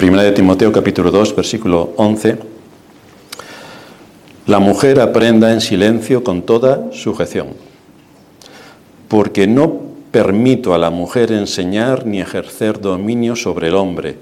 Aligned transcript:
Primera 0.00 0.22
de 0.22 0.32
Timoteo 0.32 0.72
capítulo 0.72 1.10
2, 1.10 1.36
versículo 1.36 1.92
11. 1.98 2.38
La 4.46 4.58
mujer 4.58 4.98
aprenda 4.98 5.52
en 5.52 5.60
silencio 5.60 6.24
con 6.24 6.40
toda 6.40 6.90
sujeción, 6.90 7.48
porque 9.08 9.46
no 9.46 9.78
permito 10.10 10.72
a 10.72 10.78
la 10.78 10.88
mujer 10.88 11.32
enseñar 11.32 12.06
ni 12.06 12.18
ejercer 12.18 12.80
dominio 12.80 13.36
sobre 13.36 13.68
el 13.68 13.74
hombre, 13.74 14.16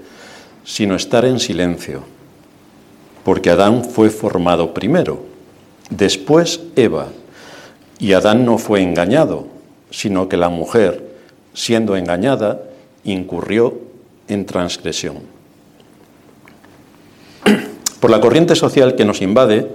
sino 0.65 0.95
estar 0.95 1.23
en 1.23 1.39
silencio, 1.39 2.01
porque 3.23 3.49
Adán 3.49 3.85
fue 3.85 4.09
formado 4.09 4.73
primero, 4.73 5.23
después 5.89 6.59
Eva, 6.75 7.07
y 7.99 8.11
Adán 8.11 8.43
no 8.43 8.57
fue 8.57 8.81
engañado, 8.81 9.47
sino 9.91 10.27
que 10.27 10.35
la 10.35 10.49
mujer, 10.49 11.15
siendo 11.53 11.95
engañada, 11.95 12.63
incurrió 13.05 13.79
en 14.27 14.45
transgresión. 14.45 15.38
Por 17.99 18.11
la 18.11 18.21
corriente 18.21 18.55
social 18.55 18.95
que 18.95 19.03
nos 19.03 19.21
invade, 19.21 19.67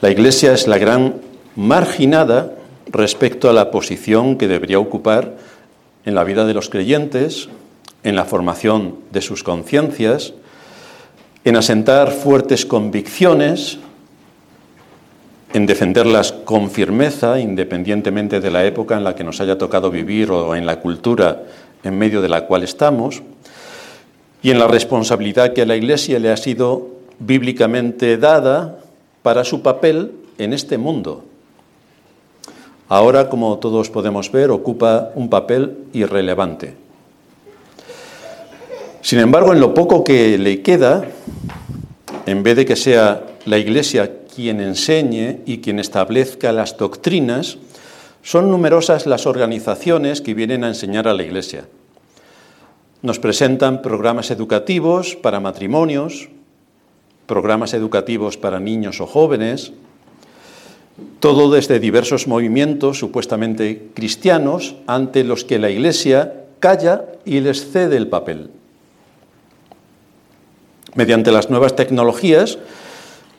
la 0.00 0.10
Iglesia 0.10 0.54
es 0.54 0.66
la 0.66 0.78
gran 0.78 1.16
marginada 1.54 2.54
respecto 2.86 3.50
a 3.50 3.52
la 3.52 3.70
posición 3.70 4.38
que 4.38 4.48
debería 4.48 4.78
ocupar 4.78 5.36
en 6.06 6.14
la 6.14 6.24
vida 6.24 6.46
de 6.46 6.54
los 6.54 6.70
creyentes, 6.70 7.50
en 8.04 8.16
la 8.16 8.24
formación 8.24 8.96
de 9.10 9.20
sus 9.20 9.44
conciencias, 9.44 10.32
en 11.44 11.56
asentar 11.56 12.10
fuertes 12.10 12.64
convicciones, 12.64 13.78
en 15.52 15.66
defenderlas 15.66 16.32
con 16.32 16.70
firmeza, 16.70 17.38
independientemente 17.38 18.40
de 18.40 18.50
la 18.50 18.64
época 18.64 18.96
en 18.96 19.04
la 19.04 19.14
que 19.14 19.24
nos 19.24 19.42
haya 19.42 19.58
tocado 19.58 19.90
vivir 19.90 20.30
o 20.30 20.56
en 20.56 20.64
la 20.64 20.80
cultura 20.80 21.42
en 21.82 21.98
medio 21.98 22.22
de 22.22 22.30
la 22.30 22.46
cual 22.46 22.62
estamos, 22.62 23.22
y 24.42 24.50
en 24.50 24.58
la 24.58 24.68
responsabilidad 24.68 25.52
que 25.52 25.62
a 25.62 25.66
la 25.66 25.76
Iglesia 25.76 26.18
le 26.18 26.30
ha 26.30 26.36
sido 26.38 26.99
bíblicamente 27.20 28.16
dada 28.16 28.80
para 29.22 29.44
su 29.44 29.62
papel 29.62 30.12
en 30.38 30.52
este 30.52 30.78
mundo. 30.78 31.24
Ahora, 32.88 33.28
como 33.28 33.58
todos 33.58 33.88
podemos 33.88 34.32
ver, 34.32 34.50
ocupa 34.50 35.12
un 35.14 35.30
papel 35.30 35.78
irrelevante. 35.92 36.74
Sin 39.00 39.20
embargo, 39.20 39.52
en 39.52 39.60
lo 39.60 39.72
poco 39.72 40.02
que 40.02 40.36
le 40.38 40.60
queda, 40.62 41.04
en 42.26 42.42
vez 42.42 42.56
de 42.56 42.66
que 42.66 42.74
sea 42.74 43.22
la 43.46 43.58
Iglesia 43.58 44.24
quien 44.34 44.60
enseñe 44.60 45.40
y 45.46 45.58
quien 45.58 45.78
establezca 45.78 46.52
las 46.52 46.76
doctrinas, 46.76 47.58
son 48.22 48.50
numerosas 48.50 49.06
las 49.06 49.26
organizaciones 49.26 50.20
que 50.20 50.34
vienen 50.34 50.64
a 50.64 50.68
enseñar 50.68 51.08
a 51.08 51.14
la 51.14 51.22
Iglesia. 51.22 51.66
Nos 53.02 53.18
presentan 53.18 53.82
programas 53.82 54.30
educativos 54.30 55.16
para 55.16 55.40
matrimonios, 55.40 56.28
programas 57.30 57.74
educativos 57.74 58.36
para 58.36 58.58
niños 58.58 59.00
o 59.00 59.06
jóvenes, 59.06 59.70
todo 61.20 61.48
desde 61.48 61.78
diversos 61.78 62.26
movimientos 62.26 62.98
supuestamente 62.98 63.86
cristianos 63.94 64.74
ante 64.88 65.22
los 65.22 65.44
que 65.44 65.60
la 65.60 65.70
Iglesia 65.70 66.42
calla 66.58 67.04
y 67.24 67.38
les 67.38 67.70
cede 67.70 67.96
el 67.96 68.08
papel. 68.08 68.50
Mediante 70.96 71.30
las 71.30 71.50
nuevas 71.50 71.76
tecnologías 71.76 72.58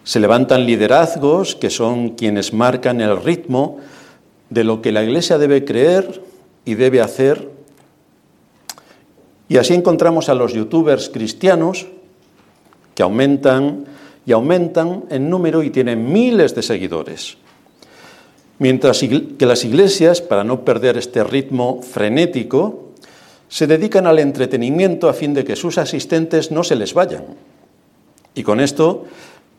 se 0.06 0.22
levantan 0.22 0.66
liderazgos 0.66 1.58
que 1.58 1.70
son 1.70 2.12
quienes 2.12 2.54
marcan 2.54 3.02
el 3.02 3.22
ritmo 3.22 3.80
de 4.50 4.64
lo 4.64 4.82
que 4.82 4.94
la 4.94 5.04
Iglesia 5.04 5.38
debe 5.38 5.66
creer 5.66 6.24
y 6.64 6.76
debe 6.76 7.02
hacer. 7.02 7.50
Y 9.50 9.58
así 9.58 9.74
encontramos 9.74 10.30
a 10.30 10.34
los 10.34 10.54
youtubers 10.54 11.10
cristianos 11.10 11.88
aumentan 13.02 13.86
y 14.26 14.32
aumentan 14.32 15.06
en 15.10 15.30
número 15.30 15.64
y 15.64 15.70
tienen 15.70 16.12
miles 16.12 16.56
de 16.56 16.62
seguidores. 16.62 17.38
Mientras 18.60 19.00
que 19.00 19.46
las 19.46 19.66
iglesias, 19.66 20.22
para 20.22 20.44
no 20.44 20.64
perder 20.64 20.98
este 20.98 21.24
ritmo 21.24 21.82
frenético, 21.82 22.92
se 23.50 23.66
dedican 23.68 24.06
al 24.06 24.20
entretenimiento 24.20 25.10
a 25.10 25.14
fin 25.14 25.34
de 25.34 25.44
que 25.44 25.56
sus 25.56 25.78
asistentes 25.78 26.52
no 26.52 26.64
se 26.64 26.76
les 26.76 26.94
vayan. 26.94 27.26
Y 28.36 28.44
con 28.44 28.60
esto 28.60 29.06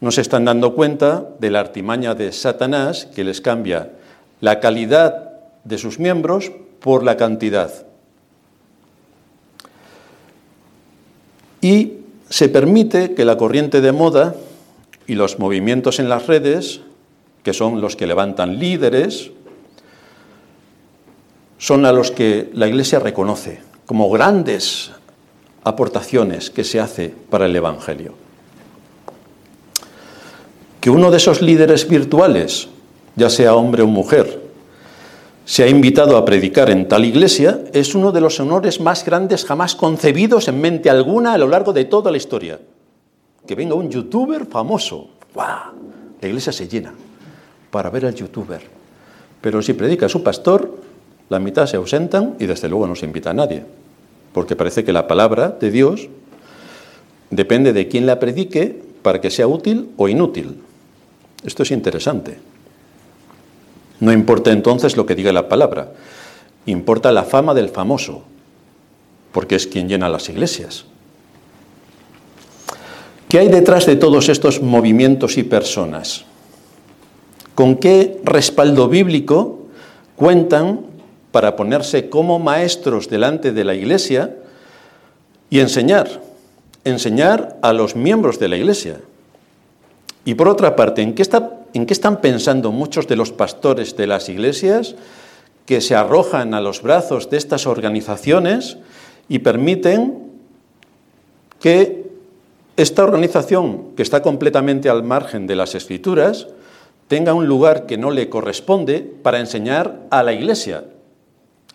no 0.01 0.11
se 0.11 0.21
están 0.21 0.45
dando 0.45 0.75
cuenta 0.75 1.29
de 1.39 1.51
la 1.51 1.61
artimaña 1.61 2.15
de 2.15 2.33
Satanás 2.33 3.07
que 3.15 3.25
les 3.25 3.41
cambia 3.41 3.91
la 4.41 4.61
calidad 4.61 5.31
de 5.65 5.79
sus 5.79 5.99
miembros 5.99 6.53
por 6.81 7.05
la 7.05 7.17
cantidad. 7.17 7.87
Y 11.61 12.02
se 12.33 12.49
permite 12.49 13.13
que 13.13 13.27
la 13.27 13.37
corriente 13.37 13.83
de 13.83 13.93
moda 13.93 14.35
y 15.07 15.17
los 15.17 15.39
movimientos 15.39 15.99
en 15.99 16.09
las 16.09 16.29
redes, 16.29 16.81
que 17.43 17.53
son 17.53 17.83
los 17.83 17.95
que 17.95 18.07
levantan 18.07 18.59
líderes, 18.59 19.33
son 21.59 21.85
a 21.85 21.93
los 21.93 22.11
que 22.11 22.49
la 22.55 22.69
Iglesia 22.69 23.01
reconoce 23.01 23.61
como 23.85 24.09
grandes 24.09 24.93
aportaciones 25.63 26.49
que 26.49 26.65
se 26.65 26.81
hace 26.81 27.13
para 27.29 27.45
el 27.45 27.55
Evangelio. 27.55 28.15
Que 30.81 30.89
uno 30.89 31.11
de 31.11 31.19
esos 31.19 31.43
líderes 31.43 31.87
virtuales, 31.87 32.69
ya 33.15 33.29
sea 33.29 33.55
hombre 33.55 33.83
o 33.83 33.87
mujer, 33.87 34.22
se 35.53 35.63
ha 35.63 35.69
invitado 35.69 36.17
a 36.17 36.25
predicar 36.25 36.71
en 36.71 36.89
tal 36.89 37.05
iglesia 37.05 37.61
es 37.75 37.95
uno 37.95 38.11
de 38.11 38.23
los 38.23 38.41
honores 38.41 38.81
más 38.81 39.05
grandes 39.05 39.45
jamás 39.45 39.77
concebidos 39.77 40.49
en 40.49 40.59
mente 40.59 40.89
alguna 40.89 41.35
a 41.35 41.37
lo 41.37 41.47
largo 41.47 41.75
de 41.75 41.85
toda 41.85 42.11
la 42.11 42.17
historia. 42.17 42.59
Que 43.47 43.55
venga 43.55 43.75
un 43.75 43.91
youtuber 43.91 44.47
famoso. 44.47 45.11
¡Guau! 45.35 45.75
La 46.23 46.27
iglesia 46.27 46.55
se 46.55 46.67
llena 46.69 46.95
para 47.71 47.91
ver 47.91 48.07
al 48.07 48.15
youtuber. 48.15 48.63
Pero 49.43 49.61
si 49.61 49.75
predica 49.75 50.09
su 50.09 50.23
pastor, 50.23 50.75
la 51.29 51.39
mitad 51.39 51.67
se 51.67 51.77
ausentan 51.77 52.35
y 52.39 52.47
desde 52.47 52.71
luego 52.71 52.87
no 52.87 52.97
se 52.97 53.05
invita 53.05 53.29
a 53.29 53.35
nadie. 53.35 53.63
Porque 54.33 54.57
parece 54.57 54.85
que 54.85 54.93
la 54.95 55.07
palabra 55.07 55.51
de 55.51 55.71
Dios 55.71 56.09
depende 57.29 57.75
de 57.75 57.89
quién 57.89 58.07
la 58.07 58.19
predique 58.19 58.83
para 59.03 59.21
que 59.21 59.31
sea 59.31 59.49
útil 59.49 59.91
o 59.99 60.09
inútil. 60.09 60.63
Esto 61.45 61.63
es 61.63 61.73
interesante. 61.73 62.52
No 64.03 64.11
importa 64.11 64.51
entonces 64.51 64.97
lo 64.97 65.07
que 65.07 65.15
diga 65.15 65.33
la 65.33 65.49
palabra, 65.49 65.93
importa 66.67 67.13
la 67.13 67.23
fama 67.23 67.55
del 67.55 67.69
famoso, 67.69 68.25
porque 69.31 69.55
es 69.55 69.69
quien 69.69 69.89
llena 69.89 70.09
las 70.09 70.29
iglesias. 70.29 70.87
¿Qué 73.29 73.39
hay 73.39 73.47
detrás 73.47 73.87
de 73.87 73.95
todos 73.95 74.29
estos 74.29 74.61
movimientos 74.61 75.39
y 75.39 75.45
personas? 75.45 76.25
¿Con 77.55 77.77
qué 77.77 78.21
respaldo 78.25 78.89
bíblico 78.89 79.67
cuentan 80.17 80.81
para 81.31 81.55
ponerse 81.55 82.09
como 82.09 82.41
maestros 82.41 83.09
delante 83.09 83.53
de 83.53 83.63
la 83.63 83.75
iglesia 83.75 84.35
y 85.49 85.61
enseñar? 85.61 86.21
Enseñar 86.83 87.57
a 87.63 87.73
los 87.73 87.95
miembros 87.95 88.41
de 88.41 88.49
la 88.49 88.57
iglesia. 88.57 89.01
Y 90.25 90.35
por 90.35 90.49
otra 90.49 90.75
parte, 90.75 91.03
¿en 91.03 91.15
qué 91.15 91.23
está 91.23 91.62
¿En 91.75 91.87
qué 91.87 91.93
están 91.93 92.21
pensando 92.21 92.71
muchos 92.73 93.07
de 93.07 93.17
los 93.17 93.33
pastores 93.33 93.97
de 93.97 94.07
las 94.07 94.29
iglesias 94.29 94.95
que 95.67 95.81
se 95.81 95.95
arrojan 95.95 96.55
a 96.55 96.61
los 96.61 96.83
brazos 96.83 97.31
de 97.31 97.39
estas 97.39 97.67
organizaciones 97.67 98.79
y 99.29 99.39
permiten 99.39 100.19
que 101.61 102.11
esta 102.77 103.05
organización, 103.05 103.95
que 103.97 104.03
está 104.03 104.23
completamente 104.23 104.89
al 104.89 105.03
margen 105.03 105.47
de 105.47 105.57
las 105.57 105.75
escrituras, 105.75 106.49
tenga 107.09 107.35
un 107.35 107.47
lugar 107.47 107.87
que 107.87 107.99
no 107.99 108.11
le 108.11 108.29
corresponde 108.29 109.01
para 109.01 109.39
enseñar 109.39 110.01
a 110.11 110.23
la 110.23 110.33
iglesia 110.33 110.85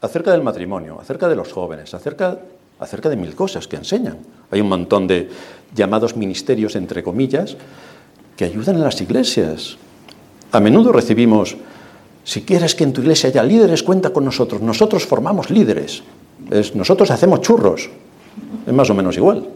acerca 0.01 0.31
del 0.31 0.41
matrimonio, 0.41 0.99
acerca 0.99 1.27
de 1.27 1.35
los 1.35 1.51
jóvenes, 1.53 1.93
acerca, 1.93 2.39
acerca 2.79 3.09
de 3.09 3.15
mil 3.15 3.35
cosas 3.35 3.67
que 3.67 3.75
enseñan. 3.75 4.17
Hay 4.51 4.61
un 4.61 4.69
montón 4.69 5.07
de 5.07 5.29
llamados 5.75 6.15
ministerios, 6.15 6.75
entre 6.75 7.03
comillas, 7.03 7.55
que 8.35 8.45
ayudan 8.45 8.77
a 8.77 8.85
las 8.85 9.01
iglesias. 9.01 9.77
A 10.51 10.59
menudo 10.59 10.91
recibimos, 10.91 11.57
si 12.23 12.41
quieres 12.41 12.75
que 12.75 12.83
en 12.83 12.93
tu 12.93 13.01
iglesia 13.01 13.29
haya 13.29 13.43
líderes, 13.43 13.83
cuenta 13.83 14.11
con 14.11 14.25
nosotros. 14.25 14.61
Nosotros 14.61 15.05
formamos 15.05 15.49
líderes. 15.49 16.03
nosotros 16.73 17.11
hacemos 17.11 17.41
churros. 17.41 17.89
Es 18.65 18.73
más 18.73 18.89
o 18.89 18.93
menos 18.93 19.17
igual. 19.17 19.47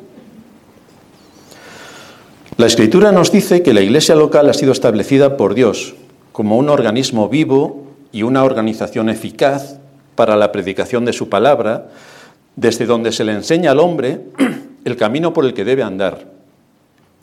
La 2.57 2.67
escritura 2.67 3.11
nos 3.11 3.31
dice 3.31 3.63
que 3.63 3.73
la 3.73 3.81
iglesia 3.81 4.15
local 4.15 4.49
ha 4.49 4.53
sido 4.53 4.71
establecida 4.71 5.37
por 5.37 5.55
Dios 5.55 5.95
como 6.31 6.57
un 6.57 6.69
organismo 6.69 7.27
vivo 7.27 7.87
y 8.11 8.23
una 8.23 8.43
organización 8.43 9.09
eficaz 9.09 9.79
para 10.15 10.35
la 10.35 10.51
predicación 10.51 11.05
de 11.05 11.13
su 11.13 11.29
palabra, 11.29 11.89
desde 12.55 12.85
donde 12.85 13.11
se 13.11 13.23
le 13.23 13.31
enseña 13.31 13.71
al 13.71 13.79
hombre 13.79 14.21
el 14.85 14.97
camino 14.97 15.33
por 15.33 15.45
el 15.45 15.53
que 15.53 15.65
debe 15.65 15.83
andar. 15.83 16.27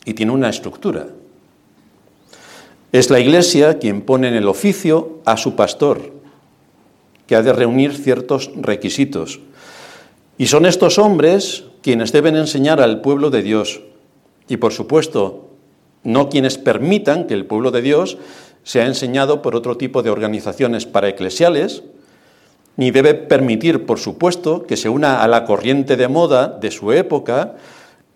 Y 0.04 0.14
tiene 0.14 0.32
una 0.32 0.48
estructura, 0.48 1.06
es 2.92 3.10
la 3.10 3.20
Iglesia 3.20 3.78
quien 3.78 4.02
pone 4.02 4.28
en 4.28 4.34
el 4.34 4.48
oficio 4.48 5.20
a 5.24 5.36
su 5.36 5.56
pastor, 5.56 6.12
que 7.26 7.36
ha 7.36 7.42
de 7.42 7.52
reunir 7.52 7.94
ciertos 7.94 8.50
requisitos. 8.56 9.40
Y 10.38 10.46
son 10.46 10.66
estos 10.66 10.98
hombres 10.98 11.64
quienes 11.82 12.12
deben 12.12 12.36
enseñar 12.36 12.80
al 12.80 13.00
pueblo 13.00 13.30
de 13.30 13.42
Dios 13.42 13.82
y, 14.48 14.56
por 14.56 14.72
supuesto, 14.72 15.50
no 16.04 16.28
quienes 16.28 16.56
permitan 16.56 17.26
que 17.26 17.34
el 17.34 17.44
pueblo 17.44 17.70
de 17.70 17.82
Dios 17.82 18.18
sea 18.62 18.86
enseñado 18.86 19.42
por 19.42 19.54
otro 19.56 19.76
tipo 19.76 20.02
de 20.02 20.10
organizaciones 20.10 20.86
paraeclesiales, 20.86 21.82
ni 22.76 22.90
debe 22.90 23.14
permitir, 23.14 23.86
por 23.86 23.98
supuesto, 23.98 24.64
que 24.64 24.76
se 24.76 24.88
una 24.88 25.22
a 25.22 25.28
la 25.28 25.44
corriente 25.44 25.96
de 25.96 26.08
moda 26.08 26.46
de 26.48 26.70
su 26.70 26.92
época, 26.92 27.56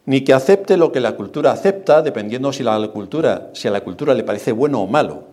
ni 0.06 0.22
que 0.22 0.32
acepte 0.32 0.76
lo 0.76 0.90
que 0.90 1.00
la 1.00 1.16
cultura 1.16 1.52
acepta, 1.52 2.02
dependiendo 2.02 2.52
si, 2.52 2.62
la 2.62 2.88
cultura, 2.88 3.50
si 3.52 3.68
a 3.68 3.70
la 3.70 3.82
cultura 3.82 4.14
le 4.14 4.24
parece 4.24 4.52
bueno 4.52 4.80
o 4.80 4.86
malo. 4.86 5.24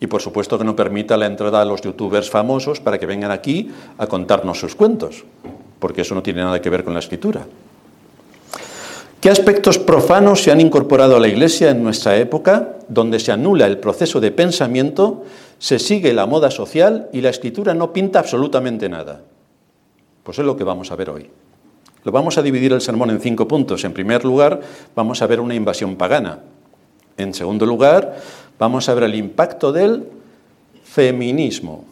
Y 0.00 0.06
por 0.06 0.22
supuesto 0.22 0.58
que 0.58 0.64
no 0.64 0.74
permita 0.74 1.16
la 1.16 1.26
entrada 1.26 1.60
a 1.60 1.64
los 1.64 1.82
youtubers 1.82 2.30
famosos 2.30 2.80
para 2.80 2.98
que 2.98 3.06
vengan 3.06 3.30
aquí 3.30 3.70
a 3.98 4.06
contarnos 4.06 4.58
sus 4.58 4.74
cuentos, 4.74 5.24
porque 5.78 6.00
eso 6.00 6.14
no 6.14 6.22
tiene 6.22 6.42
nada 6.42 6.60
que 6.60 6.70
ver 6.70 6.84
con 6.84 6.94
la 6.94 7.00
escritura. 7.00 7.46
¿Qué 9.20 9.28
aspectos 9.28 9.78
profanos 9.78 10.42
se 10.42 10.50
han 10.50 10.62
incorporado 10.62 11.16
a 11.16 11.20
la 11.20 11.28
Iglesia 11.28 11.70
en 11.70 11.84
nuestra 11.84 12.16
época, 12.16 12.76
donde 12.88 13.20
se 13.20 13.30
anula 13.30 13.66
el 13.66 13.76
proceso 13.76 14.18
de 14.18 14.30
pensamiento, 14.30 15.24
se 15.58 15.78
sigue 15.78 16.14
la 16.14 16.24
moda 16.24 16.50
social 16.50 17.10
y 17.12 17.20
la 17.20 17.28
escritura 17.28 17.74
no 17.74 17.92
pinta 17.92 18.18
absolutamente 18.18 18.88
nada? 18.88 19.20
Pues 20.22 20.38
es 20.38 20.44
lo 20.46 20.56
que 20.56 20.64
vamos 20.64 20.90
a 20.90 20.96
ver 20.96 21.10
hoy. 21.10 21.28
Lo 22.04 22.12
vamos 22.12 22.38
a 22.38 22.42
dividir 22.42 22.72
el 22.72 22.80
sermón 22.80 23.10
en 23.10 23.20
cinco 23.20 23.46
puntos. 23.46 23.84
En 23.84 23.92
primer 23.92 24.24
lugar, 24.24 24.60
vamos 24.94 25.20
a 25.22 25.26
ver 25.26 25.40
una 25.40 25.54
invasión 25.54 25.96
pagana. 25.96 26.38
En 27.16 27.34
segundo 27.34 27.66
lugar, 27.66 28.16
vamos 28.58 28.88
a 28.88 28.94
ver 28.94 29.04
el 29.04 29.14
impacto 29.14 29.72
del 29.72 30.06
feminismo. 30.84 31.84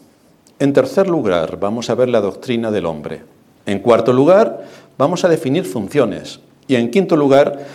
En 0.57 0.73
tercer 0.73 1.07
lugar, 1.07 1.59
vamos 1.59 1.89
a 1.89 1.95
ver 1.95 2.09
la 2.09 2.21
doctrina 2.21 2.71
del 2.71 2.85
hombre. 2.85 3.21
En 3.65 3.79
cuarto 3.79 4.11
lugar, 4.11 4.65
vamos 4.97 5.23
a 5.23 5.29
definir 5.29 5.65
funciones. 5.65 6.39
Y 6.67 6.75
en 6.75 6.89
quinto 6.89 7.15
lugar, 7.15 7.65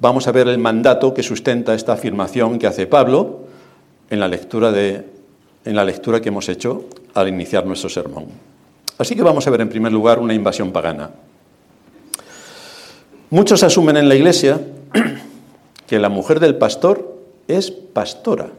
vamos 0.00 0.26
a 0.26 0.32
ver 0.32 0.48
el 0.48 0.58
mandato 0.58 1.14
que 1.14 1.22
sustenta 1.22 1.74
esta 1.74 1.92
afirmación 1.92 2.58
que 2.58 2.66
hace 2.66 2.86
Pablo 2.86 3.40
en 4.10 4.18
la 4.18 4.28
lectura, 4.28 4.72
de, 4.72 5.06
en 5.64 5.76
la 5.76 5.84
lectura 5.84 6.20
que 6.20 6.30
hemos 6.30 6.48
hecho 6.48 6.86
al 7.14 7.28
iniciar 7.28 7.66
nuestro 7.66 7.88
sermón. 7.88 8.26
Así 8.98 9.14
que 9.14 9.22
vamos 9.22 9.46
a 9.46 9.50
ver 9.50 9.60
en 9.60 9.68
primer 9.68 9.92
lugar 9.92 10.18
una 10.18 10.34
invasión 10.34 10.72
pagana. 10.72 11.10
Muchos 13.32 13.62
asumen 13.62 13.96
en 13.96 14.10
la 14.10 14.14
iglesia 14.14 14.60
que 15.86 15.98
la 15.98 16.10
mujer 16.10 16.38
del 16.38 16.56
pastor 16.56 17.16
es 17.48 17.70
pastora. 17.70 18.50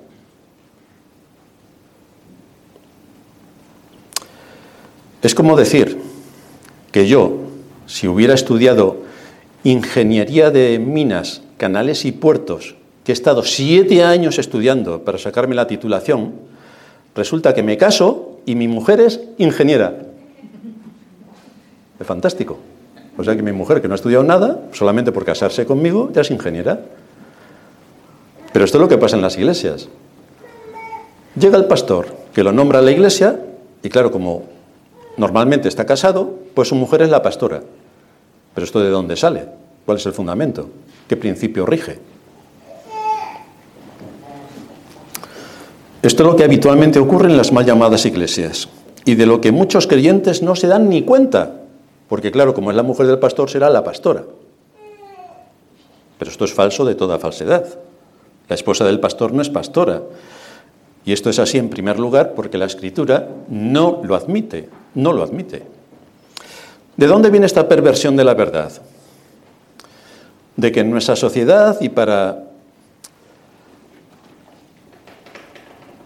Es 5.21 5.35
como 5.35 5.55
decir 5.55 5.99
que 6.91 7.07
yo, 7.07 7.37
si 7.85 8.07
hubiera 8.07 8.33
estudiado 8.33 8.97
ingeniería 9.63 10.49
de 10.49 10.79
minas, 10.79 11.43
canales 11.57 12.03
y 12.03 12.11
puertos, 12.11 12.73
que 13.03 13.11
he 13.11 13.13
estado 13.13 13.43
siete 13.43 14.03
años 14.03 14.39
estudiando 14.39 15.03
para 15.03 15.19
sacarme 15.19 15.53
la 15.53 15.67
titulación, 15.67 16.33
resulta 17.13 17.53
que 17.53 17.61
me 17.61 17.77
caso 17.77 18.39
y 18.47 18.55
mi 18.55 18.67
mujer 18.67 19.01
es 19.01 19.21
ingeniera. 19.37 20.01
Es 21.99 22.07
fantástico. 22.07 22.72
O 23.17 23.23
sea 23.23 23.35
que 23.35 23.43
mi 23.43 23.51
mujer, 23.51 23.81
que 23.81 23.87
no 23.87 23.93
ha 23.93 23.95
estudiado 23.95 24.23
nada, 24.23 24.61
solamente 24.71 25.11
por 25.11 25.25
casarse 25.25 25.65
conmigo, 25.65 26.09
ya 26.13 26.21
es 26.21 26.31
ingeniera. 26.31 26.81
Pero 28.51 28.65
esto 28.65 28.77
es 28.77 28.81
lo 28.81 28.87
que 28.87 28.97
pasa 28.97 29.15
en 29.15 29.21
las 29.21 29.37
iglesias. 29.37 29.89
Llega 31.39 31.57
el 31.57 31.65
pastor, 31.65 32.07
que 32.33 32.43
lo 32.43 32.51
nombra 32.51 32.79
a 32.79 32.81
la 32.81 32.91
iglesia, 32.91 33.39
y 33.81 33.89
claro, 33.89 34.11
como 34.11 34.43
normalmente 35.17 35.67
está 35.67 35.85
casado, 35.85 36.39
pues 36.53 36.69
su 36.69 36.75
mujer 36.75 37.01
es 37.01 37.09
la 37.09 37.21
pastora. 37.21 37.61
Pero 38.53 38.65
esto 38.65 38.79
de 38.79 38.89
dónde 38.89 39.15
sale? 39.15 39.45
¿Cuál 39.85 39.97
es 39.97 40.05
el 40.05 40.13
fundamento? 40.13 40.69
¿Qué 41.07 41.17
principio 41.17 41.65
rige? 41.65 41.99
Esto 46.01 46.23
es 46.23 46.29
lo 46.29 46.35
que 46.35 46.43
habitualmente 46.43 46.99
ocurre 46.99 47.29
en 47.29 47.37
las 47.37 47.51
mal 47.51 47.65
llamadas 47.65 48.05
iglesias 48.05 48.67
y 49.05 49.15
de 49.15 49.25
lo 49.25 49.41
que 49.41 49.51
muchos 49.51 49.87
creyentes 49.87 50.41
no 50.43 50.55
se 50.55 50.67
dan 50.67 50.89
ni 50.89 51.03
cuenta, 51.03 51.62
porque 52.07 52.31
claro, 52.31 52.53
como 52.53 52.69
es 52.69 52.75
la 52.75 52.83
mujer 52.83 53.07
del 53.07 53.19
pastor, 53.19 53.49
será 53.49 53.69
la 53.69 53.83
pastora. 53.83 54.23
Pero 56.17 56.31
esto 56.31 56.45
es 56.45 56.53
falso 56.53 56.85
de 56.85 56.95
toda 56.95 57.19
falsedad. 57.19 57.65
La 58.47 58.55
esposa 58.55 58.85
del 58.85 58.99
pastor 58.99 59.33
no 59.33 59.41
es 59.41 59.49
pastora. 59.49 60.01
Y 61.05 61.11
esto 61.11 61.29
es 61.29 61.39
así 61.39 61.57
en 61.57 61.69
primer 61.69 61.99
lugar 61.99 62.33
porque 62.33 62.57
la 62.57 62.65
escritura 62.65 63.27
no 63.49 64.01
lo 64.03 64.15
admite, 64.15 64.69
no 64.95 65.11
lo 65.11 65.23
admite. 65.23 65.63
¿De 66.95 67.07
dónde 67.07 67.29
viene 67.29 67.45
esta 67.45 67.67
perversión 67.67 68.15
de 68.15 68.23
la 68.23 68.33
verdad? 68.35 68.71
De 70.55 70.71
que 70.71 70.81
en 70.81 70.91
nuestra 70.91 71.15
sociedad 71.15 71.77
y 71.81 71.89
para 71.89 72.43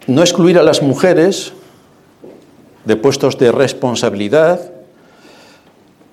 no 0.08 0.22
excluir 0.22 0.58
a 0.58 0.64
las 0.64 0.82
mujeres 0.82 1.54
de 2.86 2.96
puestos 2.96 3.38
de 3.38 3.52
responsabilidad, 3.52 4.72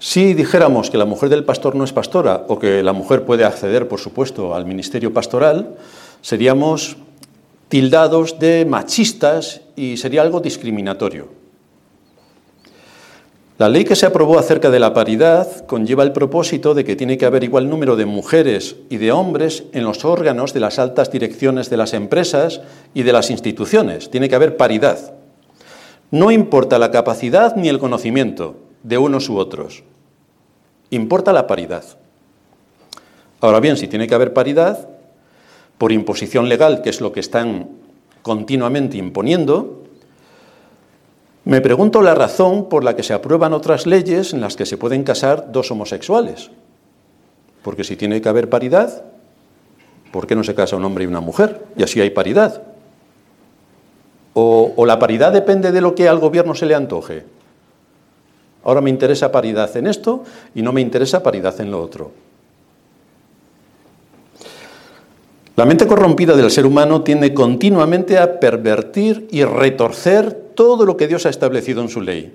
si 0.05 0.35
dijéramos 0.35 0.91
que 0.91 0.99
la 0.99 1.07
mujer 1.07 1.31
del 1.31 1.45
pastor 1.45 1.75
no 1.75 1.83
es 1.83 1.95
pastora 1.95 2.45
o 2.49 2.59
que 2.59 2.83
la 2.83 2.93
mujer 2.93 3.25
puede 3.25 3.43
acceder, 3.43 3.89
por 3.89 3.99
supuesto, 3.99 4.55
al 4.55 4.67
ministerio 4.67 5.15
pastoral, 5.15 5.77
seríamos 6.21 6.99
tildados 7.69 8.39
de 8.39 8.67
machistas 8.67 9.63
y 9.77 9.97
sería 9.97 10.21
algo 10.21 10.41
discriminatorio. 10.41 11.29
La 13.57 13.71
ley 13.71 13.87
que 13.87 13.97
se 13.97 14.05
aprobó 14.05 14.39
acerca 14.39 14.69
de 14.69 14.79
la 14.79 14.93
paridad 14.93 15.65
conlleva 15.65 16.03
el 16.03 16.13
propósito 16.13 16.75
de 16.75 16.85
que 16.85 16.97
tiene 16.97 17.17
que 17.17 17.25
haber 17.25 17.43
igual 17.43 17.71
número 17.71 17.97
de 17.97 18.05
mujeres 18.05 18.77
y 18.91 18.99
de 18.99 19.11
hombres 19.11 19.65
en 19.73 19.85
los 19.85 20.05
órganos 20.05 20.53
de 20.53 20.61
las 20.61 20.79
altas 20.79 21.11
direcciones 21.11 21.71
de 21.71 21.79
las 21.79 21.95
empresas 21.95 22.61
y 22.93 23.05
de 23.05 23.13
las 23.15 23.31
instituciones. 23.31 24.11
Tiene 24.11 24.29
que 24.29 24.35
haber 24.35 24.59
paridad. 24.59 25.15
No 26.11 26.31
importa 26.31 26.79
la 26.79 26.91
capacidad 26.91 27.57
ni 27.57 27.71
el 27.71 27.79
conocimiento 27.79 28.57
de 28.83 28.99
unos 28.99 29.31
u 29.31 29.39
otros. 29.39 29.83
Importa 30.95 31.33
la 31.33 31.49
paridad. 31.49 31.85
Ahora 33.41 33.59
bien, 33.59 33.77
si 33.77 33.89
tiene 33.89 34.07
que 34.07 34.15
haber 34.15 34.33
paridad, 34.33 34.89
por 35.77 35.91
imposición 35.91 36.49
legal, 36.49 36.83
que 36.83 36.91
es 36.91 37.01
lo 37.01 37.11
que 37.11 37.19
están 37.19 37.69
continuamente 38.23 38.97
imponiendo, 38.97 39.83
me 41.45 41.61
pregunto 41.61 42.01
la 42.01 42.15
razón 42.15 42.69
por 42.69 42.85
la 42.85 42.95
que 42.95 43.03
se 43.03 43.13
aprueban 43.13 43.53
otras 43.53 43.87
leyes 43.87 44.33
en 44.33 44.41
las 44.41 44.55
que 44.55 44.67
se 44.67 44.79
pueden 44.79 45.03
casar 45.03 45.51
dos 45.51 45.69
homosexuales. 45.73 46.53
Porque 47.65 47.83
si 47.83 47.97
tiene 47.97 48.21
que 48.23 48.29
haber 48.29 48.49
paridad, 48.49 49.03
¿por 50.13 50.29
qué 50.29 50.37
no 50.37 50.45
se 50.45 50.55
casa 50.55 50.77
un 50.77 50.85
hombre 50.85 51.05
y 51.05 51.09
una 51.09 51.21
mujer? 51.21 51.65
Y 51.77 51.83
así 51.83 52.01
hay 52.01 52.11
paridad. 52.11 52.63
O, 54.33 54.85
la 54.87 55.01
paridad 55.01 55.33
depende 55.33 55.73
de 55.73 55.81
lo 55.81 55.97
que 55.97 56.09
al 56.09 56.21
gobierno 56.21 56.55
se 56.55 56.67
le 56.67 56.77
antoje. 56.77 57.25
Ahora 58.65 58.81
me 58.81 58.91
interesa 58.91 59.31
paridad 59.31 59.77
en 59.77 59.87
esto 59.87 60.25
y 60.55 60.63
no 60.63 60.73
me 60.73 60.81
interesa 60.81 61.23
paridad 61.23 61.61
en 61.61 61.71
lo 61.71 61.83
otro. 61.83 62.11
La 65.57 65.65
mente 65.65 65.87
corrompida 65.87 66.35
del 66.35 66.51
ser 66.51 66.67
humano 66.67 67.03
tiende 67.03 67.33
continuamente 67.33 68.19
a 68.19 68.41
pervertir 68.41 69.29
y 69.31 69.45
retorcer 69.45 70.33
todo 70.33 70.85
lo 70.85 70.97
que 70.97 71.07
Dios 71.07 71.27
ha 71.27 71.31
establecido 71.31 71.81
en 71.81 71.89
su 71.89 72.01
ley. 72.01 72.35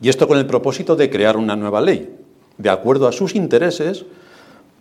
Y 0.00 0.08
esto 0.08 0.26
con 0.26 0.38
el 0.38 0.46
propósito 0.46 0.96
de 0.96 1.10
crear 1.10 1.36
una 1.36 1.54
nueva 1.54 1.82
ley, 1.82 2.08
de 2.56 2.70
acuerdo 2.70 3.06
a 3.08 3.12
sus 3.12 3.34
intereses 3.34 4.06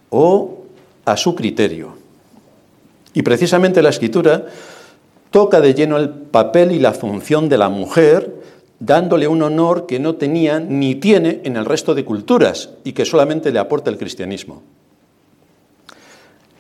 o 0.10 0.64
a 1.04 1.18
su 1.18 1.36
criterio. 1.36 1.96
Y 3.14 3.24
precisamente 3.24 3.82
la 3.82 3.90
escritura 3.90 4.46
toca 5.30 5.60
de 5.60 5.74
lleno 5.74 5.98
el 5.98 6.10
papel 6.10 6.72
y 6.72 6.80
la 6.80 6.94
función 6.94 7.50
de 7.50 7.58
la 7.58 7.68
mujer, 7.68 8.34
dándole 8.86 9.30
un 9.30 9.42
honor 9.42 9.86
que 9.86 9.98
no 9.98 10.16
tenía 10.16 10.60
ni 10.60 10.96
tiene 10.96 11.40
en 11.46 11.56
el 11.56 11.64
resto 11.64 11.96
de 11.96 12.04
culturas 12.04 12.72
y 12.84 12.92
que 12.92 13.06
solamente 13.06 13.52
le 13.52 13.60
aporta 13.60 13.90
el 13.90 13.98
cristianismo. 13.98 14.62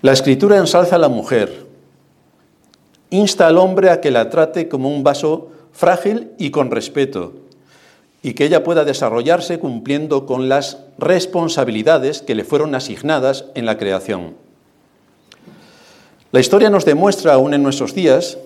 La 0.01 0.13
escritura 0.13 0.57
ensalza 0.57 0.95
a 0.95 0.99
la 0.99 1.09
mujer, 1.09 1.65
insta 3.09 3.47
al 3.47 3.57
hombre 3.57 3.89
a 3.89 3.99
que 3.99 4.09
la 4.09 4.29
trate 4.29 4.69
como 4.69 4.89
un 4.89 5.03
vaso 5.03 5.51
frágil 5.73 6.31
y 6.37 6.49
con 6.51 6.71
respeto, 6.71 7.33
y 8.21 8.35
que 8.35 8.45
ella 8.45 8.63
pueda 8.63 8.85
desarrollarse 8.85 9.59
cumpliendo 9.59 10.25
con 10.25 10.47
las 10.47 10.77
responsabilidades 10.97 12.21
que 12.21 12.35
le 12.35 12.45
fueron 12.45 12.73
asignadas 12.73 13.45
en 13.53 13.65
la 13.65 13.77
creación. 13.77 14.35
La 16.31 16.39
historia 16.39 16.69
nos 16.69 16.85
demuestra 16.85 17.33
aún 17.33 17.53
en 17.53 17.63
nuestros 17.63 17.93
días 17.93 18.37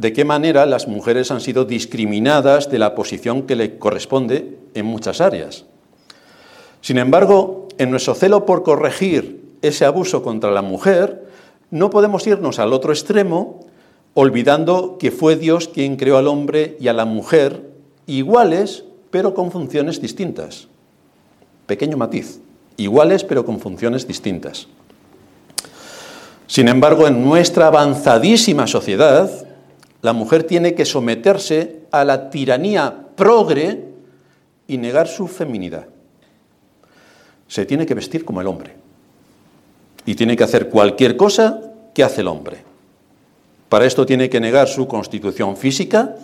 de 0.00 0.14
qué 0.14 0.24
manera 0.24 0.64
las 0.64 0.88
mujeres 0.88 1.30
han 1.30 1.42
sido 1.42 1.66
discriminadas 1.66 2.70
de 2.70 2.78
la 2.78 2.94
posición 2.94 3.42
que 3.42 3.54
le 3.54 3.76
corresponde 3.76 4.56
en 4.72 4.86
muchas 4.86 5.20
áreas. 5.20 5.66
Sin 6.80 6.96
embargo, 6.96 7.68
en 7.76 7.90
nuestro 7.90 8.14
celo 8.14 8.46
por 8.46 8.62
corregir 8.62 9.44
ese 9.60 9.84
abuso 9.84 10.22
contra 10.22 10.50
la 10.52 10.62
mujer, 10.62 11.26
no 11.70 11.90
podemos 11.90 12.26
irnos 12.26 12.58
al 12.58 12.72
otro 12.72 12.94
extremo 12.94 13.60
olvidando 14.14 14.96
que 14.98 15.10
fue 15.10 15.36
Dios 15.36 15.68
quien 15.68 15.96
creó 15.96 16.16
al 16.16 16.28
hombre 16.28 16.78
y 16.80 16.88
a 16.88 16.94
la 16.94 17.04
mujer 17.04 17.68
iguales, 18.06 18.84
pero 19.10 19.34
con 19.34 19.52
funciones 19.52 20.00
distintas. 20.00 20.68
Pequeño 21.66 21.98
matiz. 21.98 22.40
iguales 22.78 23.22
pero 23.22 23.44
con 23.44 23.60
funciones 23.60 24.08
distintas. 24.08 24.66
Sin 26.46 26.68
embargo, 26.68 27.06
en 27.06 27.22
nuestra 27.22 27.66
avanzadísima 27.66 28.66
sociedad, 28.66 29.30
la 30.02 30.12
mujer 30.12 30.44
tiene 30.44 30.74
que 30.74 30.84
someterse 30.84 31.82
a 31.90 32.04
la 32.04 32.30
tiranía 32.30 32.94
progre 33.14 33.84
y 34.66 34.78
negar 34.78 35.08
su 35.08 35.28
feminidad. 35.28 35.86
Se 37.48 37.66
tiene 37.66 37.84
que 37.84 37.94
vestir 37.94 38.24
como 38.24 38.40
el 38.40 38.46
hombre 38.46 38.76
y 40.06 40.14
tiene 40.14 40.36
que 40.36 40.44
hacer 40.44 40.68
cualquier 40.68 41.16
cosa 41.16 41.60
que 41.92 42.02
hace 42.02 42.22
el 42.22 42.28
hombre. 42.28 42.64
Para 43.68 43.84
esto 43.84 44.06
tiene 44.06 44.30
que 44.30 44.40
negar 44.40 44.68
su 44.68 44.88
constitución 44.88 45.56
física, 45.56 46.16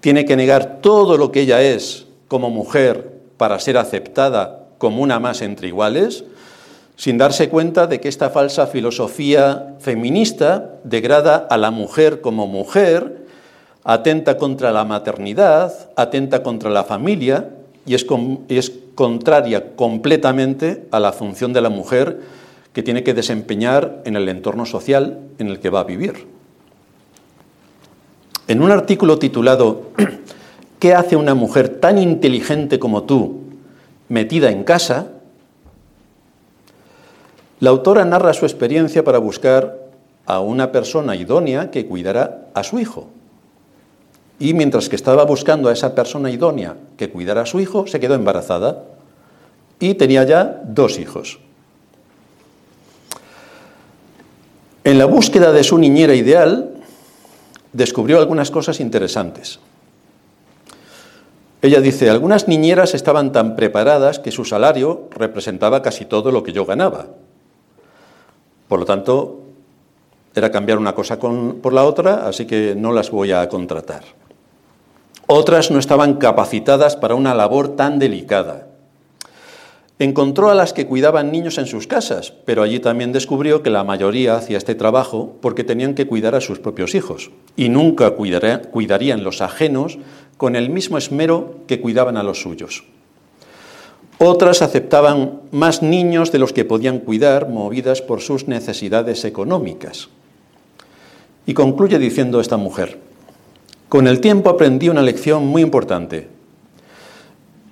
tiene 0.00 0.24
que 0.24 0.36
negar 0.36 0.80
todo 0.80 1.16
lo 1.16 1.32
que 1.32 1.42
ella 1.42 1.62
es 1.62 2.06
como 2.28 2.50
mujer 2.50 3.20
para 3.36 3.58
ser 3.58 3.76
aceptada 3.76 4.68
como 4.78 5.02
una 5.02 5.18
más 5.18 5.42
entre 5.42 5.68
iguales, 5.68 6.24
sin 7.00 7.16
darse 7.16 7.48
cuenta 7.48 7.86
de 7.86 7.98
que 7.98 8.10
esta 8.10 8.28
falsa 8.28 8.66
filosofía 8.66 9.74
feminista 9.78 10.74
degrada 10.84 11.46
a 11.48 11.56
la 11.56 11.70
mujer 11.70 12.20
como 12.20 12.46
mujer, 12.46 13.24
atenta 13.84 14.36
contra 14.36 14.70
la 14.70 14.84
maternidad, 14.84 15.72
atenta 15.96 16.42
contra 16.42 16.68
la 16.68 16.84
familia 16.84 17.48
y 17.86 17.94
es, 17.94 18.04
es 18.50 18.72
contraria 18.94 19.74
completamente 19.76 20.88
a 20.90 21.00
la 21.00 21.12
función 21.12 21.54
de 21.54 21.62
la 21.62 21.70
mujer 21.70 22.20
que 22.74 22.82
tiene 22.82 23.02
que 23.02 23.14
desempeñar 23.14 24.02
en 24.04 24.14
el 24.14 24.28
entorno 24.28 24.66
social 24.66 25.20
en 25.38 25.48
el 25.48 25.58
que 25.58 25.70
va 25.70 25.80
a 25.80 25.84
vivir. 25.84 26.26
En 28.46 28.60
un 28.60 28.72
artículo 28.72 29.18
titulado 29.18 29.88
¿Qué 30.78 30.92
hace 30.92 31.16
una 31.16 31.34
mujer 31.34 31.80
tan 31.80 31.96
inteligente 31.96 32.78
como 32.78 33.04
tú 33.04 33.40
metida 34.10 34.50
en 34.50 34.64
casa? 34.64 35.12
La 37.60 37.70
autora 37.70 38.06
narra 38.06 38.32
su 38.32 38.46
experiencia 38.46 39.04
para 39.04 39.18
buscar 39.18 39.78
a 40.24 40.40
una 40.40 40.72
persona 40.72 41.14
idónea 41.14 41.70
que 41.70 41.86
cuidara 41.86 42.46
a 42.54 42.64
su 42.64 42.78
hijo. 42.78 43.08
Y 44.38 44.54
mientras 44.54 44.88
que 44.88 44.96
estaba 44.96 45.24
buscando 45.24 45.68
a 45.68 45.72
esa 45.74 45.94
persona 45.94 46.30
idónea 46.30 46.76
que 46.96 47.10
cuidara 47.10 47.42
a 47.42 47.46
su 47.46 47.60
hijo, 47.60 47.86
se 47.86 48.00
quedó 48.00 48.14
embarazada 48.14 48.82
y 49.78 49.94
tenía 49.94 50.24
ya 50.24 50.62
dos 50.64 50.98
hijos. 50.98 51.38
En 54.82 54.98
la 54.98 55.04
búsqueda 55.04 55.52
de 55.52 55.62
su 55.62 55.76
niñera 55.76 56.14
ideal, 56.14 56.70
descubrió 57.74 58.18
algunas 58.18 58.50
cosas 58.50 58.80
interesantes. 58.80 59.58
Ella 61.60 61.82
dice, 61.82 62.08
algunas 62.08 62.48
niñeras 62.48 62.94
estaban 62.94 63.32
tan 63.32 63.54
preparadas 63.54 64.18
que 64.18 64.30
su 64.30 64.46
salario 64.46 65.08
representaba 65.10 65.82
casi 65.82 66.06
todo 66.06 66.32
lo 66.32 66.42
que 66.42 66.54
yo 66.54 66.64
ganaba. 66.64 67.08
Por 68.70 68.78
lo 68.78 68.86
tanto, 68.86 69.40
era 70.32 70.52
cambiar 70.52 70.78
una 70.78 70.94
cosa 70.94 71.18
por 71.18 71.72
la 71.72 71.82
otra, 71.82 72.28
así 72.28 72.46
que 72.46 72.76
no 72.76 72.92
las 72.92 73.10
voy 73.10 73.32
a 73.32 73.48
contratar. 73.48 74.04
Otras 75.26 75.72
no 75.72 75.80
estaban 75.80 76.14
capacitadas 76.14 76.94
para 76.94 77.16
una 77.16 77.34
labor 77.34 77.74
tan 77.74 77.98
delicada. 77.98 78.68
Encontró 79.98 80.50
a 80.50 80.54
las 80.54 80.72
que 80.72 80.86
cuidaban 80.86 81.32
niños 81.32 81.58
en 81.58 81.66
sus 81.66 81.88
casas, 81.88 82.32
pero 82.44 82.62
allí 82.62 82.78
también 82.78 83.10
descubrió 83.10 83.64
que 83.64 83.70
la 83.70 83.82
mayoría 83.82 84.36
hacía 84.36 84.56
este 84.56 84.76
trabajo 84.76 85.36
porque 85.40 85.64
tenían 85.64 85.96
que 85.96 86.06
cuidar 86.06 86.36
a 86.36 86.40
sus 86.40 86.60
propios 86.60 86.94
hijos 86.94 87.32
y 87.56 87.70
nunca 87.70 88.12
cuidarían 88.12 89.24
los 89.24 89.40
ajenos 89.40 89.98
con 90.36 90.54
el 90.54 90.70
mismo 90.70 90.96
esmero 90.96 91.56
que 91.66 91.80
cuidaban 91.80 92.16
a 92.16 92.22
los 92.22 92.40
suyos. 92.40 92.84
Otras 94.22 94.60
aceptaban 94.60 95.40
más 95.50 95.80
niños 95.80 96.30
de 96.30 96.38
los 96.38 96.52
que 96.52 96.66
podían 96.66 96.98
cuidar, 96.98 97.48
movidas 97.48 98.02
por 98.02 98.20
sus 98.20 98.48
necesidades 98.48 99.24
económicas. 99.24 100.10
Y 101.46 101.54
concluye 101.54 101.98
diciendo 101.98 102.38
esta 102.38 102.58
mujer, 102.58 102.98
con 103.88 104.06
el 104.06 104.20
tiempo 104.20 104.50
aprendí 104.50 104.90
una 104.90 105.00
lección 105.00 105.46
muy 105.46 105.62
importante. 105.62 106.28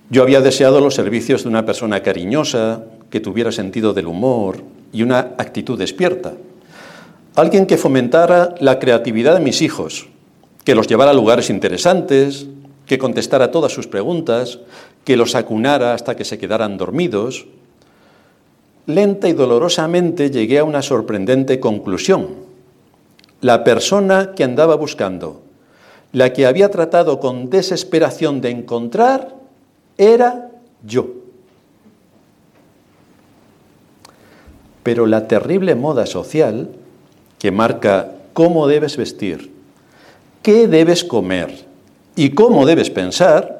Yo 0.08 0.22
había 0.22 0.40
deseado 0.40 0.80
los 0.80 0.94
servicios 0.94 1.42
de 1.42 1.50
una 1.50 1.66
persona 1.66 2.02
cariñosa, 2.02 2.82
que 3.10 3.20
tuviera 3.20 3.52
sentido 3.52 3.92
del 3.92 4.06
humor 4.06 4.62
y 4.90 5.02
una 5.02 5.18
actitud 5.18 5.78
despierta. 5.78 6.32
Alguien 7.36 7.66
que 7.66 7.76
fomentara 7.76 8.54
la 8.58 8.78
creatividad 8.78 9.34
de 9.34 9.44
mis 9.44 9.60
hijos, 9.60 10.08
que 10.64 10.74
los 10.74 10.86
llevara 10.86 11.10
a 11.10 11.14
lugares 11.14 11.50
interesantes, 11.50 12.46
que 12.86 12.96
contestara 12.96 13.50
todas 13.50 13.70
sus 13.70 13.86
preguntas, 13.86 14.60
que 15.08 15.16
los 15.16 15.34
acunara 15.34 15.94
hasta 15.94 16.16
que 16.16 16.26
se 16.26 16.36
quedaran 16.36 16.76
dormidos. 16.76 17.46
Lenta 18.84 19.26
y 19.26 19.32
dolorosamente 19.32 20.30
llegué 20.30 20.58
a 20.58 20.64
una 20.64 20.82
sorprendente 20.82 21.58
conclusión. 21.60 22.28
La 23.40 23.64
persona 23.64 24.34
que 24.36 24.44
andaba 24.44 24.74
buscando, 24.74 25.40
la 26.12 26.34
que 26.34 26.44
había 26.44 26.70
tratado 26.70 27.20
con 27.20 27.48
desesperación 27.48 28.42
de 28.42 28.50
encontrar, 28.50 29.34
era 29.96 30.50
yo. 30.84 31.06
Pero 34.82 35.06
la 35.06 35.26
terrible 35.26 35.74
moda 35.74 36.04
social 36.04 36.68
que 37.38 37.50
marca 37.50 38.12
cómo 38.34 38.66
debes 38.66 38.98
vestir, 38.98 39.54
qué 40.42 40.68
debes 40.68 41.02
comer 41.02 41.64
y 42.14 42.32
cómo 42.32 42.66
debes 42.66 42.90
pensar, 42.90 43.57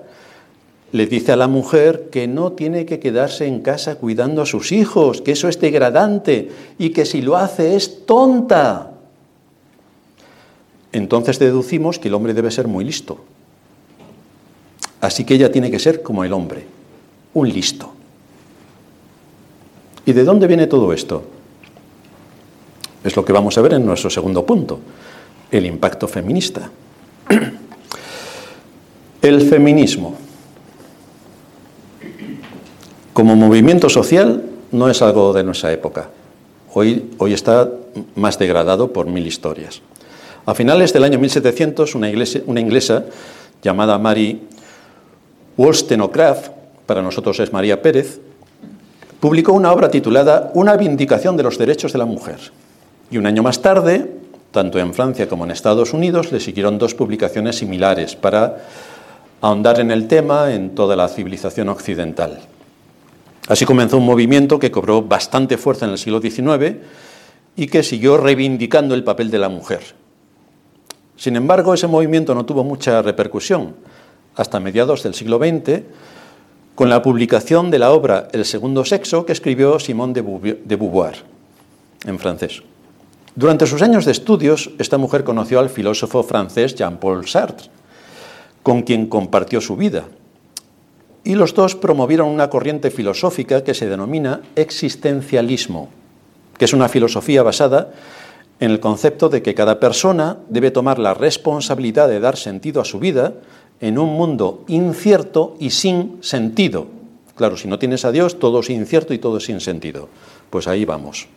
le 0.93 1.07
dice 1.07 1.33
a 1.33 1.37
la 1.37 1.49
mujer 1.49 2.09
que 2.11 2.27
no 2.27 2.53
tiene 2.53 2.87
que 2.87 2.99
quedarse 2.99 3.47
en 3.47 3.61
casa 3.61 3.97
cuidando 3.97 4.41
a 4.43 4.47
sus 4.47 4.73
hijos, 4.73 5.21
que 5.21 5.33
eso 5.33 5.49
es 5.49 5.61
degradante 5.61 6.51
y 6.79 6.91
que 6.91 7.05
si 7.05 7.21
lo 7.21 7.37
hace 7.37 7.77
es 7.77 8.07
tonta. 8.07 8.93
Entonces 10.93 11.39
deducimos 11.39 11.99
que 11.99 12.09
el 12.09 12.15
hombre 12.15 12.33
debe 12.33 12.51
ser 12.51 12.69
muy 12.69 12.85
listo, 12.85 13.21
Así 15.01 15.25
que 15.25 15.35
ella 15.35 15.53
tiene 15.53 15.71
que 15.71 15.79
ser 15.79 16.03
como 16.03 16.25
el 16.25 16.33
hombre, 16.33 16.67
un 17.35 17.49
listo. 17.49 17.93
¿Y 20.05 20.13
de 20.13 20.25
dónde 20.25 20.49
viene 20.49 20.67
todo 20.67 20.93
esto? 20.93 21.23
Es 23.05 23.15
lo 23.15 23.25
que 23.25 23.33
vamos 23.33 23.57
a 23.57 23.61
ver 23.61 23.75
en 23.75 23.87
nuestro 23.87 24.11
segundo 24.11 24.45
punto, 24.45 24.81
el 25.51 25.67
impacto 25.67 26.09
feminista. 26.09 26.71
El 29.21 29.43
feminismo 29.49 30.17
como 33.19 33.35
movimiento 33.35 33.89
social 33.89 34.45
no 34.71 34.89
es 34.89 35.03
algo 35.03 35.33
de 35.33 35.43
nuestra 35.43 35.73
época. 35.73 36.09
Hoy, 36.73 37.11
hoy 37.19 37.33
está 37.33 37.69
más 38.15 38.39
degradado 38.39 38.93
por 38.93 39.07
mil 39.07 39.27
historias. 39.27 39.83
A 40.47 40.55
finales 40.55 40.93
del 40.93 41.03
año 41.03 41.19
1700, 41.19 41.97
una, 41.97 42.09
una 42.47 42.61
inglesa 42.61 43.07
llamada 43.61 43.99
Mary 43.99 44.41
Wollstonecraft, 45.57 46.51
para 46.87 47.03
nosotros 47.03 47.41
es 47.41 47.53
María 47.53 47.83
Pérez, 47.83 48.21
publicó 49.19 49.53
una 49.53 49.73
obra 49.73 49.91
titulada 49.91 50.53
Una 50.55 50.77
vindicación 50.77 51.37
de 51.37 51.43
los 51.43 51.59
derechos 51.59 51.91
de 51.91 51.99
la 51.99 52.05
mujer. 52.05 52.39
Y 53.11 53.19
un 53.19 53.27
año 53.27 53.43
más 53.43 53.61
tarde, 53.61 54.13
tanto 54.53 54.79
en 54.79 54.95
Francia 54.95 55.29
como 55.29 55.45
en 55.45 55.51
Estados 55.51 55.93
Unidos, 55.93 56.31
le 56.31 56.39
siguieron 56.39 56.79
dos 56.79 56.95
publicaciones 56.95 57.57
similares 57.57 58.15
para 58.15 58.59
ahondar 59.41 59.81
en 59.81 59.91
el 59.91 60.07
tema 60.07 60.55
en 60.55 60.77
toda 60.77 60.95
la 60.95 61.09
civilización 61.09 61.69
occidental. 61.69 62.43
Así 63.49 63.65
comenzó 63.65 63.97
un 63.97 64.05
movimiento 64.05 64.59
que 64.59 64.71
cobró 64.71 65.03
bastante 65.03 65.57
fuerza 65.57 65.87
en 65.87 65.93
el 65.93 65.99
siglo 65.99 66.21
XIX 66.21 66.77
y 67.57 67.67
que 67.67 67.83
siguió 67.83 68.19
reivindicando 68.19 68.95
el 68.95 69.05
papel 69.05 69.31
de 69.31 69.39
la 69.39 69.49
mujer. 69.49 69.81
Sin 71.17 71.35
embargo, 71.35 71.75
ese 71.75 71.87
movimiento 71.87 72.35
no 72.35 72.45
tuvo 72.45 72.63
mucha 72.63 73.03
repercusión 73.03 73.75
hasta 74.37 74.61
mediados 74.61 75.03
del 75.03 75.15
siglo 75.15 75.39
XX, 75.39 75.83
con 76.77 76.89
la 76.89 77.03
publicación 77.03 77.73
de 77.73 77.81
la 77.81 77.91
obra 77.91 78.29
El 78.31 78.45
segundo 78.45 78.85
sexo 78.85 79.27
que 79.27 79.33
escribió 79.33 79.81
Simone 79.81 80.13
de 80.13 80.77
Beauvoir, 80.77 81.17
en 82.05 82.21
francés. 82.21 82.63
Durante 83.35 83.67
sus 83.67 83.83
años 83.83 84.05
de 84.05 84.13
estudios, 84.13 84.71
esta 84.79 84.97
mujer 84.97 85.25
conoció 85.25 85.59
al 85.59 85.71
filósofo 85.71 86.23
francés 86.23 86.77
Jean-Paul 86.77 87.27
Sartre, 87.27 87.69
con 88.63 88.83
quien 88.83 89.07
compartió 89.07 89.61
su 89.61 89.77
vida. 89.77 90.05
Y 91.25 91.35
los 91.35 91.55
dos 91.55 91.75
promovieron 91.75 92.29
una 92.29 92.51
corriente 92.51 92.91
filosófica 92.91 93.65
que 93.65 93.75
se 93.75 93.89
denomina 93.89 94.41
existencialismo, 94.57 95.89
que 96.57 96.65
es 96.65 96.73
una 96.73 96.89
filosofía 96.89 97.43
basada 97.43 97.93
en 98.61 98.71
el 98.71 98.81
concepto 98.81 99.29
de 99.29 99.43
que 99.43 99.55
cada 99.55 99.79
persona 99.79 100.39
debe 100.49 100.71
tomar 100.71 100.99
la 100.99 101.15
responsabilidad 101.15 102.09
de 102.09 102.21
dar 102.21 102.37
sentido 102.37 102.81
a 102.81 102.85
su 102.85 102.99
vida 102.99 103.35
en 103.81 103.99
un 103.99 104.11
mundo 104.15 104.65
incierto 104.67 105.57
y 105.61 105.71
sin 105.71 106.19
sentido. 106.23 106.87
Claro, 107.37 107.57
si 107.57 107.69
no 107.69 107.79
tienes 107.79 108.05
a 108.05 108.11
Dios, 108.11 108.39
todo 108.41 108.61
es 108.61 108.71
incierto 108.71 109.15
y 109.15 109.19
todo 109.19 109.39
es 109.39 109.45
sin 109.45 109.61
sentido. 109.61 110.09
Pues 110.51 110.67
ahí 110.67 110.85
vamos. 110.85 111.29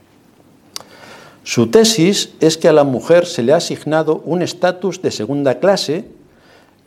Su 1.43 1.67
tesis 1.67 2.33
es 2.39 2.57
que 2.57 2.67
a 2.67 2.73
la 2.73 2.83
mujer 2.83 3.25
se 3.25 3.43
le 3.43 3.53
ha 3.53 3.57
asignado 3.57 4.21
un 4.25 4.41
estatus 4.41 5.01
de 5.01 5.11
segunda 5.11 5.59
clase 5.59 6.05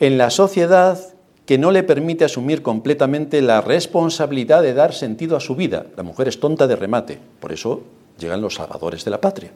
en 0.01 0.19
la 0.19 0.31
sociedad 0.31 0.99
que 1.47 1.59
no 1.59 1.71
le 1.71 1.83
permite 1.83 2.25
asumir 2.25 2.63
completamente 2.63 3.43
la 3.43 3.61
responsabilidad 3.61 4.63
de 4.63 4.75
dar 4.75 4.95
sentido 4.95 5.37
a 5.37 5.41
su 5.41 5.55
vida. 5.55 5.87
La 5.97 6.03
mujer 6.03 6.29
es 6.29 6.41
tonta 6.41 6.67
de 6.67 6.77
remate, 6.77 7.19
por 7.41 7.53
eso 7.53 7.83
llegan 8.19 8.41
los 8.41 8.55
salvadores 8.55 9.05
de 9.05 9.11
la 9.11 9.21
patria. 9.21 9.51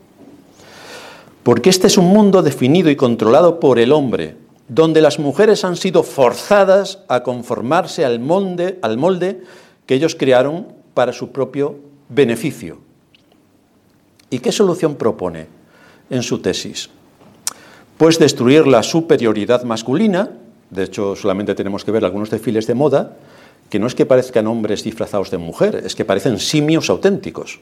Porque 1.42 1.70
este 1.70 1.86
es 1.86 1.96
un 1.96 2.06
mundo 2.06 2.42
definido 2.42 2.90
y 2.90 2.96
controlado 2.96 3.58
por 3.58 3.78
el 3.78 3.92
hombre, 3.92 4.36
donde 4.68 5.00
las 5.00 5.18
mujeres 5.18 5.64
han 5.64 5.76
sido 5.76 6.02
forzadas 6.02 6.98
a 7.08 7.22
conformarse 7.22 8.04
al 8.04 8.20
molde, 8.20 8.78
al 8.82 8.98
molde 8.98 9.42
que 9.86 9.94
ellos 9.94 10.14
crearon 10.14 10.68
para 10.92 11.14
su 11.14 11.32
propio 11.32 11.76
beneficio. 12.10 12.78
¿Y 14.28 14.40
qué 14.40 14.52
solución 14.52 14.96
propone 14.96 15.46
en 16.10 16.22
su 16.22 16.40
tesis? 16.40 16.90
Pues 17.96 18.18
destruir 18.18 18.66
la 18.66 18.82
superioridad 18.82 19.62
masculina, 19.64 20.30
de 20.70 20.84
hecho 20.84 21.16
solamente 21.16 21.54
tenemos 21.54 21.84
que 21.84 21.92
ver 21.92 22.04
algunos 22.04 22.30
desfiles 22.30 22.66
de 22.66 22.74
moda, 22.74 23.16
que 23.70 23.78
no 23.78 23.86
es 23.86 23.94
que 23.94 24.06
parezcan 24.06 24.46
hombres 24.46 24.82
disfrazados 24.82 25.30
de 25.30 25.38
mujer, 25.38 25.82
es 25.84 25.94
que 25.94 26.04
parecen 26.04 26.38
simios 26.38 26.90
auténticos. 26.90 27.60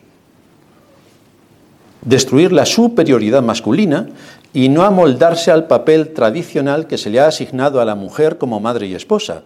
Destruir 2.03 2.53
la 2.53 2.67
superioridad 2.67 3.43
masculina 3.43 4.09
y 4.53 4.69
no 4.69 4.83
amoldarse 4.83 5.51
al 5.51 5.67
papel 5.67 6.13
tradicional 6.13 6.87
que 6.87 6.99
se 6.99 7.11
le 7.11 7.21
ha 7.21 7.27
asignado 7.27 7.81
a 7.81 7.85
la 7.85 7.97
mujer 7.97 8.39
como 8.39 8.61
madre 8.61 8.87
y 8.87 8.95
esposa. 8.95 9.43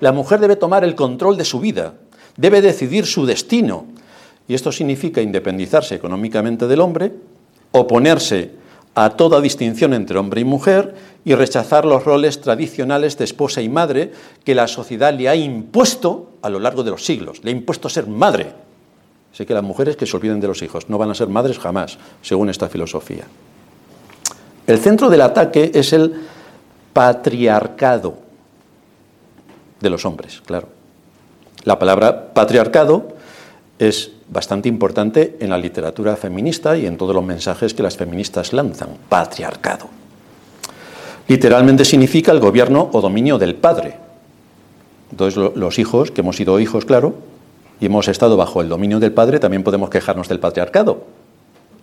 La 0.00 0.12
mujer 0.12 0.40
debe 0.40 0.56
tomar 0.56 0.84
el 0.84 0.94
control 0.94 1.38
de 1.38 1.44
su 1.44 1.60
vida, 1.60 1.94
debe 2.36 2.60
decidir 2.60 3.06
su 3.06 3.24
destino, 3.24 3.86
y 4.48 4.54
esto 4.54 4.72
significa 4.72 5.22
independizarse 5.22 5.94
económicamente 5.94 6.66
del 6.66 6.80
hombre, 6.80 7.12
oponerse 7.70 8.61
a 8.94 9.10
toda 9.10 9.40
distinción 9.40 9.94
entre 9.94 10.18
hombre 10.18 10.40
y 10.40 10.44
mujer 10.44 10.94
y 11.24 11.34
rechazar 11.34 11.84
los 11.84 12.04
roles 12.04 12.40
tradicionales 12.40 13.16
de 13.16 13.24
esposa 13.24 13.62
y 13.62 13.68
madre 13.68 14.12
que 14.44 14.54
la 14.54 14.68
sociedad 14.68 15.14
le 15.14 15.28
ha 15.28 15.36
impuesto 15.36 16.30
a 16.42 16.50
lo 16.50 16.58
largo 16.58 16.82
de 16.82 16.90
los 16.90 17.04
siglos. 17.04 17.42
Le 17.42 17.50
ha 17.50 17.54
impuesto 17.54 17.88
ser 17.88 18.06
madre. 18.06 18.52
Sé 19.32 19.46
que 19.46 19.54
las 19.54 19.62
mujeres 19.62 19.96
que 19.96 20.06
se 20.06 20.16
olviden 20.16 20.40
de 20.40 20.48
los 20.48 20.60
hijos 20.62 20.90
no 20.90 20.98
van 20.98 21.10
a 21.10 21.14
ser 21.14 21.28
madres 21.28 21.58
jamás, 21.58 21.96
según 22.20 22.50
esta 22.50 22.68
filosofía. 22.68 23.24
El 24.66 24.78
centro 24.78 25.08
del 25.08 25.22
ataque 25.22 25.70
es 25.74 25.92
el 25.92 26.14
patriarcado 26.92 28.18
de 29.80 29.90
los 29.90 30.04
hombres, 30.04 30.42
claro. 30.44 30.68
La 31.64 31.78
palabra 31.78 32.34
patriarcado 32.34 33.08
es 33.78 34.12
bastante 34.32 34.68
importante 34.68 35.36
en 35.40 35.50
la 35.50 35.58
literatura 35.58 36.16
feminista 36.16 36.76
y 36.76 36.86
en 36.86 36.96
todos 36.96 37.14
los 37.14 37.24
mensajes 37.24 37.74
que 37.74 37.82
las 37.82 37.96
feministas 37.96 38.52
lanzan. 38.52 38.88
Patriarcado. 39.08 39.88
Literalmente 41.28 41.84
significa 41.84 42.32
el 42.32 42.40
gobierno 42.40 42.88
o 42.92 43.00
dominio 43.00 43.38
del 43.38 43.54
padre. 43.54 43.96
Entonces 45.10 45.36
los 45.54 45.78
hijos, 45.78 46.10
que 46.10 46.22
hemos 46.22 46.36
sido 46.36 46.58
hijos, 46.58 46.86
claro, 46.86 47.14
y 47.78 47.86
hemos 47.86 48.08
estado 48.08 48.36
bajo 48.36 48.62
el 48.62 48.70
dominio 48.70 49.00
del 49.00 49.12
padre, 49.12 49.38
también 49.38 49.62
podemos 49.62 49.90
quejarnos 49.90 50.28
del 50.28 50.40
patriarcado, 50.40 51.04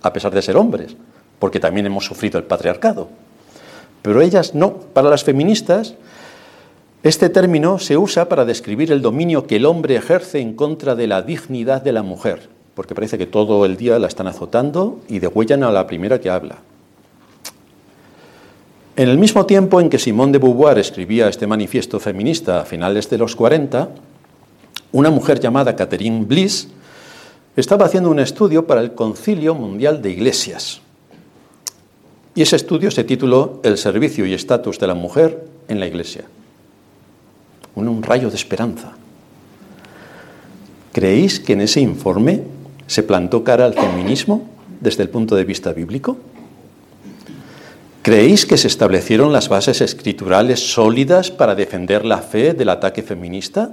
a 0.02 0.12
pesar 0.12 0.34
de 0.34 0.42
ser 0.42 0.58
hombres, 0.58 0.96
porque 1.38 1.60
también 1.60 1.86
hemos 1.86 2.06
sufrido 2.06 2.40
el 2.40 2.46
patriarcado. 2.46 3.10
Pero 4.02 4.22
ellas 4.22 4.56
no. 4.56 4.74
Para 4.94 5.10
las 5.10 5.24
feministas, 5.24 5.94
este 7.02 7.30
término 7.30 7.80
se 7.80 7.96
usa 7.96 8.28
para 8.28 8.44
describir 8.44 8.92
el 8.92 9.02
dominio 9.02 9.48
que 9.48 9.56
el 9.56 9.66
hombre 9.66 9.96
ejerce 9.96 10.42
en 10.42 10.54
contra 10.54 10.96
de 10.96 11.08
la 11.08 11.22
dignidad 11.22 11.82
de 11.82 11.94
la 11.94 12.04
mujer, 12.04 12.50
porque 12.76 12.94
parece 12.94 13.18
que 13.18 13.26
todo 13.26 13.66
el 13.66 13.78
día 13.78 13.98
la 14.00 14.08
están 14.08 14.28
azotando 14.28 15.00
y 15.08 15.20
degüellan 15.20 15.64
a 15.64 15.72
la 15.72 15.88
primera 15.88 16.20
que 16.20 16.30
habla. 16.30 16.58
En 18.98 19.08
el 19.08 19.18
mismo 19.18 19.46
tiempo 19.46 19.80
en 19.80 19.90
que 19.90 19.98
Simone 19.98 20.34
de 20.34 20.40
Beauvoir 20.40 20.78
escribía 20.78 21.30
este 21.30 21.48
manifiesto 21.48 22.02
feminista 22.02 22.60
a 22.60 22.66
finales 22.66 23.10
de 23.10 23.18
los 23.18 23.34
40, 23.34 23.88
una 24.92 25.10
mujer 25.10 25.40
llamada 25.40 25.78
Catherine 25.78 26.26
Bliss 26.26 26.68
estaba 27.56 27.86
haciendo 27.86 28.12
un 28.12 28.20
estudio 28.20 28.68
para 28.68 28.82
el 28.82 28.94
Concilio 28.94 29.56
Mundial 29.56 30.02
de 30.02 30.12
Iglesias. 30.12 30.82
Y 32.36 32.42
ese 32.42 32.58
estudio 32.58 32.92
se 32.92 33.06
tituló 33.06 33.62
El 33.64 33.78
servicio 33.78 34.26
y 34.26 34.34
estatus 34.34 34.80
de 34.80 34.88
la 34.88 34.96
mujer 34.96 35.46
en 35.70 35.80
la 35.80 35.88
Iglesia 35.88 36.26
un 37.88 38.04
rayo 38.04 38.30
de 38.30 38.36
esperanza. 38.36 38.94
¿Creéis 40.92 41.40
que 41.40 41.54
en 41.54 41.62
ese 41.62 41.82
informe 41.82 42.42
se 42.88 43.04
plantó 43.04 43.44
cara 43.44 43.66
al 43.66 43.74
feminismo 43.74 44.50
desde 44.82 45.04
el 45.04 45.10
punto 45.10 45.36
de 45.36 45.44
vista 45.44 45.72
bíblico? 45.72 46.18
¿Creéis 48.02 48.46
que 48.46 48.58
se 48.58 48.68
establecieron 48.68 49.32
las 49.32 49.50
bases 49.50 49.82
escriturales 49.82 50.60
sólidas 50.72 51.32
para 51.32 51.54
defender 51.54 52.06
la 52.06 52.20
fe 52.20 52.54
del 52.54 52.70
ataque 52.70 53.04
feminista? 53.04 53.72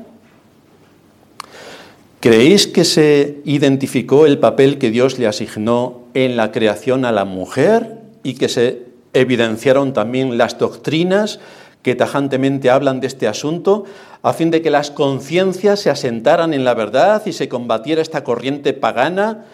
¿Creéis 2.20 2.66
que 2.66 2.84
se 2.84 3.40
identificó 3.44 4.26
el 4.26 4.38
papel 4.38 4.78
que 4.78 4.90
Dios 4.90 5.18
le 5.18 5.26
asignó 5.26 6.02
en 6.12 6.36
la 6.36 6.50
creación 6.50 7.04
a 7.04 7.12
la 7.12 7.24
mujer 7.24 8.00
y 8.24 8.34
que 8.34 8.48
se 8.48 8.82
evidenciaron 9.12 9.92
también 9.92 10.36
las 10.36 10.58
doctrinas 10.58 11.38
que 11.86 11.94
tajantemente 11.94 12.68
hablan 12.68 12.98
de 12.98 13.06
este 13.06 13.28
asunto, 13.28 13.84
a 14.22 14.32
fin 14.32 14.50
de 14.50 14.60
que 14.60 14.70
las 14.70 14.90
conciencias 14.90 15.78
se 15.78 15.88
asentaran 15.88 16.52
en 16.52 16.64
la 16.64 16.74
verdad 16.74 17.22
y 17.26 17.32
se 17.32 17.48
combatiera 17.48 18.02
esta 18.02 18.24
corriente 18.24 18.72
pagana, 18.72 19.44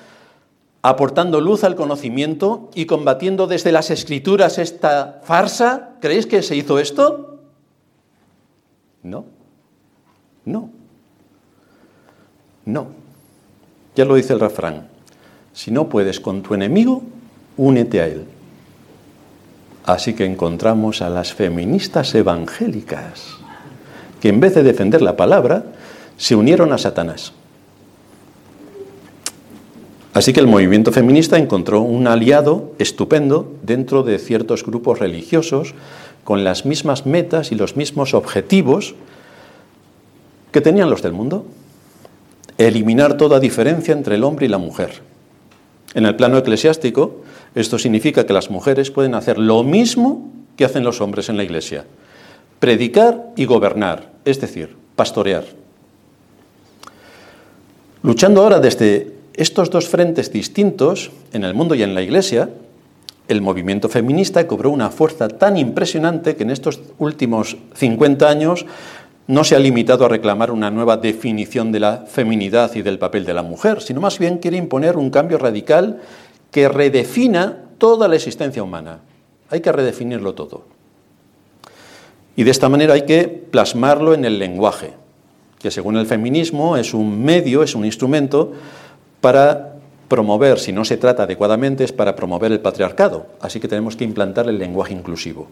aportando 0.81 1.42
luz 1.42 1.62
al 1.62 1.77
conocimiento 1.77 2.71
y 2.75 2.87
combatiendo 2.87 3.47
desde 3.47 3.71
las 3.71 3.90
escrituras 3.90 4.57
esta 4.57 5.21
farsa. 5.25 5.90
¿Creéis 6.01 6.25
que 6.25 6.40
se 6.40 6.57
hizo 6.57 6.79
esto? 6.79 7.38
No, 9.03 9.27
no, 10.47 10.71
no. 12.64 12.87
Ya 13.95 14.07
lo 14.07 14.14
dice 14.14 14.33
el 14.33 14.40
refrán. 14.40 14.88
Si 15.53 15.71
no 15.71 15.90
puedes 15.90 16.18
con 16.18 16.42
tu 16.42 16.55
enemigo, 16.55 17.03
únete 17.59 18.01
a 18.01 18.07
él. 18.07 18.25
Así 19.85 20.14
que 20.14 20.25
encontramos 20.25 21.03
a 21.03 21.11
las 21.11 21.35
feministas 21.35 22.14
evangélicas, 22.14 23.37
que 24.21 24.29
en 24.29 24.40
vez 24.40 24.55
de 24.55 24.62
defender 24.62 25.03
la 25.03 25.16
palabra, 25.16 25.64
se 26.16 26.37
unieron 26.37 26.73
a 26.73 26.79
Satanás. 26.79 27.33
Así 30.14 30.33
que 30.33 30.40
el 30.40 30.47
movimiento 30.47 30.92
feminista 30.92 31.38
encontró 31.38 31.81
un 31.81 32.07
aliado 32.07 32.73
estupendo 32.79 33.51
dentro 33.62 34.03
de 34.03 34.18
ciertos 34.18 34.64
grupos 34.64 34.99
religiosos 34.99 35.75
con 36.23 36.45
las 36.45 36.66
mismas 36.66 37.07
metas 37.07 37.51
y 37.51 37.55
los 37.55 37.77
mismos 37.77 38.12
objetivos 38.14 38.95
que 40.53 40.61
tenían 40.61 40.90
los 40.90 41.03
del 41.03 41.12
mundo. 41.12 41.47
Eliminar 42.59 43.16
toda 43.16 43.40
diferencia 43.40 43.95
entre 43.95 44.16
el 44.16 44.25
hombre 44.25 44.47
y 44.47 44.51
la 44.51 44.59
mujer. 44.59 45.01
En 45.95 46.05
el 46.05 46.14
plano 46.14 46.37
eclesiástico, 46.38 47.23
esto 47.54 47.78
significa 47.78 48.26
que 48.26 48.32
las 48.32 48.50
mujeres 48.50 48.90
pueden 48.90 49.14
hacer 49.14 49.38
lo 49.38 49.62
mismo 49.62 50.30
que 50.56 50.64
hacen 50.64 50.84
los 50.84 51.00
hombres 51.00 51.28
en 51.28 51.36
la 51.36 51.44
iglesia, 51.44 51.84
predicar 52.58 53.30
y 53.36 53.44
gobernar, 53.44 54.10
es 54.24 54.40
decir, 54.40 54.76
pastorear. 54.96 55.44
Luchando 58.02 58.42
ahora 58.42 58.58
desde 58.58 59.12
estos 59.34 59.70
dos 59.70 59.88
frentes 59.88 60.32
distintos, 60.32 61.10
en 61.32 61.44
el 61.44 61.54
mundo 61.54 61.74
y 61.74 61.82
en 61.82 61.94
la 61.94 62.02
iglesia, 62.02 62.50
el 63.28 63.40
movimiento 63.40 63.88
feminista 63.88 64.46
cobró 64.46 64.70
una 64.70 64.90
fuerza 64.90 65.28
tan 65.28 65.56
impresionante 65.56 66.36
que 66.36 66.42
en 66.42 66.50
estos 66.50 66.80
últimos 66.98 67.56
50 67.74 68.28
años 68.28 68.66
no 69.28 69.44
se 69.44 69.54
ha 69.54 69.60
limitado 69.60 70.04
a 70.04 70.08
reclamar 70.08 70.50
una 70.50 70.70
nueva 70.70 70.96
definición 70.96 71.70
de 71.70 71.80
la 71.80 72.04
feminidad 72.08 72.74
y 72.74 72.82
del 72.82 72.98
papel 72.98 73.24
de 73.24 73.34
la 73.34 73.42
mujer, 73.42 73.80
sino 73.80 74.00
más 74.00 74.18
bien 74.18 74.38
quiere 74.38 74.56
imponer 74.56 74.96
un 74.96 75.10
cambio 75.10 75.38
radical 75.38 76.00
que 76.52 76.68
redefina 76.68 77.56
toda 77.78 78.06
la 78.06 78.14
existencia 78.14 78.62
humana. 78.62 79.00
Hay 79.50 79.60
que 79.60 79.72
redefinirlo 79.72 80.34
todo. 80.34 80.62
Y 82.36 82.44
de 82.44 82.50
esta 82.50 82.68
manera 82.68 82.94
hay 82.94 83.02
que 83.02 83.26
plasmarlo 83.26 84.14
en 84.14 84.24
el 84.24 84.38
lenguaje, 84.38 84.92
que 85.58 85.70
según 85.70 85.96
el 85.96 86.06
feminismo 86.06 86.76
es 86.76 86.94
un 86.94 87.24
medio, 87.24 87.62
es 87.62 87.74
un 87.74 87.84
instrumento 87.84 88.52
para 89.20 89.76
promover, 90.08 90.58
si 90.58 90.72
no 90.72 90.84
se 90.84 90.98
trata 90.98 91.22
adecuadamente, 91.24 91.84
es 91.84 91.92
para 91.92 92.14
promover 92.14 92.52
el 92.52 92.60
patriarcado. 92.60 93.26
Así 93.40 93.58
que 93.58 93.68
tenemos 93.68 93.96
que 93.96 94.04
implantar 94.04 94.48
el 94.48 94.58
lenguaje 94.58 94.92
inclusivo. 94.92 95.48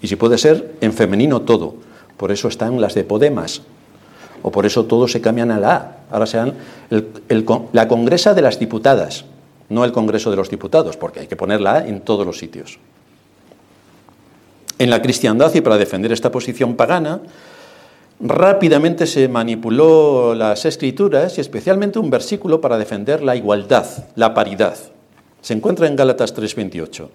Y 0.00 0.06
si 0.06 0.16
puede 0.16 0.38
ser, 0.38 0.74
en 0.80 0.92
femenino 0.92 1.42
todo. 1.42 1.74
Por 2.16 2.30
eso 2.30 2.46
están 2.46 2.80
las 2.80 2.94
de 2.94 3.02
Podemas. 3.02 3.62
O 4.42 4.52
por 4.52 4.66
eso 4.66 4.84
todos 4.84 5.10
se 5.10 5.20
cambian 5.20 5.50
a 5.50 5.58
la 5.58 5.74
A. 5.74 5.96
Ahora 6.10 6.26
sean 6.26 6.54
la 7.72 7.88
Congresa 7.88 8.34
de 8.34 8.42
las 8.42 8.58
Diputadas 8.58 9.24
no 9.68 9.84
el 9.84 9.92
Congreso 9.92 10.30
de 10.30 10.36
los 10.36 10.50
Diputados, 10.50 10.96
porque 10.96 11.20
hay 11.20 11.26
que 11.26 11.36
ponerla 11.36 11.86
en 11.86 12.00
todos 12.00 12.26
los 12.26 12.38
sitios. 12.38 12.78
En 14.78 14.90
la 14.90 15.00
cristiandad 15.00 15.54
y 15.54 15.60
para 15.60 15.78
defender 15.78 16.12
esta 16.12 16.30
posición 16.30 16.74
pagana, 16.74 17.20
rápidamente 18.20 19.06
se 19.06 19.28
manipuló 19.28 20.34
las 20.34 20.64
escrituras 20.64 21.38
y 21.38 21.40
especialmente 21.40 21.98
un 21.98 22.10
versículo 22.10 22.60
para 22.60 22.78
defender 22.78 23.22
la 23.22 23.36
igualdad, 23.36 23.86
la 24.16 24.34
paridad. 24.34 24.76
Se 25.40 25.54
encuentra 25.54 25.86
en 25.86 25.96
Gálatas 25.96 26.34
3:28. 26.34 27.08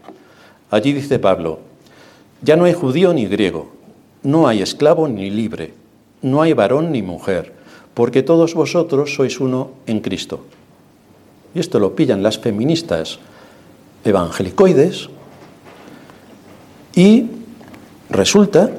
Allí 0.72 0.94
dice 0.94 1.20
Pablo, 1.20 1.60
ya 2.42 2.56
no 2.56 2.66
hay 2.66 2.74
judío 2.74 3.14
ni 3.14 3.26
griego, 3.26 3.72
no 4.24 4.48
hay 4.48 4.62
esclavo 4.62 5.08
ni 5.08 5.30
libre, 5.30 5.74
no 6.22 6.42
hay 6.42 6.54
varón 6.54 6.92
ni 6.92 7.02
mujer, 7.02 7.54
porque 7.94 8.24
todos 8.24 8.54
vosotros 8.54 9.16
sois 9.16 9.40
uno 9.40 9.72
en 9.88 10.00
Cristo. 10.00 10.46
Y 11.54 11.60
esto 11.60 11.80
lo 11.80 11.96
pillan 11.96 12.24
las 12.24 12.38
feministas 12.38 13.20
evangelicoides 14.04 15.10
y 16.96 17.26
resulta 18.10 18.70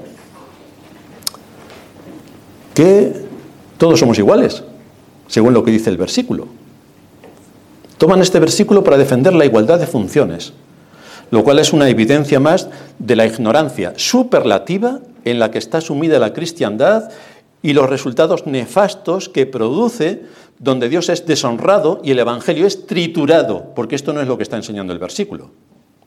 que 2.74 3.12
todos 3.78 4.00
somos 4.00 4.18
iguales, 4.18 4.62
según 5.26 5.54
lo 5.54 5.64
que 5.64 5.70
dice 5.70 5.90
el 5.90 5.96
versículo. 5.96 6.48
Toman 7.98 8.20
este 8.20 8.40
versículo 8.40 8.82
para 8.82 8.96
defender 8.96 9.34
la 9.34 9.44
igualdad 9.44 9.78
de 9.78 9.86
funciones, 9.86 10.52
lo 11.30 11.44
cual 11.44 11.58
es 11.58 11.72
una 11.72 11.88
evidencia 11.88 12.40
más 12.40 12.68
de 12.98 13.16
la 13.16 13.26
ignorancia 13.26 13.94
superlativa 13.96 15.00
en 15.24 15.38
la 15.38 15.50
que 15.50 15.58
está 15.58 15.80
sumida 15.80 16.18
la 16.18 16.32
cristiandad 16.32 17.10
y 17.62 17.74
los 17.74 17.90
resultados 17.90 18.46
nefastos 18.46 19.28
que 19.28 19.46
produce 19.46 20.22
donde 20.60 20.90
Dios 20.90 21.08
es 21.08 21.26
deshonrado 21.26 22.00
y 22.04 22.12
el 22.12 22.18
Evangelio 22.18 22.66
es 22.66 22.86
triturado, 22.86 23.72
porque 23.74 23.96
esto 23.96 24.12
no 24.12 24.20
es 24.20 24.28
lo 24.28 24.36
que 24.36 24.42
está 24.42 24.56
enseñando 24.56 24.92
el 24.92 24.98
versículo. 24.98 25.50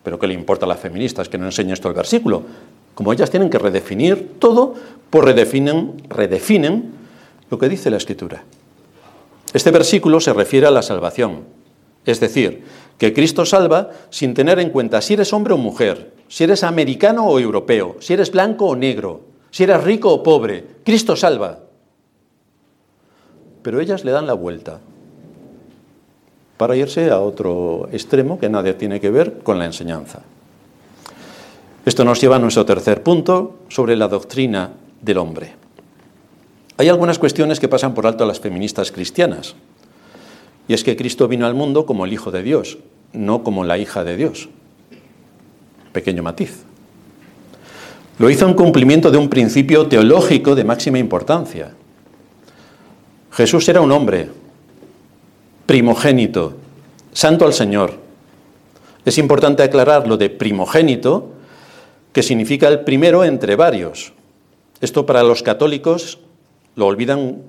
Pero 0.03 0.19
¿qué 0.19 0.27
le 0.27 0.35
importa 0.35 0.65
a 0.65 0.69
las 0.69 0.79
feministas 0.79 1.27
que 1.27 1.39
no 1.39 1.45
enseñe 1.45 1.73
esto 1.73 1.87
el 1.87 1.95
versículo? 1.95 2.43
Como 2.93 3.11
ellas 3.11 3.31
tienen 3.31 3.49
que 3.49 3.57
redefinir 3.57 4.33
todo, 4.37 4.75
pues 5.09 5.25
redefinen, 5.25 6.03
redefinen 6.07 6.93
lo 7.49 7.57
que 7.57 7.67
dice 7.67 7.89
la 7.89 7.97
Escritura. 7.97 8.43
Este 9.53 9.71
versículo 9.71 10.19
se 10.19 10.33
refiere 10.33 10.67
a 10.67 10.71
la 10.71 10.83
salvación, 10.83 11.41
es 12.05 12.19
decir, 12.19 12.63
que 12.99 13.11
Cristo 13.11 13.45
salva 13.45 13.89
sin 14.11 14.35
tener 14.35 14.59
en 14.59 14.69
cuenta 14.69 15.01
si 15.01 15.15
eres 15.15 15.33
hombre 15.33 15.55
o 15.55 15.57
mujer, 15.57 16.13
si 16.27 16.43
eres 16.43 16.63
americano 16.63 17.25
o 17.25 17.39
europeo, 17.39 17.95
si 17.99 18.13
eres 18.13 18.31
blanco 18.31 18.67
o 18.67 18.75
negro, 18.75 19.21
si 19.49 19.63
eres 19.63 19.83
rico 19.83 20.13
o 20.13 20.21
pobre. 20.21 20.63
Cristo 20.83 21.15
salva. 21.15 21.62
Pero 23.63 23.79
ellas 23.79 24.03
le 24.03 24.11
dan 24.11 24.27
la 24.27 24.33
vuelta 24.33 24.79
para 26.57 26.75
irse 26.75 27.09
a 27.09 27.19
otro 27.19 27.89
extremo 27.91 28.39
que 28.39 28.49
nadie 28.49 28.73
tiene 28.73 28.99
que 28.99 29.09
ver 29.09 29.39
con 29.39 29.57
la 29.57 29.65
enseñanza. 29.65 30.21
Esto 31.85 32.05
nos 32.05 32.21
lleva 32.21 32.35
a 32.35 32.39
nuestro 32.39 32.65
tercer 32.65 33.03
punto 33.03 33.59
sobre 33.69 33.95
la 33.95 34.07
doctrina 34.07 34.71
del 35.01 35.17
hombre. 35.17 35.55
Hay 36.77 36.89
algunas 36.89 37.19
cuestiones 37.19 37.59
que 37.59 37.67
pasan 37.67 37.93
por 37.93 38.07
alto 38.07 38.23
a 38.23 38.27
las 38.27 38.39
feministas 38.39 38.91
cristianas. 38.91 39.55
Y 40.67 40.73
es 40.73 40.83
que 40.83 40.95
Cristo 40.95 41.27
vino 41.27 41.45
al 41.45 41.55
mundo 41.55 41.85
como 41.85 42.05
el 42.05 42.13
Hijo 42.13 42.31
de 42.31 42.41
Dios, 42.43 42.77
no 43.11 43.43
como 43.43 43.63
la 43.63 43.77
hija 43.77 44.03
de 44.03 44.15
Dios. 44.15 44.49
Pequeño 45.91 46.23
matiz. 46.23 46.63
Lo 48.17 48.29
hizo 48.29 48.47
en 48.47 48.53
cumplimiento 48.53 49.11
de 49.11 49.17
un 49.17 49.29
principio 49.29 49.87
teológico 49.87 50.55
de 50.55 50.63
máxima 50.63 50.99
importancia. 50.99 51.73
Jesús 53.33 53.67
era 53.67 53.81
un 53.81 53.91
hombre, 53.91 54.29
primogénito, 55.65 56.53
santo 57.13 57.45
al 57.45 57.53
Señor. 57.53 57.95
Es 59.05 59.17
importante 59.17 59.63
aclarar 59.63 60.07
lo 60.07 60.17
de 60.17 60.29
primogénito, 60.29 61.31
que 62.11 62.21
significa 62.21 62.67
el 62.67 62.81
primero 62.81 63.23
entre 63.23 63.55
varios. 63.55 64.13
Esto 64.81 65.05
para 65.05 65.23
los 65.23 65.41
católicos 65.41 66.19
lo 66.75 66.85
olvidan 66.85 67.41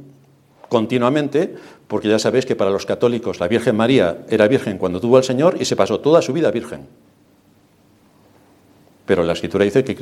continuamente, 0.71 1.55
porque 1.87 2.09
ya 2.09 2.19
sabéis 2.19 2.47
que 2.47 2.57
para 2.57 2.71
los 2.71 2.87
católicos 2.87 3.39
la 3.39 3.49
Virgen 3.49 3.77
María 3.77 4.25
era 4.31 4.49
virgen 4.49 4.79
cuando 4.79 5.01
tuvo 5.01 5.19
al 5.19 5.25
Señor 5.25 5.57
y 5.61 5.67
se 5.67 5.77
pasó 5.77 6.01
toda 6.01 6.23
su 6.23 6.33
vida 6.33 6.51
virgen. 6.51 6.87
Pero 9.05 9.23
la 9.23 9.35
Escritura 9.35 9.67
dice 9.67 9.85
que, 9.85 9.95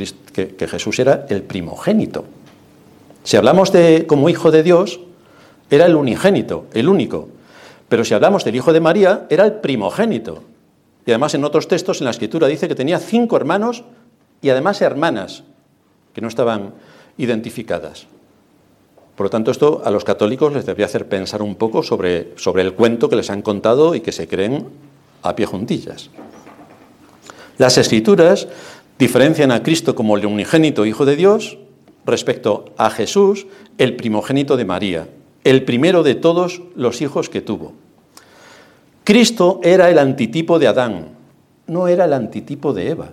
que, 0.54 0.68
Jesús 0.68 1.00
era 1.00 1.26
el 1.28 1.42
primogénito. 1.42 2.24
Si 3.24 3.36
hablamos 3.36 3.72
de 3.72 4.06
como 4.06 4.28
hijo 4.28 4.52
de 4.52 4.62
Dios, 4.62 5.00
era 5.72 5.86
el 5.86 5.96
unigénito, 5.96 6.66
el 6.74 6.86
único. 6.86 7.30
Pero 7.88 8.04
si 8.04 8.12
hablamos 8.12 8.44
del 8.44 8.56
hijo 8.56 8.74
de 8.74 8.80
María, 8.80 9.26
era 9.30 9.46
el 9.46 9.54
primogénito. 9.54 10.42
Y 11.06 11.10
además 11.12 11.32
en 11.32 11.44
otros 11.44 11.66
textos 11.66 12.00
en 12.00 12.04
la 12.04 12.10
Escritura 12.10 12.46
dice 12.46 12.68
que 12.68 12.74
tenía 12.74 12.98
cinco 12.98 13.36
hermanos 13.36 13.82
y 14.42 14.50
además 14.50 14.82
hermanas 14.82 15.44
que 16.12 16.20
no 16.20 16.28
estaban 16.28 16.74
identificadas. 17.16 18.06
Por 19.16 19.24
lo 19.24 19.30
tanto, 19.30 19.50
esto 19.50 19.80
a 19.82 19.90
los 19.90 20.04
católicos 20.04 20.52
les 20.52 20.66
debería 20.66 20.84
hacer 20.84 21.08
pensar 21.08 21.40
un 21.40 21.54
poco 21.54 21.82
sobre, 21.82 22.32
sobre 22.36 22.62
el 22.62 22.74
cuento 22.74 23.08
que 23.08 23.16
les 23.16 23.30
han 23.30 23.40
contado 23.40 23.94
y 23.94 24.02
que 24.02 24.12
se 24.12 24.28
creen 24.28 24.68
a 25.22 25.34
pie 25.34 25.46
juntillas. 25.46 26.10
Las 27.56 27.78
escrituras 27.78 28.46
diferencian 28.98 29.52
a 29.52 29.62
Cristo 29.62 29.94
como 29.94 30.18
el 30.18 30.26
unigénito 30.26 30.84
Hijo 30.84 31.06
de 31.06 31.16
Dios 31.16 31.56
respecto 32.04 32.66
a 32.76 32.90
Jesús, 32.90 33.46
el 33.78 33.96
primogénito 33.96 34.58
de 34.58 34.64
María, 34.66 35.08
el 35.44 35.64
primero 35.64 36.02
de 36.02 36.14
todos 36.14 36.62
los 36.74 37.02
hijos 37.02 37.28
que 37.28 37.40
tuvo. 37.40 37.72
Cristo 39.04 39.60
era 39.62 39.90
el 39.90 39.98
antitipo 39.98 40.58
de 40.58 40.68
Adán, 40.68 41.08
no 41.66 41.88
era 41.88 42.04
el 42.04 42.12
antitipo 42.12 42.72
de 42.72 42.90
Eva. 42.90 43.10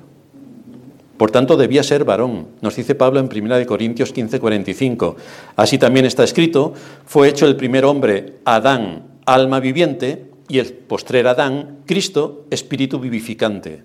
Por 1.18 1.32
tanto, 1.32 1.58
debía 1.58 1.84
ser 1.84 2.06
varón. 2.06 2.48
Nos 2.62 2.78
dice 2.78 2.96
Pablo 2.96 3.20
en 3.20 3.26
1 3.26 3.66
Corintios 3.66 4.14
15, 4.14 4.40
45. 4.40 5.18
Así 5.58 5.78
también 5.78 6.06
está 6.06 6.24
escrito, 6.24 6.74
fue 7.06 7.28
hecho 7.28 7.46
el 7.46 7.58
primer 7.58 7.84
hombre, 7.84 8.36
Adán, 8.46 9.04
alma 9.26 9.60
viviente, 9.60 10.30
y 10.48 10.60
el 10.60 10.72
postrer 10.72 11.28
Adán, 11.28 11.80
Cristo, 11.86 12.46
espíritu 12.50 13.00
vivificante. 13.00 13.84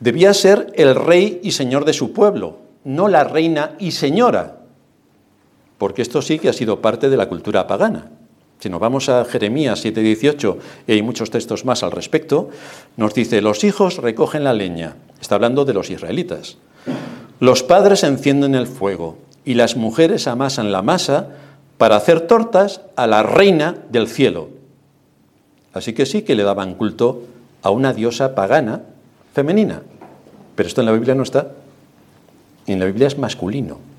Debía 0.00 0.32
ser 0.34 0.72
el 0.74 0.94
rey 0.94 1.40
y 1.42 1.52
señor 1.52 1.84
de 1.84 1.92
su 1.92 2.12
pueblo, 2.12 2.58
no 2.84 3.08
la 3.08 3.22
reina 3.22 3.76
y 3.78 3.92
señora, 3.92 4.61
porque 5.82 6.02
esto 6.02 6.22
sí 6.22 6.38
que 6.38 6.48
ha 6.48 6.52
sido 6.52 6.80
parte 6.80 7.10
de 7.10 7.16
la 7.16 7.28
cultura 7.28 7.66
pagana. 7.66 8.06
Si 8.60 8.70
nos 8.70 8.78
vamos 8.78 9.08
a 9.08 9.24
Jeremías 9.24 9.84
7:18, 9.84 10.56
y 10.86 10.92
hay 10.92 11.02
muchos 11.02 11.30
textos 11.30 11.64
más 11.64 11.82
al 11.82 11.90
respecto, 11.90 12.50
nos 12.96 13.14
dice, 13.14 13.42
los 13.42 13.64
hijos 13.64 13.96
recogen 13.96 14.44
la 14.44 14.52
leña, 14.52 14.94
está 15.20 15.34
hablando 15.34 15.64
de 15.64 15.74
los 15.74 15.90
israelitas, 15.90 16.56
los 17.40 17.64
padres 17.64 18.04
encienden 18.04 18.54
el 18.54 18.68
fuego 18.68 19.18
y 19.44 19.54
las 19.54 19.74
mujeres 19.74 20.28
amasan 20.28 20.70
la 20.70 20.82
masa 20.82 21.30
para 21.78 21.96
hacer 21.96 22.28
tortas 22.28 22.82
a 22.94 23.08
la 23.08 23.24
reina 23.24 23.74
del 23.90 24.06
cielo. 24.06 24.50
Así 25.72 25.94
que 25.94 26.06
sí 26.06 26.22
que 26.22 26.36
le 26.36 26.44
daban 26.44 26.74
culto 26.74 27.22
a 27.60 27.70
una 27.70 27.92
diosa 27.92 28.36
pagana 28.36 28.82
femenina, 29.34 29.82
pero 30.54 30.68
esto 30.68 30.80
en 30.80 30.86
la 30.86 30.92
Biblia 30.92 31.16
no 31.16 31.24
está, 31.24 31.50
en 32.68 32.78
la 32.78 32.86
Biblia 32.86 33.08
es 33.08 33.18
masculino. 33.18 33.91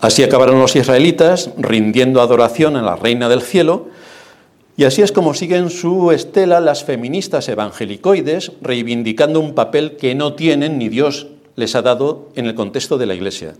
Así 0.00 0.22
acabaron 0.22 0.58
los 0.58 0.76
israelitas 0.76 1.50
rindiendo 1.56 2.20
adoración 2.20 2.76
a 2.76 2.82
la 2.82 2.96
reina 2.96 3.28
del 3.28 3.42
cielo, 3.42 3.88
y 4.76 4.84
así 4.84 5.00
es 5.00 5.10
como 5.10 5.32
siguen 5.32 5.70
su 5.70 6.12
estela 6.12 6.60
las 6.60 6.84
feministas 6.84 7.48
evangelicoides, 7.48 8.52
reivindicando 8.60 9.40
un 9.40 9.54
papel 9.54 9.96
que 9.96 10.14
no 10.14 10.34
tienen 10.34 10.78
ni 10.78 10.90
Dios 10.90 11.28
les 11.54 11.74
ha 11.74 11.82
dado 11.82 12.28
en 12.34 12.44
el 12.44 12.54
contexto 12.54 12.98
de 12.98 13.06
la 13.06 13.14
Iglesia. 13.14 13.54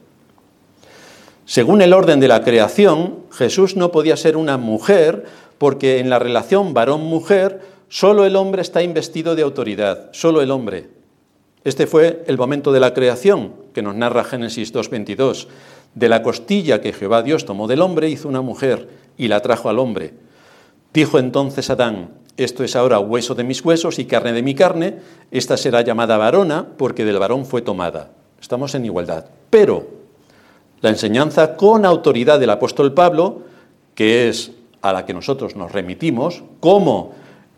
Según 1.47 1.81
el 1.81 1.95
orden 1.95 2.21
de 2.21 2.29
la 2.29 2.43
creación, 2.43 3.21
Jesús 3.31 3.77
no 3.77 3.93
podía 3.93 4.17
ser 4.17 4.37
una 4.37 4.59
mujer 4.59 5.25
porque 5.59 6.01
en 6.01 6.11
la 6.11 6.19
relación 6.19 6.75
varón-mujer 6.75 7.63
solo 7.89 8.27
el 8.27 8.37
hombre 8.37 8.61
está 8.61 8.83
investido 8.83 9.37
de 9.37 9.43
autoridad, 9.43 10.11
solo 10.13 10.43
el 10.43 10.51
hombre. 10.51 10.89
Este 11.65 11.87
fue 11.87 12.25
el 12.27 12.37
momento 12.37 12.73
de 12.73 12.81
la 12.81 12.93
creación 12.95 13.55
que 13.73 13.83
nos 13.83 13.95
narra 13.95 14.25
Génesis 14.25 14.75
2.22. 14.75 15.47
De 15.95 16.09
la 16.09 16.23
costilla 16.23 16.81
que 16.81 16.93
Jehová 16.93 17.23
Dios 17.23 17.45
tomó 17.45 17.69
del 17.69 17.81
hombre 17.81 18.11
hizo 18.11 18.29
una 18.29 18.43
mujer 18.43 18.89
y 19.17 19.29
la 19.29 19.41
trajo 19.41 19.69
al 19.69 19.79
hombre. 19.79 20.15
Dijo 20.93 21.19
entonces 21.19 21.71
Adán, 21.71 22.11
esto 22.37 22.65
es 22.65 22.77
ahora 22.77 22.99
hueso 22.99 23.35
de 23.35 23.45
mis 23.45 23.65
huesos 23.65 23.99
y 23.99 24.05
carne 24.05 24.33
de 24.33 24.43
mi 24.43 24.55
carne, 24.55 24.99
esta 25.31 25.57
será 25.57 25.81
llamada 25.81 26.19
varona 26.19 26.67
porque 26.77 27.05
del 27.05 27.19
varón 27.19 27.47
fue 27.47 27.63
tomada. 27.63 28.11
Estamos 28.41 28.75
en 28.75 28.85
igualdad. 28.85 29.27
Pero 29.49 29.87
la 30.83 30.91
enseñanza 30.91 31.57
con 31.57 31.87
autoridad 31.87 32.39
del 32.39 32.51
apóstol 32.51 32.93
Pablo, 32.93 33.43
que 33.95 34.29
es 34.29 34.53
a 34.83 34.93
la 34.93 35.07
que 35.07 35.15
nosotros 35.15 35.57
nos 35.57 35.73
remitimos, 35.73 36.45
como 36.61 37.15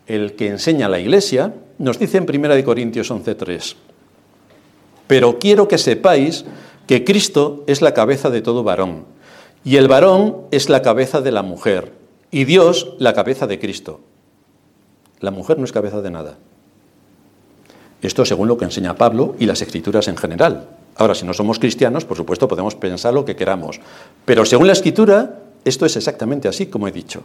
el 0.07 0.35
que 0.35 0.47
enseña 0.47 0.87
la 0.87 0.99
Iglesia, 0.99 1.53
nos 1.77 1.99
dice 1.99 2.17
en 2.17 2.23
1 2.23 2.63
Corintios 2.63 3.11
11.3, 3.11 3.75
pero 5.07 5.37
quiero 5.39 5.67
que 5.67 5.77
sepáis 5.77 6.45
que 6.89 7.03
Cristo 7.03 7.63
es 7.67 7.83
la 7.83 7.93
cabeza 7.93 8.31
de 8.31 8.41
todo 8.41 8.63
varón, 8.63 9.05
y 9.63 9.75
el 9.75 9.87
varón 9.87 10.37
es 10.49 10.69
la 10.69 10.81
cabeza 10.81 11.21
de 11.21 11.31
la 11.31 11.43
mujer, 11.43 11.93
y 12.31 12.45
Dios 12.45 12.95
la 12.97 13.13
cabeza 13.13 13.45
de 13.45 13.59
Cristo. 13.59 13.99
La 15.19 15.29
mujer 15.29 15.59
no 15.59 15.65
es 15.65 15.71
cabeza 15.71 16.01
de 16.01 16.09
nada. 16.09 16.39
Esto 18.01 18.25
según 18.25 18.47
lo 18.47 18.57
que 18.57 18.65
enseña 18.65 18.95
Pablo 18.95 19.35
y 19.37 19.45
las 19.45 19.61
escrituras 19.61 20.07
en 20.07 20.17
general. 20.17 20.67
Ahora, 20.95 21.13
si 21.13 21.27
no 21.27 21.33
somos 21.35 21.59
cristianos, 21.59 22.05
por 22.05 22.17
supuesto, 22.17 22.47
podemos 22.47 22.73
pensar 22.73 23.13
lo 23.13 23.23
que 23.23 23.35
queramos. 23.35 23.79
Pero 24.25 24.43
según 24.43 24.65
la 24.65 24.73
escritura, 24.73 25.41
esto 25.65 25.85
es 25.85 25.95
exactamente 25.95 26.47
así 26.47 26.65
como 26.65 26.87
he 26.87 26.91
dicho. 26.91 27.21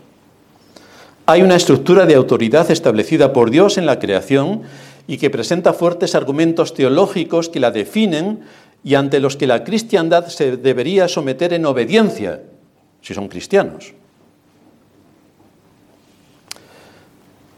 Hay 1.24 1.40
una 1.40 1.56
estructura 1.56 2.04
de 2.04 2.16
autoridad 2.16 2.70
establecida 2.70 3.32
por 3.32 3.48
Dios 3.48 3.78
en 3.78 3.86
la 3.86 3.98
creación 3.98 4.64
y 5.06 5.16
que 5.16 5.30
presenta 5.30 5.72
fuertes 5.72 6.14
argumentos 6.14 6.74
teológicos 6.74 7.48
que 7.48 7.60
la 7.60 7.70
definen 7.70 8.40
y 8.84 8.94
ante 8.94 9.18
los 9.18 9.36
que 9.36 9.46
la 9.46 9.64
cristiandad 9.64 10.28
se 10.28 10.58
debería 10.58 11.08
someter 11.08 11.54
en 11.54 11.64
obediencia, 11.64 12.42
si 13.00 13.14
son 13.14 13.28
cristianos. 13.28 13.94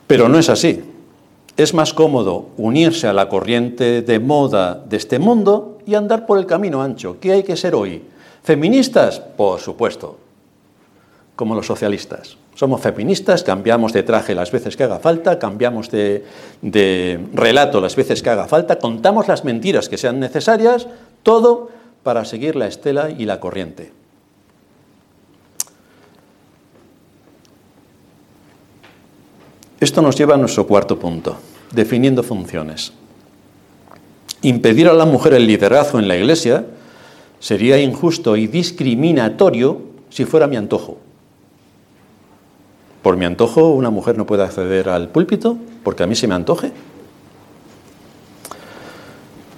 Pero 0.06 0.28
no 0.28 0.38
es 0.38 0.48
así. 0.48 0.82
Es 1.56 1.74
más 1.74 1.92
cómodo 1.92 2.50
unirse 2.56 3.08
a 3.08 3.12
la 3.12 3.28
corriente 3.28 4.02
de 4.02 4.20
moda 4.20 4.74
de 4.74 4.96
este 4.96 5.18
mundo 5.18 5.78
y 5.84 5.94
andar 5.94 6.26
por 6.26 6.38
el 6.38 6.46
camino 6.46 6.80
ancho. 6.80 7.18
¿Qué 7.18 7.32
hay 7.32 7.42
que 7.42 7.56
ser 7.56 7.74
hoy? 7.74 8.02
¿Feministas? 8.42 9.18
Por 9.18 9.58
supuesto, 9.58 10.18
como 11.34 11.54
los 11.54 11.66
socialistas. 11.66 12.36
Somos 12.54 12.80
feministas, 12.80 13.42
cambiamos 13.42 13.92
de 13.92 14.02
traje 14.02 14.34
las 14.34 14.50
veces 14.50 14.76
que 14.76 14.84
haga 14.84 14.98
falta, 14.98 15.38
cambiamos 15.38 15.90
de, 15.90 16.24
relato 17.34 17.82
las 17.82 17.96
veces 17.96 18.22
que 18.22 18.30
haga 18.30 18.46
falta, 18.46 18.78
contamos 18.78 19.28
las 19.28 19.44
mentiras 19.44 19.90
que 19.90 19.98
sean 19.98 20.18
necesarias, 20.20 20.88
todo 21.26 21.70
para 22.04 22.24
seguir 22.24 22.54
la 22.54 22.68
estela 22.68 23.10
y 23.10 23.24
la 23.24 23.40
corriente. 23.40 23.90
Esto 29.80 30.02
nos 30.02 30.16
lleva 30.16 30.36
a 30.36 30.38
nuestro 30.38 30.68
cuarto 30.68 31.00
punto, 31.00 31.36
definiendo 31.72 32.22
funciones. 32.22 32.92
Impedir 34.42 34.86
a 34.86 34.92
la 34.92 35.04
mujer 35.04 35.34
el 35.34 35.48
liderazgo 35.48 35.98
en 35.98 36.06
la 36.06 36.16
Iglesia 36.16 36.64
sería 37.40 37.76
injusto 37.80 38.36
y 38.36 38.46
discriminatorio 38.46 39.80
si 40.10 40.26
fuera 40.26 40.46
mi 40.46 40.54
antojo. 40.54 40.98
Por 43.02 43.16
mi 43.16 43.24
antojo, 43.24 43.70
una 43.70 43.90
mujer 43.90 44.16
no 44.16 44.26
puede 44.26 44.44
acceder 44.44 44.88
al 44.88 45.08
púlpito 45.08 45.58
porque 45.82 46.04
a 46.04 46.06
mí 46.06 46.14
se 46.14 46.28
me 46.28 46.36
antoje. 46.36 46.70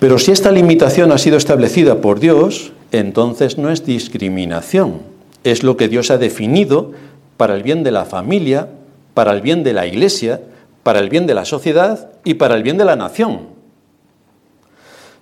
Pero 0.01 0.19
si 0.19 0.31
esta 0.31 0.53
limitación 0.53 1.11
ha 1.11 1.19
sido 1.19 1.37
establecida 1.37 2.01
por 2.01 2.21
Dios, 2.21 2.73
entonces 2.93 3.59
no 3.59 3.71
es 3.71 3.85
discriminación, 3.85 5.03
es 5.45 5.63
lo 5.63 5.77
que 5.77 5.89
Dios 5.89 6.11
ha 6.11 6.19
definido 6.19 6.93
para 7.37 7.55
el 7.55 7.63
bien 7.63 7.83
de 7.83 7.91
la 7.91 8.05
familia, 8.05 8.69
para 9.15 9.33
el 9.33 9.41
bien 9.41 9.65
de 9.65 9.73
la 9.73 9.87
iglesia, 9.87 10.41
para 10.83 11.01
el 11.01 11.09
bien 11.09 11.27
de 11.27 11.35
la 11.35 11.45
sociedad 11.45 12.11
y 12.25 12.35
para 12.35 12.55
el 12.55 12.63
bien 12.63 12.79
de 12.79 12.85
la 12.85 12.97
nación. 12.97 13.49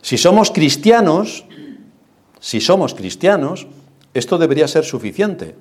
Si 0.03 0.19
somos 0.19 0.51
cristianos, 0.51 1.45
si 2.39 2.61
somos 2.61 2.95
cristianos, 2.95 3.67
esto 4.15 4.39
debería 4.39 4.69
ser 4.69 4.85
suficiente. 4.85 5.55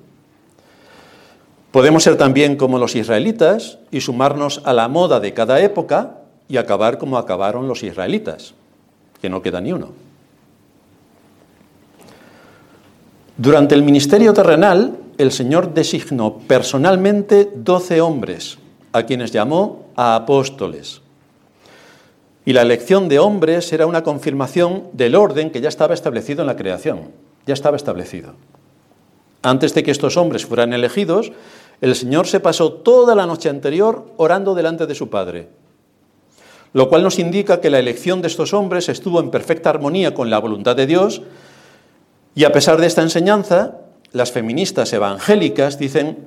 Podemos 1.72 2.04
ser 2.04 2.16
también 2.16 2.56
como 2.56 2.78
los 2.78 2.94
israelitas 2.94 3.78
y 3.90 4.00
sumarnos 4.00 4.62
a 4.64 4.72
la 4.72 4.88
moda 4.88 5.20
de 5.20 5.34
cada 5.34 5.60
época 5.60 6.18
y 6.48 6.58
acabar 6.58 6.98
como 6.98 7.18
acabaron 7.18 7.66
los 7.66 7.82
israelitas, 7.82 8.54
que 9.20 9.28
no 9.28 9.42
queda 9.42 9.60
ni 9.60 9.72
uno. 9.72 9.90
Durante 13.36 13.74
el 13.74 13.82
ministerio 13.82 14.32
terrenal, 14.32 14.96
el 15.18 15.30
Señor 15.30 15.74
designó 15.74 16.38
personalmente 16.38 17.50
doce 17.54 18.00
hombres, 18.00 18.58
a 18.92 19.02
quienes 19.02 19.30
llamó 19.30 19.86
a 19.94 20.14
apóstoles. 20.14 21.02
Y 22.46 22.52
la 22.52 22.62
elección 22.62 23.08
de 23.08 23.18
hombres 23.18 23.72
era 23.72 23.86
una 23.86 24.02
confirmación 24.02 24.84
del 24.92 25.16
orden 25.16 25.50
que 25.50 25.60
ya 25.60 25.68
estaba 25.68 25.94
establecido 25.94 26.42
en 26.42 26.46
la 26.46 26.56
creación, 26.56 27.10
ya 27.46 27.54
estaba 27.54 27.76
establecido. 27.76 28.34
Antes 29.42 29.74
de 29.74 29.82
que 29.82 29.90
estos 29.90 30.16
hombres 30.16 30.46
fueran 30.46 30.72
elegidos, 30.72 31.32
el 31.80 31.94
Señor 31.94 32.26
se 32.26 32.40
pasó 32.40 32.72
toda 32.72 33.14
la 33.14 33.26
noche 33.26 33.48
anterior 33.48 34.06
orando 34.16 34.54
delante 34.54 34.86
de 34.86 34.94
su 34.94 35.10
Padre, 35.10 35.48
lo 36.76 36.90
cual 36.90 37.02
nos 37.02 37.18
indica 37.18 37.62
que 37.62 37.70
la 37.70 37.78
elección 37.78 38.20
de 38.20 38.28
estos 38.28 38.52
hombres 38.52 38.90
estuvo 38.90 39.18
en 39.20 39.30
perfecta 39.30 39.70
armonía 39.70 40.12
con 40.12 40.28
la 40.28 40.38
voluntad 40.38 40.76
de 40.76 40.86
Dios, 40.86 41.22
y 42.34 42.44
a 42.44 42.52
pesar 42.52 42.78
de 42.78 42.86
esta 42.86 43.00
enseñanza, 43.00 43.78
las 44.12 44.30
feministas 44.30 44.92
evangélicas 44.92 45.78
dicen 45.78 46.18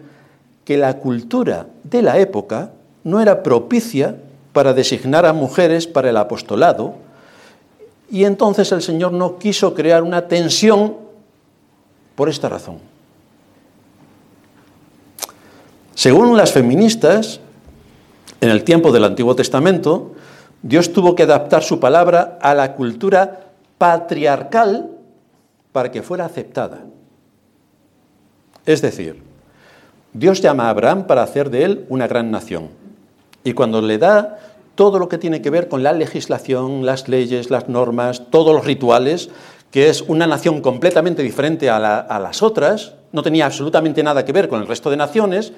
que 0.65 0.75
la 0.79 0.97
cultura 0.97 1.67
de 1.83 2.01
la 2.01 2.17
época 2.17 2.71
no 3.03 3.21
era 3.21 3.43
propicia 3.43 4.15
para 4.51 4.73
designar 4.73 5.27
a 5.27 5.33
mujeres 5.33 5.85
para 5.85 6.09
el 6.09 6.17
apostolado, 6.17 6.95
y 8.09 8.23
entonces 8.23 8.71
el 8.71 8.81
Señor 8.81 9.11
no 9.11 9.37
quiso 9.37 9.75
crear 9.75 10.01
una 10.01 10.27
tensión 10.27 10.95
por 12.15 12.27
esta 12.27 12.49
razón. 12.49 12.79
Según 15.93 16.35
las 16.35 16.51
feministas, 16.51 17.39
en 18.41 18.49
el 18.49 18.63
tiempo 18.63 18.91
del 18.91 19.03
Antiguo 19.03 19.35
Testamento, 19.35 20.15
Dios 20.61 20.91
tuvo 20.91 21.15
que 21.15 21.23
adaptar 21.23 21.63
su 21.63 21.79
palabra 21.79 22.37
a 22.41 22.53
la 22.53 22.75
cultura 22.75 23.51
patriarcal 23.77 24.89
para 25.71 25.91
que 25.91 26.03
fuera 26.03 26.25
aceptada. 26.25 26.79
Es 28.65 28.81
decir, 28.81 29.23
Dios 30.13 30.41
llama 30.41 30.65
a 30.65 30.69
Abraham 30.71 31.07
para 31.07 31.23
hacer 31.23 31.49
de 31.49 31.63
él 31.63 31.85
una 31.89 32.07
gran 32.07 32.31
nación. 32.31 32.69
Y 33.43 33.53
cuando 33.53 33.81
le 33.81 33.97
da 33.97 34.39
todo 34.75 34.99
lo 34.99 35.09
que 35.09 35.17
tiene 35.17 35.41
que 35.41 35.49
ver 35.49 35.67
con 35.67 35.83
la 35.83 35.93
legislación, 35.93 36.85
las 36.85 37.07
leyes, 37.07 37.49
las 37.49 37.69
normas, 37.69 38.29
todos 38.29 38.53
los 38.53 38.65
rituales, 38.65 39.29
que 39.71 39.89
es 39.89 40.01
una 40.01 40.25
nación 40.25 40.61
completamente 40.61 41.21
diferente 41.21 41.69
a, 41.69 41.79
las 41.79 42.41
otras, 42.41 42.93
no 43.11 43.21
tenía 43.21 43.45
absolutamente 43.45 44.03
nada 44.03 44.25
que 44.25 44.31
ver 44.31 44.49
con 44.49 44.61
el 44.61 44.67
resto 44.67 44.89
de 44.89 44.97
naciones, 44.97 45.53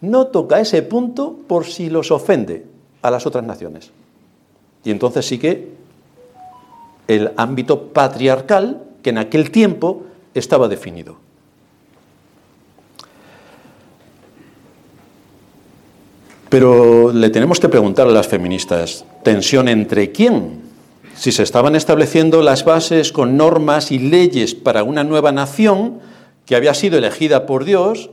no 0.00 0.28
toca 0.28 0.60
ese 0.60 0.82
punto 0.82 1.36
por 1.46 1.66
si 1.66 1.90
los 1.90 2.10
ofende 2.10 2.66
a 3.02 3.10
las 3.10 3.26
otras 3.26 3.44
naciones. 3.44 3.90
Y 4.86 4.92
entonces 4.92 5.26
sí 5.26 5.38
que 5.38 5.68
el 7.08 7.32
ámbito 7.36 7.88
patriarcal 7.88 8.84
que 9.02 9.10
en 9.10 9.18
aquel 9.18 9.50
tiempo 9.50 10.04
estaba 10.32 10.68
definido. 10.68 11.16
Pero 16.48 17.12
le 17.12 17.30
tenemos 17.30 17.58
que 17.58 17.68
preguntar 17.68 18.06
a 18.06 18.12
las 18.12 18.28
feministas, 18.28 19.04
¿tensión 19.24 19.66
entre 19.66 20.12
quién? 20.12 20.60
Si 21.16 21.32
se 21.32 21.42
estaban 21.42 21.74
estableciendo 21.74 22.40
las 22.42 22.64
bases 22.64 23.10
con 23.10 23.36
normas 23.36 23.90
y 23.90 23.98
leyes 23.98 24.54
para 24.54 24.84
una 24.84 25.02
nueva 25.02 25.32
nación 25.32 25.98
que 26.44 26.54
había 26.54 26.74
sido 26.74 26.96
elegida 26.96 27.44
por 27.44 27.64
Dios, 27.64 28.10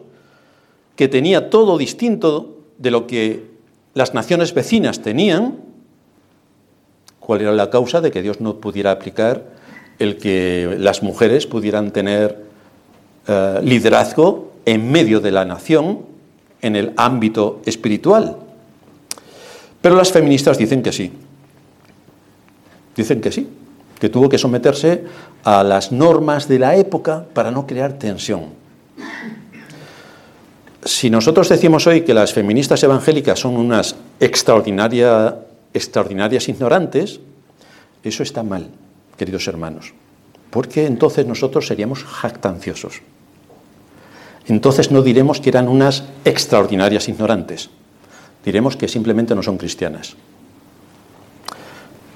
que 0.96 1.08
tenía 1.08 1.52
todo 1.52 1.78
distinto 1.78 2.58
de 2.80 2.90
lo 2.90 3.06
que 3.06 3.52
las 3.94 4.16
naciones 4.16 4.56
vecinas 4.56 5.04
tenían, 5.04 5.73
¿cuál 7.26 7.42
era 7.42 7.52
la 7.52 7.70
causa 7.70 8.02
de 8.02 8.12
que 8.12 8.22
Dios 8.22 8.42
no 8.42 8.56
pudiera 8.56 8.92
aplicar 8.92 9.44
el 10.00 10.18
que 10.18 10.76
las 10.80 11.04
mujeres 11.04 11.48
pudieran 11.48 11.92
tener 11.92 12.44
eh, 13.28 13.60
liderazgo 13.64 14.52
en 14.66 14.92
medio 14.92 15.20
de 15.20 15.32
la 15.32 15.46
nación 15.46 16.00
en 16.62 16.76
el 16.76 16.94
ámbito 16.98 17.62
espiritual? 17.66 18.38
Pero 19.82 19.96
las 19.96 20.12
feministas 20.12 20.58
dicen 20.58 20.82
que 20.82 20.92
sí. 20.92 21.12
Dicen 22.96 23.22
que 23.22 23.32
sí, 23.32 23.48
que 24.00 24.10
tuvo 24.10 24.30
que 24.30 24.38
someterse 24.38 25.04
a 25.44 25.64
las 25.64 25.92
normas 25.92 26.48
de 26.48 26.60
la 26.60 26.76
época 26.76 27.26
para 27.34 27.52
no 27.52 27.66
crear 27.66 27.94
tensión 27.94 28.64
si 30.86 31.10
nosotros 31.10 31.50
decimos 31.50 31.88
hoy 31.88 32.02
que 32.02 32.14
las 32.14 32.34
feministas 32.34 32.84
evangélicas 32.84 33.40
son 33.40 33.56
unas 33.56 33.96
extraordinarias 35.74 36.50
ignorantes, 36.50 37.20
eso 38.04 38.24
está 38.24 38.44
mal, 38.44 38.70
queridos 39.18 39.48
hermanos, 39.48 39.94
porque 40.50 40.86
entonces 40.86 41.26
nosotros 41.26 41.68
seríamos 41.68 42.04
jactanciosos. 42.04 43.02
Entonces 44.48 44.92
no 44.92 45.02
diremos 45.02 45.40
que 45.40 45.50
eran 45.50 45.68
unas 45.68 46.04
extraordinarias 46.26 47.08
ignorantes, 47.08 47.70
diremos 48.44 48.76
que 48.76 48.88
simplemente 48.88 49.36
no 49.36 49.44
son 49.44 49.58
cristianas. 49.58 50.16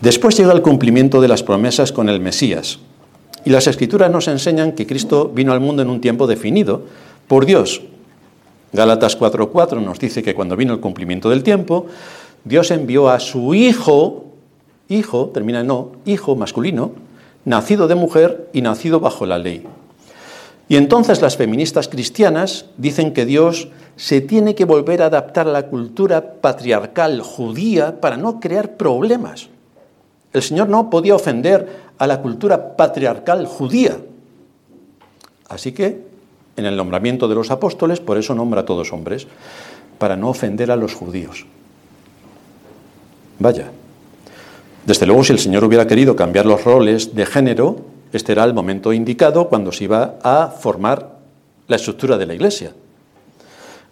Después 0.01 0.37
llega 0.37 0.53
el 0.53 0.61
cumplimiento 0.61 1.21
de 1.21 1.27
las 1.27 1.41
promesas 1.41 1.91
con 1.91 2.09
el 2.09 2.19
Mesías, 2.19 2.79
y 3.45 3.49
las 3.49 3.67
escrituras 3.67 4.11
nos 4.11 4.27
enseñan 4.27 4.73
que 4.73 4.85
Cristo 4.85 5.31
vino 5.33 5.53
al 5.53 5.61
mundo 5.61 5.81
en 5.81 5.89
un 5.89 6.01
tiempo 6.01 6.27
definido 6.27 6.83
por 7.27 7.45
Dios, 7.45 7.81
Gálatas 8.73 9.17
4:4 9.17 9.81
nos 9.81 9.99
dice 9.99 10.21
que 10.21 10.35
cuando 10.35 10.55
vino 10.55 10.73
el 10.73 10.79
cumplimiento 10.79 11.29
del 11.29 11.43
tiempo, 11.43 11.87
Dios 12.47 12.71
envió 12.71 13.09
a 13.09 13.19
su 13.19 13.53
hijo, 13.53 14.25
hijo, 14.87 15.29
termina 15.33 15.61
en 15.61 15.67
no, 15.67 15.91
hijo 16.05 16.35
masculino, 16.35 16.91
nacido 17.45 17.87
de 17.87 17.95
mujer 17.95 18.49
y 18.53 18.61
nacido 18.61 18.99
bajo 18.99 19.25
la 19.25 19.37
ley. 19.37 19.65
Y 20.69 20.75
entonces 20.75 21.21
las 21.21 21.37
feministas 21.37 21.87
cristianas 21.87 22.65
dicen 22.77 23.13
que 23.13 23.25
Dios 23.25 23.69
se 23.95 24.21
tiene 24.21 24.55
que 24.55 24.65
volver 24.65 25.01
a 25.01 25.07
adaptar 25.07 25.47
a 25.47 25.51
la 25.51 25.67
cultura 25.67 26.33
patriarcal 26.41 27.21
judía 27.21 27.99
para 27.99 28.17
no 28.17 28.39
crear 28.39 28.75
problemas. 28.75 29.49
El 30.33 30.41
Señor 30.41 30.69
no 30.69 30.89
podía 30.89 31.15
ofender 31.15 31.87
a 31.97 32.05
la 32.05 32.21
cultura 32.21 32.75
patriarcal 32.75 33.45
judía. 33.45 33.97
Así 35.47 35.71
que 35.71 36.01
en 36.57 36.65
el 36.65 36.75
nombramiento 36.75 37.27
de 37.27 37.35
los 37.35 37.49
apóstoles, 37.49 37.99
por 37.99 38.17
eso 38.17 38.35
nombra 38.35 38.61
a 38.61 38.65
todos 38.65 38.91
hombres, 38.91 39.27
para 39.97 40.17
no 40.17 40.29
ofender 40.29 40.69
a 40.71 40.75
los 40.75 40.93
judíos. 40.93 41.45
Vaya. 43.39 43.71
Desde 44.85 45.05
luego, 45.05 45.23
si 45.23 45.33
el 45.33 45.39
Señor 45.39 45.63
hubiera 45.63 45.87
querido 45.87 46.15
cambiar 46.15 46.45
los 46.45 46.63
roles 46.63 47.13
de 47.13 47.25
género, 47.25 47.77
este 48.13 48.31
era 48.31 48.43
el 48.45 48.53
momento 48.53 48.93
indicado 48.93 49.49
cuando 49.49 49.71
se 49.71 49.83
iba 49.83 50.15
a 50.23 50.47
formar 50.47 51.17
la 51.67 51.75
estructura 51.75 52.17
de 52.17 52.25
la 52.25 52.33
Iglesia. 52.33 52.71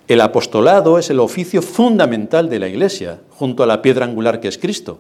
El 0.08 0.22
apostolado 0.22 0.98
es 1.00 1.10
el 1.10 1.20
oficio 1.20 1.62
fundamental 1.62 2.50
de 2.50 2.60
la 2.60 2.68
Iglesia, 2.68 3.20
junto 3.32 3.64
a 3.64 3.68
la 3.68 3.82
piedra 3.82 4.06
angular 4.06 4.40
que 4.40 4.48
es 4.48 4.58
Cristo. 4.58 5.00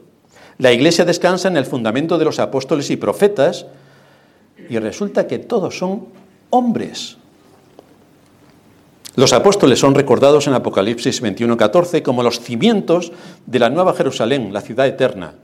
La 0.58 0.72
Iglesia 0.72 1.06
descansa 1.06 1.48
en 1.48 1.58
el 1.58 1.66
fundamento 1.66 2.18
de 2.18 2.26
los 2.26 2.40
apóstoles 2.40 2.90
y 2.90 2.98
profetas 2.98 3.68
y 4.70 4.80
resulta 4.80 5.28
que 5.28 5.40
todos 5.40 5.78
son 5.78 6.08
hombres. 6.50 7.18
Los 9.16 9.32
apóstoles 9.32 9.80
son 9.80 9.96
recordados 9.96 10.48
en 10.48 10.54
Apocalipsis 10.54 11.22
21:14 11.22 12.02
como 12.04 12.22
los 12.22 12.42
cimientos 12.42 13.14
de 13.46 13.60
la 13.60 13.70
nueva 13.70 13.94
Jerusalén, 13.94 14.52
la 14.52 14.62
ciudad 14.62 14.88
eterna. 14.88 15.36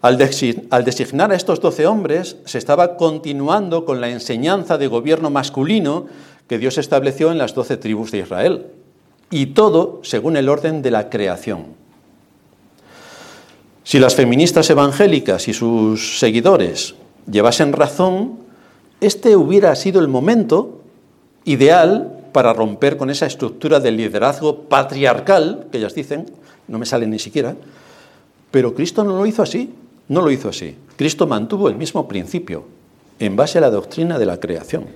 Al, 0.00 0.16
designar 0.16 1.32
a 1.32 1.34
estos 1.34 1.60
doce 1.60 1.86
hombres, 1.86 2.36
se 2.44 2.58
estaba 2.58 2.96
continuando 2.96 3.84
con 3.84 4.00
la 4.00 4.08
enseñanza 4.08 4.78
de 4.78 4.86
gobierno 4.86 5.30
masculino 5.30 6.06
que 6.46 6.58
Dios 6.58 6.78
estableció 6.78 7.32
en 7.32 7.38
las 7.38 7.54
doce 7.54 7.76
tribus 7.76 8.12
de 8.12 8.18
Israel. 8.18 8.66
Y 9.30 9.46
todo 9.46 10.00
según 10.02 10.36
el 10.36 10.48
orden 10.48 10.82
de 10.82 10.90
la 10.92 11.10
creación. 11.10 11.66
Si 13.82 13.98
las 13.98 14.14
feministas 14.14 14.70
evangélicas 14.70 15.48
y 15.48 15.54
sus 15.54 16.18
seguidores 16.18 16.94
llevasen 17.30 17.72
razón, 17.72 18.38
este 19.00 19.36
hubiera 19.36 19.74
sido 19.74 20.00
el 20.00 20.08
momento 20.08 20.77
ideal 21.48 22.12
para 22.32 22.52
romper 22.52 22.96
con 22.96 23.10
esa 23.10 23.26
estructura 23.26 23.80
del 23.80 23.96
liderazgo 23.96 24.64
patriarcal, 24.64 25.66
que 25.72 25.78
ellas 25.78 25.94
dicen, 25.94 26.26
no 26.68 26.78
me 26.78 26.86
sale 26.86 27.06
ni 27.06 27.18
siquiera, 27.18 27.56
pero 28.50 28.74
Cristo 28.74 29.02
no 29.02 29.16
lo 29.16 29.26
hizo 29.26 29.42
así. 29.42 29.72
No 30.08 30.22
lo 30.22 30.30
hizo 30.30 30.48
así. 30.48 30.74
Cristo 30.96 31.26
mantuvo 31.26 31.68
el 31.68 31.76
mismo 31.76 32.08
principio 32.08 32.64
en 33.18 33.36
base 33.36 33.58
a 33.58 33.60
la 33.60 33.70
doctrina 33.70 34.18
de 34.18 34.26
la 34.26 34.40
creación. 34.40 34.86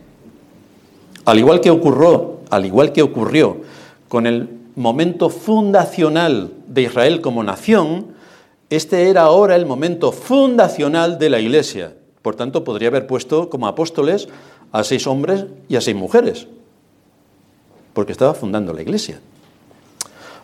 Al 1.25 1.39
igual 1.39 1.61
que 1.61 1.71
ocurrió, 1.71 2.41
al 2.51 2.65
igual 2.65 2.93
que 2.93 3.03
ocurrió 3.03 3.59
con 4.09 4.27
el 4.27 4.49
momento 4.75 5.29
fundacional 5.29 6.51
de 6.67 6.83
Israel 6.83 7.21
como 7.21 7.45
nación, 7.45 8.07
este 8.71 9.11
era 9.11 9.23
ahora 9.23 9.55
el 9.55 9.67
momento 9.67 10.13
fundacional 10.13 11.19
de 11.19 11.31
la 11.31 11.41
Iglesia. 11.41 11.95
Por 12.23 12.37
tanto, 12.37 12.65
podría 12.65 12.89
haber 12.89 13.07
puesto 13.07 13.51
como 13.51 13.67
apóstoles 13.67 14.29
a 14.73 14.83
seis 14.83 15.07
hombres 15.07 15.47
y 15.69 15.77
a 15.77 15.81
seis 15.81 15.97
mujeres, 15.97 16.49
porque 17.93 18.13
estaba 18.13 18.35
fundando 18.35 18.73
la 18.73 18.83
Iglesia 18.83 19.21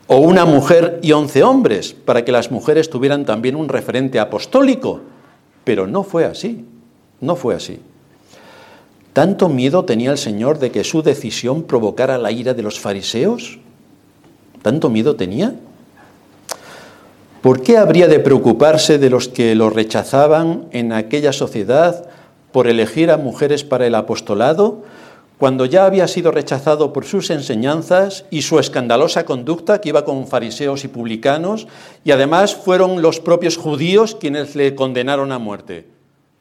o 0.08 0.16
una 0.16 0.46
mujer 0.46 0.98
y 1.02 1.12
once 1.12 1.42
hombres, 1.42 1.92
para 1.92 2.24
que 2.24 2.32
las 2.32 2.50
mujeres 2.50 2.90
tuvieran 2.90 3.26
también 3.26 3.54
un 3.54 3.68
referente 3.68 4.18
apostólico. 4.18 5.02
Pero 5.64 5.86
no 5.86 6.02
fue 6.02 6.24
así, 6.24 6.64
no 7.20 7.36
fue 7.36 7.54
así. 7.54 7.78
¿Tanto 9.12 9.50
miedo 9.50 9.84
tenía 9.84 10.10
el 10.10 10.18
Señor 10.18 10.58
de 10.58 10.70
que 10.70 10.82
su 10.82 11.02
decisión 11.02 11.62
provocara 11.62 12.16
la 12.16 12.32
ira 12.32 12.54
de 12.54 12.62
los 12.62 12.80
fariseos? 12.80 13.58
¿Tanto 14.62 14.88
miedo 14.88 15.14
tenía? 15.14 15.54
¿Por 17.42 17.62
qué 17.62 17.76
habría 17.76 18.08
de 18.08 18.18
preocuparse 18.18 18.98
de 18.98 19.10
los 19.10 19.28
que 19.28 19.54
lo 19.54 19.68
rechazaban 19.68 20.68
en 20.72 20.92
aquella 20.94 21.34
sociedad 21.34 22.08
por 22.52 22.66
elegir 22.66 23.10
a 23.10 23.16
mujeres 23.16 23.64
para 23.64 23.86
el 23.86 23.94
apostolado? 23.94 24.82
cuando 25.38 25.64
ya 25.64 25.86
había 25.86 26.08
sido 26.08 26.32
rechazado 26.32 26.92
por 26.92 27.04
sus 27.04 27.30
enseñanzas 27.30 28.24
y 28.28 28.42
su 28.42 28.58
escandalosa 28.58 29.24
conducta, 29.24 29.80
que 29.80 29.90
iba 29.90 30.04
con 30.04 30.26
fariseos 30.26 30.84
y 30.84 30.88
publicanos, 30.88 31.68
y 32.04 32.10
además 32.10 32.56
fueron 32.56 33.02
los 33.02 33.20
propios 33.20 33.56
judíos 33.56 34.16
quienes 34.16 34.56
le 34.56 34.74
condenaron 34.74 35.30
a 35.30 35.38
muerte, 35.38 35.86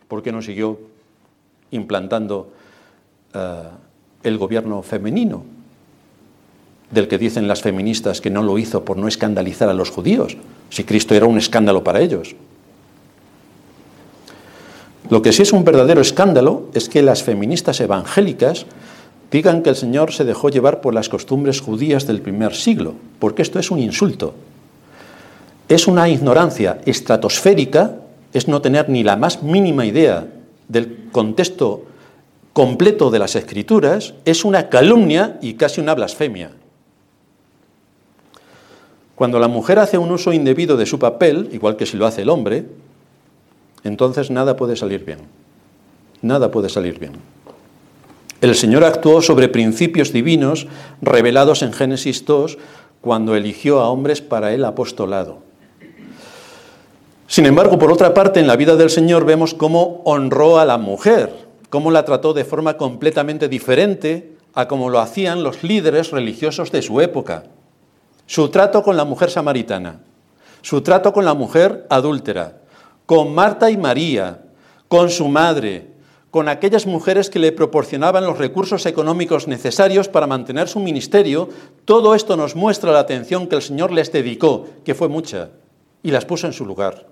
porque 0.08 0.32
no 0.32 0.42
siguió 0.42 0.80
implantando 1.70 2.52
eh, 3.36 3.64
el 4.24 4.38
gobierno 4.40 4.82
femenino, 4.82 5.46
del 6.90 7.08
que 7.08 7.20
dicen 7.20 7.48
las 7.48 7.62
feministas 7.62 8.20
que 8.20 8.32
no 8.32 8.42
lo 8.42 8.58
hizo 8.58 8.84
por 8.84 8.98
no 8.98 9.08
escandalizar 9.08 9.70
a 9.70 9.76
los 9.76 9.92
judíos, 9.92 10.38
si 10.72 10.86
Cristo 10.86 11.14
era 11.14 11.28
un 11.28 11.38
escándalo 11.38 11.84
para 11.84 12.02
ellos. 12.02 12.36
Lo 15.10 15.22
que 15.22 15.32
sí 15.32 15.44
es 15.44 15.54
un 15.54 15.64
verdadero 15.64 16.02
escándalo 16.02 16.68
es 16.74 16.90
que 16.90 17.02
las 17.02 17.24
feministas 17.24 17.80
evangélicas 17.80 18.66
digan 19.32 19.64
que 19.64 19.70
el 19.70 19.76
Señor 19.76 20.12
se 20.12 20.26
dejó 20.26 20.50
llevar 20.50 20.82
por 20.82 20.94
las 20.94 21.08
costumbres 21.08 21.62
judías 21.62 22.08
del 22.08 22.22
primer 22.22 22.54
siglo, 22.54 22.94
porque 23.20 23.42
esto 23.42 23.60
es 23.60 23.72
un 23.72 23.80
insulto. 23.80 24.34
Es 25.70 25.88
una 25.88 26.10
ignorancia 26.10 26.80
estratosférica, 26.86 27.96
es 28.34 28.48
no 28.48 28.62
tener 28.62 28.90
ni 28.90 29.04
la 29.04 29.16
más 29.16 29.44
mínima 29.44 29.86
idea 29.86 30.28
del 30.68 31.10
contexto 31.12 31.86
completo 32.52 33.10
de 33.10 33.20
las 33.20 33.36
escrituras, 33.36 34.14
es 34.26 34.44
una 34.44 34.70
calumnia 34.70 35.38
y 35.42 35.54
casi 35.54 35.80
una 35.80 35.96
blasfemia. 35.96 36.52
Cuando 39.16 39.40
la 39.40 39.48
mujer 39.48 39.80
hace 39.80 39.98
un 39.98 40.12
uso 40.12 40.34
indebido 40.34 40.78
de 40.78 40.86
su 40.86 41.00
papel, 41.00 41.50
igual 41.52 41.76
que 41.76 41.86
si 41.86 41.98
lo 41.98 42.06
hace 42.06 42.22
el 42.24 42.30
hombre, 42.30 42.66
entonces 43.88 44.30
nada 44.30 44.56
puede 44.56 44.76
salir 44.76 45.04
bien. 45.04 45.20
Nada 46.22 46.52
puede 46.52 46.70
salir 46.70 47.00
bien. 47.00 47.14
El 48.42 48.56
Señor 48.56 48.84
actuó 48.84 49.22
sobre 49.22 49.50
principios 49.50 50.14
divinos 50.14 50.68
revelados 51.02 51.64
en 51.64 51.74
Génesis 51.74 52.26
2 52.26 52.58
cuando 53.02 53.36
eligió 53.36 53.80
a 53.80 53.90
hombres 53.90 54.22
para 54.22 54.54
el 54.54 54.64
apostolado. 54.66 55.40
Sin 57.28 57.46
embargo, 57.46 57.78
por 57.78 57.92
otra 57.92 58.14
parte, 58.14 58.40
en 58.40 58.48
la 58.48 58.56
vida 58.56 58.76
del 58.76 58.90
Señor 58.90 59.26
vemos 59.26 59.54
cómo 59.54 60.02
honró 60.06 60.60
a 60.60 60.66
la 60.66 60.78
mujer, 60.78 61.34
cómo 61.70 61.92
la 61.92 62.06
trató 62.06 62.34
de 62.34 62.46
forma 62.46 62.78
completamente 62.78 63.50
diferente 63.50 64.38
a 64.54 64.68
como 64.68 64.90
lo 64.90 65.00
hacían 65.00 65.44
los 65.44 65.64
líderes 65.64 66.12
religiosos 66.12 66.72
de 66.72 66.82
su 66.82 67.02
época. 67.02 67.44
Su 68.28 68.50
trato 68.50 68.82
con 68.82 68.98
la 68.98 69.06
mujer 69.06 69.30
samaritana, 69.30 70.00
su 70.62 70.82
trato 70.82 71.12
con 71.12 71.26
la 71.26 71.34
mujer 71.34 71.86
adúltera, 71.90 72.62
con 73.08 73.34
Marta 73.34 73.72
y 73.72 73.78
María, 73.78 74.44
con 74.90 75.10
su 75.10 75.30
madre, 75.30 75.88
con 76.30 76.50
aquellas 76.50 76.86
mujeres 76.86 77.30
que 77.30 77.40
le 77.40 77.54
proporcionaban 77.54 78.26
los 78.26 78.38
recursos 78.38 78.86
económicos 78.86 79.48
necesarios 79.48 80.10
para 80.10 80.28
mantener 80.28 80.68
su 80.68 80.82
ministerio, 80.82 81.48
todo 81.86 82.14
esto 82.14 82.36
nos 82.36 82.56
muestra 82.56 82.92
la 82.92 83.00
atención 83.00 83.48
que 83.48 83.56
el 83.56 83.62
Señor 83.62 83.94
les 83.94 84.12
dedicó, 84.12 84.68
que 84.84 84.94
fue 84.94 85.08
mucha, 85.08 85.52
y 86.04 86.12
las 86.12 86.26
puso 86.26 86.48
en 86.48 86.54
su 86.54 86.66
lugar. 86.66 87.08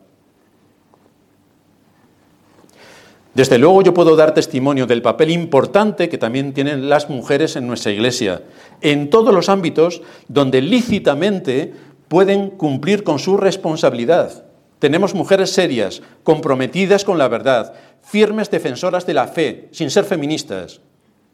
Desde 3.34 3.58
luego 3.58 3.82
yo 3.82 3.94
puedo 3.94 4.18
dar 4.18 4.34
testimonio 4.34 4.88
del 4.88 5.02
papel 5.02 5.32
importante 5.32 6.10
que 6.10 6.18
también 6.18 6.54
tienen 6.54 6.90
las 6.90 7.10
mujeres 7.10 7.56
en 7.56 7.68
nuestra 7.68 7.94
iglesia, 7.94 8.44
en 8.82 9.10
todos 9.10 9.34
los 9.34 9.48
ámbitos 9.48 10.02
donde 10.28 10.62
lícitamente 10.62 11.74
pueden 12.10 12.50
cumplir 12.50 13.06
con 13.06 13.18
su 13.18 13.38
responsabilidad. 13.38 14.46
Tenemos 14.80 15.14
mujeres 15.14 15.52
serias, 15.52 16.02
comprometidas 16.24 17.06
con 17.06 17.18
la 17.18 17.28
verdad, 17.28 17.74
firmes 18.02 18.52
defensoras 18.52 19.06
de 19.06 19.14
la 19.14 19.28
fe, 19.28 19.70
sin 19.72 19.90
ser 19.90 20.06
feministas. 20.06 20.82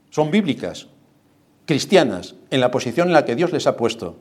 Son 0.09 0.31
bíblicas, 0.31 0.87
cristianas, 1.65 2.35
en 2.49 2.61
la 2.61 2.71
posición 2.71 3.07
en 3.07 3.13
la 3.13 3.25
que 3.25 3.35
Dios 3.35 3.51
les 3.51 3.67
ha 3.67 3.77
puesto. 3.77 4.17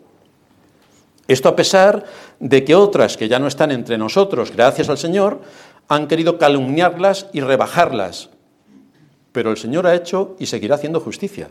Esto 1.29 1.49
a 1.49 1.57
pesar 1.57 2.05
de 2.41 2.65
que 2.65 2.75
otras 2.75 3.17
que 3.17 3.29
ya 3.29 3.39
no 3.39 3.47
están 3.47 3.71
entre 3.71 3.99
nosotros, 3.99 4.53
gracias 4.53 4.89
al 4.89 4.99
Señor, 4.99 5.41
han 5.87 6.09
querido 6.09 6.39
calumniarlas 6.39 7.27
y 7.33 7.41
rebajarlas. 7.41 8.31
Pero 9.33 9.51
el 9.51 9.57
Señor 9.57 9.87
ha 9.87 9.95
hecho 9.95 10.35
y 10.41 10.47
seguirá 10.47 10.75
haciendo 10.75 11.01
justicia. 11.01 11.51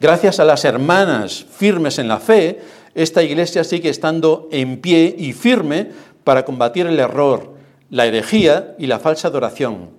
Gracias 0.00 0.38
a 0.38 0.44
las 0.44 0.64
hermanas 0.64 1.44
firmes 1.50 1.98
en 1.98 2.08
la 2.08 2.18
fe, 2.18 2.60
esta 2.94 3.22
iglesia 3.22 3.64
sigue 3.64 3.88
estando 3.88 4.48
en 4.52 4.80
pie 4.80 5.14
y 5.18 5.32
firme 5.32 5.90
para 6.24 6.44
combatir 6.44 6.86
el 6.86 6.98
error, 6.98 7.54
la 7.90 8.06
herejía 8.06 8.74
y 8.78 8.86
la 8.86 8.98
falsa 8.98 9.28
adoración. 9.28 9.90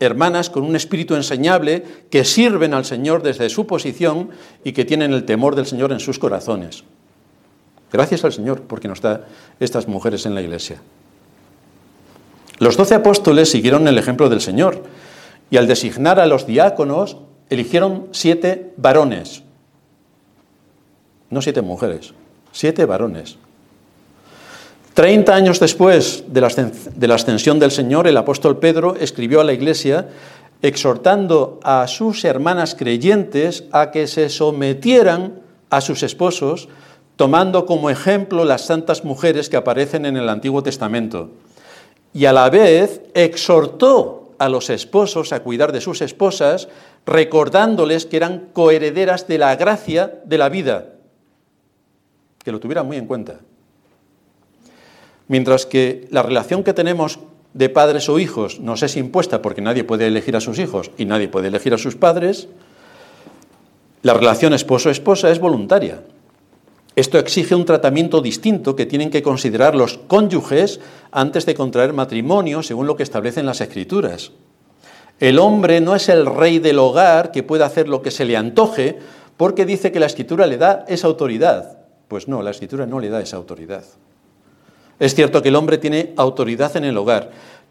Hermanas 0.00 0.48
con 0.48 0.62
un 0.62 0.76
espíritu 0.76 1.16
enseñable 1.16 1.82
que 2.10 2.24
sirven 2.24 2.72
al 2.72 2.84
Señor 2.84 3.22
desde 3.22 3.48
su 3.48 3.66
posición 3.66 4.30
y 4.62 4.72
que 4.72 4.84
tienen 4.84 5.12
el 5.12 5.24
temor 5.24 5.56
del 5.56 5.66
Señor 5.66 5.90
en 5.90 5.98
sus 5.98 6.18
corazones. 6.18 6.84
Gracias 7.90 8.24
al 8.24 8.32
Señor 8.32 8.62
porque 8.62 8.86
nos 8.86 9.00
da 9.00 9.26
estas 9.58 9.88
mujeres 9.88 10.26
en 10.26 10.34
la 10.34 10.42
iglesia. 10.42 10.80
Los 12.58 12.76
doce 12.76 12.94
apóstoles 12.94 13.50
siguieron 13.50 13.88
el 13.88 13.98
ejemplo 13.98 14.28
del 14.28 14.40
Señor 14.40 14.84
y 15.50 15.56
al 15.56 15.66
designar 15.66 16.20
a 16.20 16.26
los 16.26 16.46
diáconos 16.46 17.16
eligieron 17.50 18.08
siete 18.12 18.72
varones, 18.76 19.42
no 21.30 21.40
siete 21.40 21.62
mujeres, 21.62 22.12
siete 22.52 22.84
varones. 22.84 23.38
Treinta 24.98 25.36
años 25.36 25.60
después 25.60 26.24
de 26.26 26.40
la 27.06 27.14
ascensión 27.14 27.60
del 27.60 27.70
Señor, 27.70 28.08
el 28.08 28.16
apóstol 28.16 28.58
Pedro 28.58 28.96
escribió 28.98 29.40
a 29.40 29.44
la 29.44 29.52
iglesia 29.52 30.08
exhortando 30.60 31.60
a 31.62 31.86
sus 31.86 32.24
hermanas 32.24 32.74
creyentes 32.74 33.62
a 33.70 33.92
que 33.92 34.08
se 34.08 34.28
sometieran 34.28 35.34
a 35.70 35.82
sus 35.82 36.02
esposos 36.02 36.68
tomando 37.14 37.64
como 37.64 37.90
ejemplo 37.90 38.44
las 38.44 38.62
santas 38.62 39.04
mujeres 39.04 39.48
que 39.48 39.56
aparecen 39.56 40.04
en 40.04 40.16
el 40.16 40.28
Antiguo 40.28 40.64
Testamento. 40.64 41.30
Y 42.12 42.24
a 42.24 42.32
la 42.32 42.50
vez 42.50 43.00
exhortó 43.14 44.32
a 44.40 44.48
los 44.48 44.68
esposos 44.68 45.32
a 45.32 45.44
cuidar 45.44 45.70
de 45.70 45.80
sus 45.80 46.02
esposas, 46.02 46.68
recordándoles 47.06 48.04
que 48.04 48.16
eran 48.16 48.48
coherederas 48.52 49.28
de 49.28 49.38
la 49.38 49.54
gracia 49.54 50.18
de 50.24 50.38
la 50.38 50.48
vida. 50.48 50.86
Que 52.42 52.50
lo 52.50 52.58
tuvieran 52.58 52.88
muy 52.88 52.96
en 52.96 53.06
cuenta. 53.06 53.38
Mientras 55.28 55.66
que 55.66 56.08
la 56.10 56.22
relación 56.22 56.64
que 56.64 56.72
tenemos 56.72 57.20
de 57.54 57.68
padres 57.68 58.08
o 58.08 58.18
hijos 58.18 58.60
nos 58.60 58.82
es 58.82 58.96
impuesta 58.96 59.42
porque 59.42 59.60
nadie 59.60 59.84
puede 59.84 60.06
elegir 60.06 60.36
a 60.36 60.40
sus 60.40 60.58
hijos 60.58 60.90
y 60.98 61.04
nadie 61.04 61.28
puede 61.28 61.48
elegir 61.48 61.74
a 61.74 61.78
sus 61.78 61.96
padres, 61.96 62.48
la 64.02 64.14
relación 64.14 64.54
esposo-esposa 64.54 65.30
es 65.30 65.38
voluntaria. 65.38 66.02
Esto 66.96 67.18
exige 67.18 67.54
un 67.54 67.64
tratamiento 67.64 68.20
distinto 68.20 68.74
que 68.74 68.86
tienen 68.86 69.10
que 69.10 69.22
considerar 69.22 69.74
los 69.74 69.98
cónyuges 69.98 70.80
antes 71.12 71.46
de 71.46 71.54
contraer 71.54 71.92
matrimonio, 71.92 72.62
según 72.62 72.86
lo 72.86 72.96
que 72.96 73.02
establecen 73.02 73.46
las 73.46 73.60
escrituras. 73.60 74.32
El 75.20 75.38
hombre 75.38 75.80
no 75.80 75.94
es 75.94 76.08
el 76.08 76.26
rey 76.26 76.58
del 76.58 76.78
hogar 76.78 77.32
que 77.32 77.42
puede 77.42 77.64
hacer 77.64 77.88
lo 77.88 78.02
que 78.02 78.10
se 78.10 78.24
le 78.24 78.36
antoje 78.36 78.98
porque 79.36 79.66
dice 79.66 79.92
que 79.92 80.00
la 80.00 80.06
escritura 80.06 80.46
le 80.46 80.58
da 80.58 80.84
esa 80.88 81.06
autoridad. 81.06 81.78
Pues 82.08 82.28
no, 82.28 82.42
la 82.42 82.50
escritura 82.50 82.86
no 82.86 82.98
le 82.98 83.10
da 83.10 83.20
esa 83.20 83.36
autoridad. 83.36 83.84
Es 84.98 85.14
cierto 85.14 85.42
que 85.42 85.48
el 85.48 85.56
hombre 85.56 85.78
tiene 85.78 86.12
autoridad 86.16 86.76
en 86.76 86.84
el 86.84 86.96
hogar, 86.96 87.30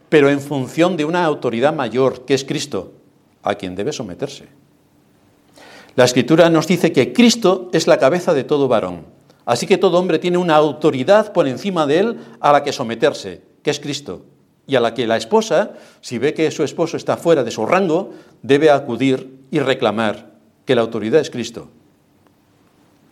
pero 0.09 0.29
en 0.29 0.39
función 0.39 0.95
de 0.97 1.05
una 1.05 1.25
autoridad 1.25 1.73
mayor, 1.73 2.25
que 2.25 2.33
es 2.33 2.45
Cristo, 2.45 2.93
a 3.43 3.55
quien 3.55 3.75
debe 3.75 3.91
someterse. 3.91 4.47
La 5.95 6.05
escritura 6.05 6.49
nos 6.49 6.67
dice 6.67 6.91
que 6.91 7.11
Cristo 7.11 7.69
es 7.73 7.87
la 7.87 7.97
cabeza 7.97 8.33
de 8.33 8.43
todo 8.43 8.67
varón. 8.67 9.05
Así 9.45 9.65
que 9.65 9.77
todo 9.77 9.97
hombre 9.97 10.19
tiene 10.19 10.37
una 10.37 10.55
autoridad 10.55 11.33
por 11.33 11.47
encima 11.47 11.87
de 11.87 11.99
él 11.99 12.17
a 12.39 12.51
la 12.51 12.63
que 12.63 12.71
someterse, 12.71 13.41
que 13.63 13.71
es 13.71 13.79
Cristo, 13.79 14.25
y 14.67 14.75
a 14.75 14.81
la 14.81 14.93
que 14.93 15.07
la 15.07 15.17
esposa, 15.17 15.71
si 16.01 16.17
ve 16.17 16.33
que 16.33 16.51
su 16.51 16.63
esposo 16.63 16.97
está 16.97 17.17
fuera 17.17 17.43
de 17.43 17.51
su 17.51 17.65
rango, 17.65 18.11
debe 18.41 18.69
acudir 18.69 19.39
y 19.49 19.59
reclamar 19.59 20.33
que 20.65 20.75
la 20.75 20.81
autoridad 20.81 21.21
es 21.21 21.29
Cristo. 21.29 21.69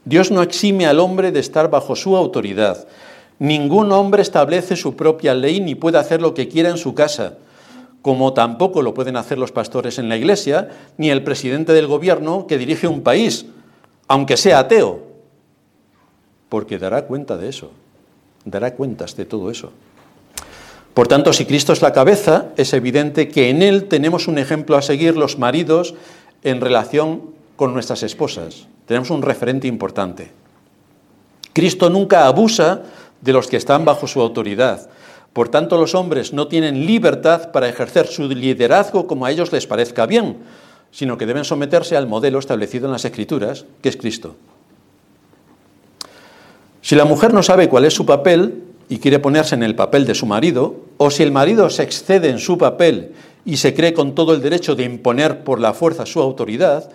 Dios 0.04 0.30
no 0.30 0.44
exime 0.44 0.86
al 0.86 1.00
hombre 1.00 1.32
de 1.32 1.40
estar 1.40 1.70
bajo 1.70 1.96
su 1.96 2.16
autoridad. 2.16 2.86
Ningún 3.40 3.92
hombre 3.92 4.22
establece 4.22 4.76
su 4.76 4.96
propia 4.96 5.34
ley 5.34 5.60
ni 5.60 5.76
puede 5.76 5.98
hacer 5.98 6.22
lo 6.22 6.34
que 6.34 6.48
quiera 6.48 6.70
en 6.70 6.78
su 6.78 6.94
casa 6.94 7.38
como 8.06 8.34
tampoco 8.34 8.84
lo 8.84 8.94
pueden 8.94 9.18
hacer 9.18 9.40
los 9.40 9.52
pastores 9.52 9.98
en 9.98 10.10
la 10.10 10.16
iglesia, 10.16 10.70
ni 10.96 11.10
el 11.10 11.24
presidente 11.24 11.74
del 11.74 11.88
gobierno 11.88 12.46
que 12.46 12.60
dirige 12.60 12.88
un 12.88 13.02
país, 13.02 13.48
aunque 14.08 14.38
sea 14.38 14.60
ateo, 14.60 15.02
porque 16.48 16.78
dará 16.78 17.06
cuenta 17.06 17.36
de 17.36 17.50
eso, 17.50 17.72
dará 18.44 18.76
cuentas 18.76 19.16
de 19.16 19.26
todo 19.26 19.50
eso. 19.50 19.72
Por 20.94 21.08
tanto, 21.08 21.34
si 21.34 21.46
Cristo 21.46 21.74
es 21.74 21.82
la 21.82 21.94
cabeza, 21.94 22.50
es 22.58 22.74
evidente 22.74 23.28
que 23.28 23.50
en 23.50 23.64
Él 23.64 23.86
tenemos 23.86 24.28
un 24.28 24.38
ejemplo 24.38 24.78
a 24.78 24.84
seguir 24.84 25.18
los 25.18 25.40
maridos 25.40 25.96
en 26.44 26.62
relación 26.62 27.24
con 27.56 27.74
nuestras 27.74 28.04
esposas. 28.04 28.68
Tenemos 28.86 29.10
un 29.10 29.24
referente 29.24 29.68
importante. 29.68 30.30
Cristo 31.54 31.90
nunca 31.90 32.28
abusa 32.28 32.84
de 33.22 33.34
los 33.34 33.48
que 33.48 33.58
están 33.58 33.86
bajo 33.86 34.08
su 34.08 34.22
autoridad, 34.22 34.90
por 35.36 35.50
tanto, 35.50 35.78
los 35.78 35.96
hombres 35.96 36.32
no 36.32 36.48
tienen 36.48 36.86
libertad 36.86 37.52
para 37.52 37.68
ejercer 37.68 38.08
su 38.08 38.30
liderazgo 38.30 39.06
como 39.06 39.26
a 39.26 39.32
ellos 39.32 39.52
les 39.52 39.68
parezca 39.68 40.06
bien, 40.06 40.38
sino 40.92 41.18
que 41.18 41.26
deben 41.26 41.44
someterse 41.44 41.98
al 41.98 42.08
modelo 42.08 42.40
establecido 42.40 42.86
en 42.86 42.94
las 42.94 43.04
Escrituras, 43.04 43.66
que 43.82 43.90
es 43.90 43.98
Cristo. 43.98 44.38
Si 46.80 46.96
la 46.96 47.04
mujer 47.04 47.34
no 47.34 47.44
sabe 47.44 47.68
cuál 47.68 47.84
es 47.84 47.94
su 47.94 48.06
papel 48.06 48.64
y 48.88 49.00
quiere 49.00 49.20
ponerse 49.20 49.56
en 49.56 49.64
el 49.64 49.76
papel 49.76 50.06
de 50.06 50.16
su 50.16 50.26
marido, 50.26 50.78
o 50.96 51.12
si 51.12 51.22
el 51.24 51.34
marido 51.34 51.70
se 51.70 51.84
excede 51.84 52.30
en 52.30 52.40
su 52.40 52.58
papel 52.58 53.12
y 53.44 53.58
se 53.58 53.74
cree 53.74 53.94
con 53.94 54.16
todo 54.16 54.34
el 54.34 54.42
derecho 54.42 54.74
de 54.74 54.86
imponer 54.86 55.44
por 55.44 55.60
la 55.60 55.74
fuerza 55.74 56.06
su 56.06 56.22
autoridad, 56.22 56.90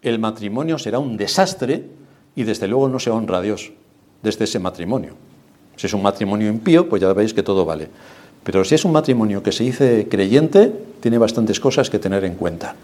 el 0.00 0.18
matrimonio 0.18 0.78
será 0.78 0.98
un 0.98 1.18
desastre 1.18 1.90
y 2.34 2.44
desde 2.44 2.68
luego 2.68 2.88
no 2.88 2.98
se 2.98 3.10
honra 3.10 3.36
a 3.36 3.42
Dios 3.42 3.72
desde 4.22 4.44
ese 4.44 4.60
matrimonio. 4.60 5.14
Si 5.76 5.86
es 5.86 5.94
un 5.94 6.02
matrimonio 6.02 6.48
impío, 6.48 6.88
pues 6.88 7.02
ya 7.02 7.12
veis 7.12 7.34
que 7.34 7.42
todo 7.42 7.64
vale. 7.64 7.88
Pero 8.44 8.64
si 8.64 8.74
es 8.74 8.84
un 8.84 8.92
matrimonio 8.92 9.42
que 9.42 9.52
se 9.52 9.64
dice 9.64 10.08
creyente, 10.10 10.72
tiene 11.00 11.18
bastantes 11.18 11.60
cosas 11.60 11.90
que 11.90 11.98
tener 11.98 12.24
en 12.24 12.34
cuenta. 12.34 12.74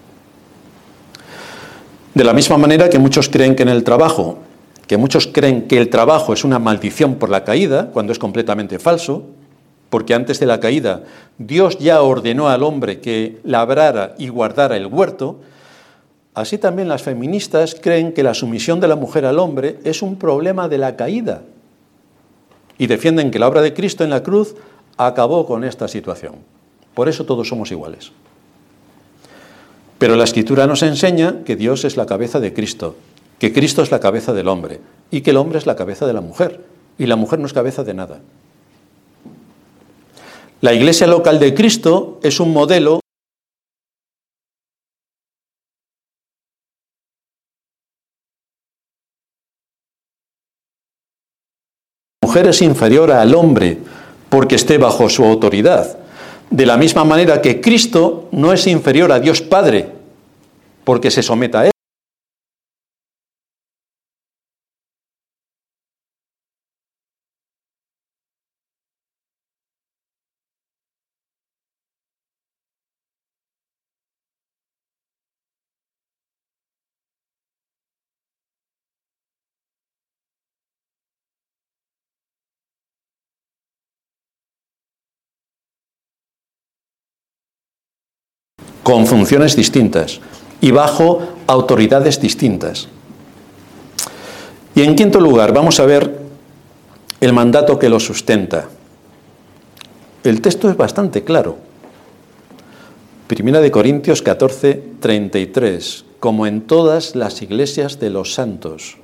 De 2.14 2.24
la 2.24 2.32
misma 2.32 2.59
manera 2.59 2.89
que 2.89 2.99
muchos 2.99 3.28
creen 3.28 3.55
que 3.55 3.62
en 3.62 3.68
el 3.68 3.84
trabajo, 3.84 4.39
que 4.86 4.97
muchos 4.97 5.26
creen 5.26 5.68
que 5.68 5.78
el 5.78 5.91
trabajo 5.91 6.32
es 6.32 6.45
una 6.45 6.59
maldición 6.59 7.16
por 7.16 7.28
la 7.28 7.45
caída, 7.45 7.91
cuando 7.93 8.12
es 8.12 8.18
completamente 8.18 8.78
falso, 8.78 9.24
porque 9.91 10.14
antes 10.14 10.41
de 10.41 10.47
la 10.47 10.61
caída 10.61 11.05
Dios 11.39 11.78
ya 11.78 12.03
ordenó 12.03 12.49
al 12.49 12.62
hombre 12.62 13.01
que 13.01 13.39
labrara 13.45 14.14
y 14.18 14.28
guardara 14.28 14.76
el 14.76 14.86
huerto, 14.86 15.41
así 16.34 16.59
también 16.59 16.89
las 16.89 17.03
feministas 17.03 17.74
creen 17.74 18.12
que 18.12 18.22
la 18.22 18.34
sumisión 18.34 18.80
de 18.80 18.89
la 18.89 18.97
mujer 18.97 19.24
al 19.24 19.39
hombre 19.39 19.78
es 19.84 20.03
un 20.03 20.16
problema 20.16 20.68
de 20.68 20.78
la 20.78 20.97
caída, 20.97 21.43
y 22.79 22.87
defienden 22.87 23.31
que 23.31 23.39
la 23.39 23.49
obra 23.49 23.61
de 23.61 23.74
Cristo 23.74 24.05
en 24.05 24.11
la 24.11 24.22
cruz 24.22 24.55
acabó 24.97 25.47
con 25.47 25.64
esta 25.64 25.89
situación. 25.89 26.37
Por 26.95 27.09
eso 27.09 27.24
todos 27.24 27.49
somos 27.49 27.70
iguales. 27.70 28.12
Pero 29.99 30.16
la 30.16 30.24
escritura 30.24 30.66
nos 30.66 30.83
enseña 30.83 31.45
que 31.45 31.57
Dios 31.57 31.85
es 31.85 31.97
la 31.97 32.07
cabeza 32.07 32.41
de 32.41 32.55
Cristo, 32.55 32.97
que 33.39 33.53
Cristo 33.53 33.83
es 33.83 33.91
la 33.91 34.01
cabeza 34.01 34.33
del 34.33 34.49
hombre 34.49 34.81
y 35.11 35.22
que 35.22 35.31
el 35.31 35.37
hombre 35.37 35.59
es 35.59 35.66
la 35.66 35.76
cabeza 35.76 36.07
de 36.07 36.12
la 36.12 36.20
mujer 36.20 36.64
y 36.99 37.07
la 37.07 37.16
mujer 37.16 37.39
no 37.41 37.47
es 37.47 37.53
cabeza 37.53 37.85
de 37.85 37.95
nada. 37.95 38.20
La 40.61 40.72
iglesia 40.72 41.07
local 41.07 41.39
de 41.39 41.55
Cristo 41.55 42.18
es 42.22 42.41
un 42.41 42.53
modelo 42.53 43.01
es 52.47 52.62
inferior 52.62 53.11
al 53.11 53.34
hombre 53.34 53.78
porque 54.28 54.55
esté 54.55 54.78
bajo 54.78 55.09
su 55.09 55.24
autoridad. 55.24 55.99
De 56.51 56.66
la 56.66 56.76
misma 56.76 57.05
manera 57.05 57.43
que 57.43 57.61
Cristo 57.61 58.28
no 58.32 58.53
es 58.53 58.66
inferior 58.66 59.12
a 59.12 59.20
Dios 59.20 59.43
Padre 59.43 59.91
porque 60.84 61.11
se 61.11 61.22
someta 61.22 61.61
a 61.61 61.66
Él. 61.66 61.70
Con 88.89 89.07
funciones 89.07 89.55
distintas 89.55 90.18
y 90.62 90.70
bajo 90.70 91.20
autoridades 91.47 92.22
distintas. 92.22 92.89
Y 94.74 94.80
en 94.80 94.97
quinto 94.97 95.20
lugar, 95.20 95.53
vamos 95.53 95.78
a 95.78 95.84
ver 95.84 96.20
el 97.20 97.34
mandato 97.34 97.78
que 97.78 97.91
lo 97.91 98.01
sustenta. 98.01 98.70
El 100.24 100.41
texto 100.41 100.70
es 100.70 100.76
bastante 100.78 101.22
claro. 101.22 101.59
Primera 103.26 103.61
de 103.61 103.70
Corintios 103.70 104.22
14, 104.22 104.82
33, 105.01 106.07
como 106.18 106.47
en 106.47 106.62
todas 106.62 107.14
las 107.14 107.43
iglesias 107.43 108.01
de 108.01 108.09
los 108.09 108.32
santos. 108.32 108.97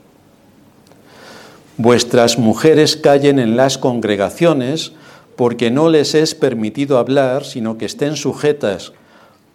Vuestras 1.76 2.38
mujeres 2.38 2.96
callen 2.96 3.38
en 3.38 3.54
las 3.54 3.76
congregaciones 3.76 4.92
porque 5.36 5.70
no 5.70 5.90
les 5.90 6.14
es 6.14 6.34
permitido 6.34 6.96
hablar, 6.96 7.44
sino 7.44 7.76
que 7.76 7.84
estén 7.84 8.16
sujetas 8.16 8.94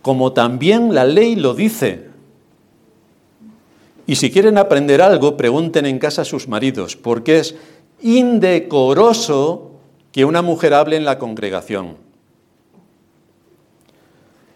como 0.01 0.33
también 0.33 0.93
la 0.93 1.05
ley 1.05 1.35
lo 1.35 1.53
dice. 1.53 2.09
Y 4.07 4.15
si 4.15 4.31
quieren 4.31 4.57
aprender 4.57 5.01
algo, 5.01 5.37
pregunten 5.37 5.85
en 5.85 5.99
casa 5.99 6.23
a 6.23 6.25
sus 6.25 6.47
maridos, 6.47 6.95
porque 6.95 7.39
es 7.39 7.55
indecoroso 8.01 9.71
que 10.11 10.25
una 10.25 10.41
mujer 10.41 10.73
hable 10.73 10.95
en 10.95 11.05
la 11.05 11.19
congregación. 11.19 11.97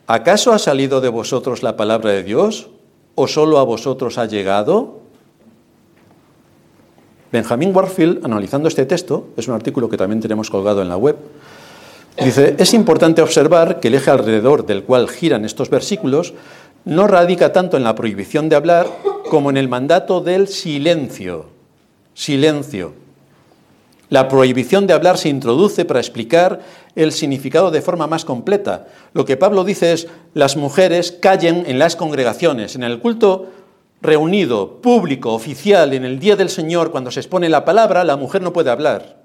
¿Acaso 0.08 0.52
ha 0.52 0.60
salido 0.60 1.02
de 1.02 1.10
vosotros 1.10 1.64
la 1.64 1.78
palabra 1.78 2.12
de 2.12 2.24
Dios 2.24 2.70
o 3.16 3.28
solo 3.28 3.60
a 3.60 3.64
vosotros 3.64 4.18
ha 4.18 4.26
llegado? 4.26 5.02
Benjamin 7.32 7.76
Warfield, 7.76 8.26
analizando 8.26 8.68
este 8.68 8.86
texto, 8.86 9.28
es 9.38 9.48
un 9.48 9.56
artículo 9.56 9.90
que 9.90 9.98
también 9.98 10.22
tenemos 10.22 10.50
colgado 10.50 10.82
en 10.82 10.90
la 10.90 10.98
web, 10.98 11.18
Dice, 12.22 12.56
es 12.60 12.74
importante 12.74 13.22
observar 13.22 13.80
que 13.80 13.88
el 13.88 13.96
eje 13.96 14.12
alrededor 14.12 14.66
del 14.66 14.84
cual 14.84 15.10
giran 15.10 15.46
estos 15.46 15.70
versículos 15.70 16.34
no 16.86 17.08
radica 17.08 17.52
tanto 17.54 17.78
en 17.78 17.84
la 17.84 17.96
prohibición 17.96 18.50
de 18.50 18.56
hablar 18.56 18.88
como 19.30 19.50
en 19.50 19.58
el 19.58 19.68
mandato 19.68 20.22
del 20.22 20.48
silencio. 20.48 21.48
silencio. 22.14 22.94
La 24.10 24.28
prohibición 24.28 24.86
de 24.86 24.94
hablar 24.94 25.18
se 25.18 25.30
introduce 25.30 25.86
para 25.86 26.00
explicar 26.00 26.60
el 26.96 27.12
significado 27.12 27.72
de 27.72 27.82
forma 27.82 28.06
más 28.06 28.26
completa. 28.26 28.86
Lo 29.14 29.26
que 29.26 29.38
Pablo 29.38 29.64
dice 29.64 29.94
es, 29.94 30.08
las 30.36 30.56
mujeres 30.56 31.12
callen 31.12 31.64
en 31.66 31.80
las 31.80 31.96
congregaciones, 31.96 32.76
en 32.76 32.84
el 32.84 33.00
culto 33.00 33.48
reunido, 34.04 34.82
público, 34.82 35.34
oficial, 35.34 35.94
en 35.94 36.06
el 36.06 36.20
día 36.20 36.36
del 36.36 36.50
Señor, 36.50 36.92
cuando 36.92 37.10
se 37.10 37.22
expone 37.22 37.50
la 37.50 37.66
palabra, 37.66 38.04
la 38.04 38.18
mujer 38.18 38.44
no 38.44 38.54
puede 38.54 38.70
hablar. 38.70 39.23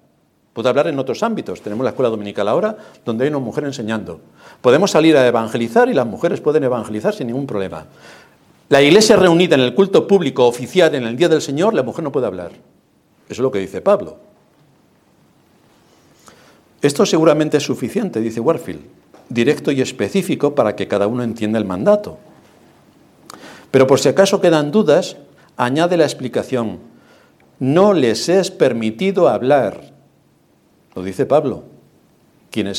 Puede 0.59 0.71
hablar 0.71 0.89
en 0.89 0.99
otros 0.99 1.23
ámbitos. 1.23 1.63
Tenemos 1.63 1.85
la 1.85 1.91
escuela 1.91 2.11
dominical 2.11 2.49
ahora, 2.49 2.77
donde 3.05 3.23
hay 3.23 3.31
una 3.31 3.39
mujer 3.39 3.63
enseñando. 3.63 4.19
Podemos 4.61 4.91
salir 4.91 5.17
a 5.17 5.25
evangelizar 5.25 5.89
y 5.89 5.95
las 5.95 6.05
mujeres 6.05 6.41
pueden 6.41 6.65
evangelizar 6.65 7.15
sin 7.15 7.29
ningún 7.29 7.47
problema. 7.47 7.87
La 8.69 8.83
iglesia 8.83 9.15
reunida 9.15 9.55
en 9.55 9.61
el 9.61 9.73
culto 9.73 10.09
público 10.09 10.49
oficial 10.49 10.97
en 10.97 11.05
el 11.05 11.17
día 11.17 11.29
del 11.29 11.43
Señor, 11.43 11.75
la 11.75 11.85
mujer 11.85 12.03
no 12.03 12.11
puede 12.11 12.27
hablar. 12.27 12.51
Eso 12.51 12.59
es 13.29 13.39
lo 13.39 13.53
que 13.53 13.61
dice 13.61 13.81
Pablo. 13.81 14.17
Esto 16.83 17.07
seguramente 17.07 17.59
es 17.59 17.63
suficiente, 17.63 18.19
dice 18.19 18.41
Warfield, 18.41 18.83
directo 19.29 19.71
y 19.71 19.81
específico 19.81 20.57
para 20.57 20.75
que 20.75 20.89
cada 20.89 21.07
uno 21.07 21.23
entienda 21.23 21.61
el 21.61 21.67
mandato. 21.67 22.19
Pero 23.71 23.87
por 23.87 24.01
si 24.01 24.09
acaso 24.09 24.41
quedan 24.41 24.73
dudas, 24.73 25.19
añade 25.57 25.97
la 25.97 26.03
explicación. 26.03 26.81
No 27.61 27.93
les 27.93 28.29
es 28.29 28.51
permitido 28.51 29.29
hablar. 29.29 29.97
Dice 31.03 31.27
Pablo, 31.27 31.65
quien, 32.51 32.73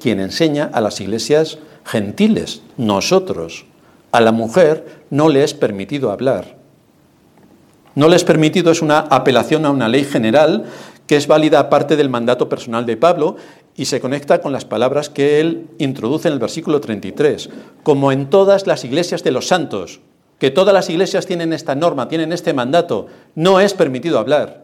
quien 0.00 0.20
enseña 0.20 0.70
a 0.72 0.80
las 0.80 1.00
iglesias 1.00 1.58
gentiles, 1.84 2.62
nosotros. 2.76 3.66
A 4.12 4.20
la 4.20 4.32
mujer 4.32 5.02
no 5.10 5.28
le 5.28 5.44
es 5.44 5.54
permitido 5.54 6.10
hablar. 6.10 6.56
No 7.94 8.08
le 8.08 8.16
es 8.16 8.24
permitido 8.24 8.70
es 8.70 8.82
una 8.82 8.98
apelación 8.98 9.66
a 9.66 9.70
una 9.70 9.88
ley 9.88 10.04
general 10.04 10.64
que 11.06 11.16
es 11.16 11.26
válida 11.26 11.58
aparte 11.60 11.96
del 11.96 12.08
mandato 12.08 12.48
personal 12.48 12.86
de 12.86 12.96
Pablo 12.96 13.36
y 13.76 13.84
se 13.86 14.00
conecta 14.00 14.40
con 14.40 14.52
las 14.52 14.64
palabras 14.64 15.10
que 15.10 15.40
él 15.40 15.68
introduce 15.78 16.28
en 16.28 16.34
el 16.34 16.40
versículo 16.40 16.80
33. 16.80 17.50
Como 17.82 18.12
en 18.12 18.30
todas 18.30 18.66
las 18.66 18.84
iglesias 18.84 19.22
de 19.22 19.32
los 19.32 19.48
santos, 19.48 20.00
que 20.38 20.50
todas 20.50 20.74
las 20.74 20.88
iglesias 20.90 21.26
tienen 21.26 21.52
esta 21.52 21.74
norma, 21.74 22.08
tienen 22.08 22.32
este 22.32 22.52
mandato, 22.52 23.06
no 23.34 23.60
es 23.60 23.74
permitido 23.74 24.18
hablar. 24.18 24.63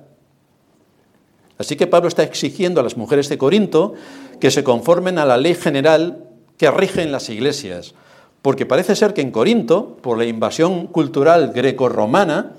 Así 1.61 1.76
que 1.76 1.86
Pablo 1.86 2.08
está 2.08 2.22
exigiendo 2.22 2.80
a 2.80 2.82
las 2.82 2.96
mujeres 2.96 3.28
de 3.28 3.36
Corinto 3.36 3.92
que 4.40 4.50
se 4.50 4.64
conformen 4.64 5.18
a 5.18 5.26
la 5.26 5.36
ley 5.36 5.54
general 5.54 6.24
que 6.56 6.70
rige 6.70 7.02
en 7.02 7.12
las 7.12 7.28
iglesias, 7.28 7.92
porque 8.40 8.64
parece 8.64 8.96
ser 8.96 9.12
que 9.12 9.20
en 9.20 9.30
Corinto, 9.30 9.98
por 10.00 10.16
la 10.16 10.24
invasión 10.24 10.86
cultural 10.86 11.52
greco-romana, 11.54 12.52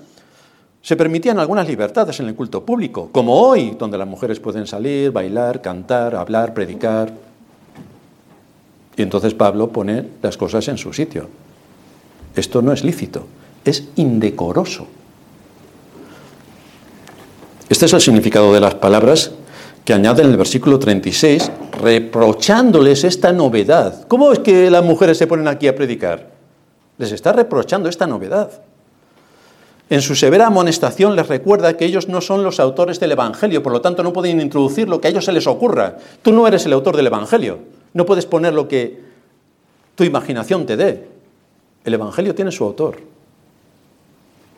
se 0.82 0.94
permitían 0.94 1.40
algunas 1.40 1.66
libertades 1.66 2.20
en 2.20 2.28
el 2.28 2.36
culto 2.36 2.64
público, 2.64 3.08
como 3.10 3.40
hoy, 3.40 3.76
donde 3.76 3.98
las 3.98 4.06
mujeres 4.06 4.38
pueden 4.38 4.68
salir, 4.68 5.10
bailar, 5.10 5.60
cantar, 5.60 6.14
hablar, 6.14 6.54
predicar. 6.54 7.12
Y 8.96 9.02
entonces 9.02 9.34
Pablo 9.34 9.70
pone 9.70 10.10
las 10.22 10.36
cosas 10.36 10.68
en 10.68 10.78
su 10.78 10.92
sitio. 10.92 11.28
Esto 12.36 12.62
no 12.62 12.72
es 12.72 12.84
lícito, 12.84 13.26
es 13.64 13.88
indecoroso. 13.96 14.86
Este 17.72 17.86
es 17.86 17.94
el 17.94 18.02
significado 18.02 18.52
de 18.52 18.60
las 18.60 18.74
palabras 18.74 19.30
que 19.86 19.94
añade 19.94 20.22
en 20.22 20.28
el 20.28 20.36
versículo 20.36 20.78
36, 20.78 21.50
reprochándoles 21.80 23.02
esta 23.02 23.32
novedad. 23.32 24.06
¿Cómo 24.08 24.30
es 24.30 24.40
que 24.40 24.70
las 24.70 24.84
mujeres 24.84 25.16
se 25.16 25.26
ponen 25.26 25.48
aquí 25.48 25.68
a 25.68 25.74
predicar? 25.74 26.32
Les 26.98 27.12
está 27.12 27.32
reprochando 27.32 27.88
esta 27.88 28.06
novedad. 28.06 28.50
En 29.88 30.02
su 30.02 30.14
severa 30.14 30.48
amonestación 30.48 31.16
les 31.16 31.26
recuerda 31.26 31.74
que 31.78 31.86
ellos 31.86 32.08
no 32.08 32.20
son 32.20 32.44
los 32.44 32.60
autores 32.60 33.00
del 33.00 33.12
Evangelio, 33.12 33.62
por 33.62 33.72
lo 33.72 33.80
tanto 33.80 34.02
no 34.02 34.12
pueden 34.12 34.42
introducir 34.42 34.86
lo 34.86 35.00
que 35.00 35.08
a 35.08 35.10
ellos 35.10 35.24
se 35.24 35.32
les 35.32 35.46
ocurra. 35.46 35.96
Tú 36.20 36.30
no 36.30 36.46
eres 36.46 36.66
el 36.66 36.74
autor 36.74 36.94
del 36.94 37.06
Evangelio, 37.06 37.60
no 37.94 38.04
puedes 38.04 38.26
poner 38.26 38.52
lo 38.52 38.68
que 38.68 39.00
tu 39.94 40.04
imaginación 40.04 40.66
te 40.66 40.76
dé. 40.76 41.08
El 41.86 41.94
Evangelio 41.94 42.34
tiene 42.34 42.52
su 42.52 42.64
autor. 42.64 42.98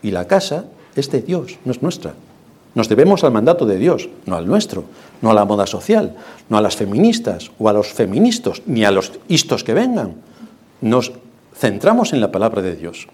Y 0.03 0.11
la 0.11 0.27
casa 0.27 0.65
es 0.97 1.09
de 1.13 1.23
Dios, 1.23 1.59
no 1.65 1.71
es 1.71 1.81
nuestra. 1.81 2.15
Nos 2.75 2.89
debemos 2.89 3.23
al 3.23 3.33
mandato 3.33 3.67
de 3.67 3.79
Dios, 3.79 4.09
no 4.27 4.37
al 4.37 4.47
nuestro, 4.47 4.85
no 5.23 5.31
a 5.31 5.35
la 5.35 5.45
moda 5.45 5.67
social, 5.67 6.17
no 6.49 6.59
a 6.59 6.61
las 6.61 6.77
feministas 6.77 7.51
o 7.59 7.69
a 7.69 7.73
los 7.73 7.89
feministas, 7.89 8.63
ni 8.67 8.85
a 8.85 8.91
los 8.91 9.13
istos 9.29 9.63
que 9.63 9.75
vengan. 9.75 10.17
Nos 10.81 11.13
centramos 11.57 12.13
en 12.13 12.21
la 12.21 12.33
palabra 12.33 12.63
de 12.63 12.75
Dios. 12.75 13.07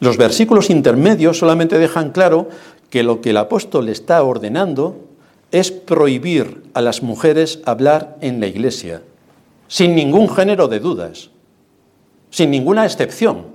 Los 0.00 0.18
versículos 0.18 0.68
intermedios 0.70 1.38
solamente 1.38 1.78
dejan 1.78 2.10
claro 2.10 2.48
que 2.90 3.02
lo 3.02 3.20
que 3.20 3.30
el 3.30 3.38
apóstol 3.38 3.88
está 3.88 4.22
ordenando 4.22 4.96
es 5.50 5.70
prohibir 5.70 6.64
a 6.74 6.80
las 6.80 7.02
mujeres 7.02 7.60
hablar 7.64 8.16
en 8.20 8.40
la 8.40 8.46
iglesia, 8.46 9.02
sin 9.66 9.94
ningún 9.94 10.28
género 10.28 10.68
de 10.68 10.80
dudas, 10.80 11.30
sin 12.30 12.50
ninguna 12.50 12.84
excepción. 12.84 13.46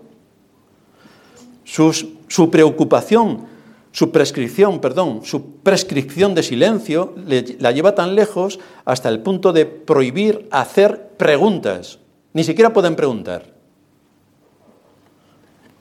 su 1.64 2.50
preocupación, 2.52 3.55
su 3.96 4.12
prescripción, 4.12 4.82
perdón, 4.82 5.22
su 5.24 5.56
prescripción 5.64 6.36
de 6.36 6.44
silencio 6.44 7.16
la 7.60 7.72
lleva 7.72 7.96
tan 7.96 8.14
lejos 8.14 8.60
hasta 8.84 9.08
el 9.08 9.22
punto 9.22 9.54
de 9.54 9.66
prohibir 9.66 10.50
hacer 10.52 11.12
preguntas. 11.16 12.00
Ni 12.34 12.44
siquiera 12.44 12.74
pueden 12.74 12.98
preguntar 12.98 13.56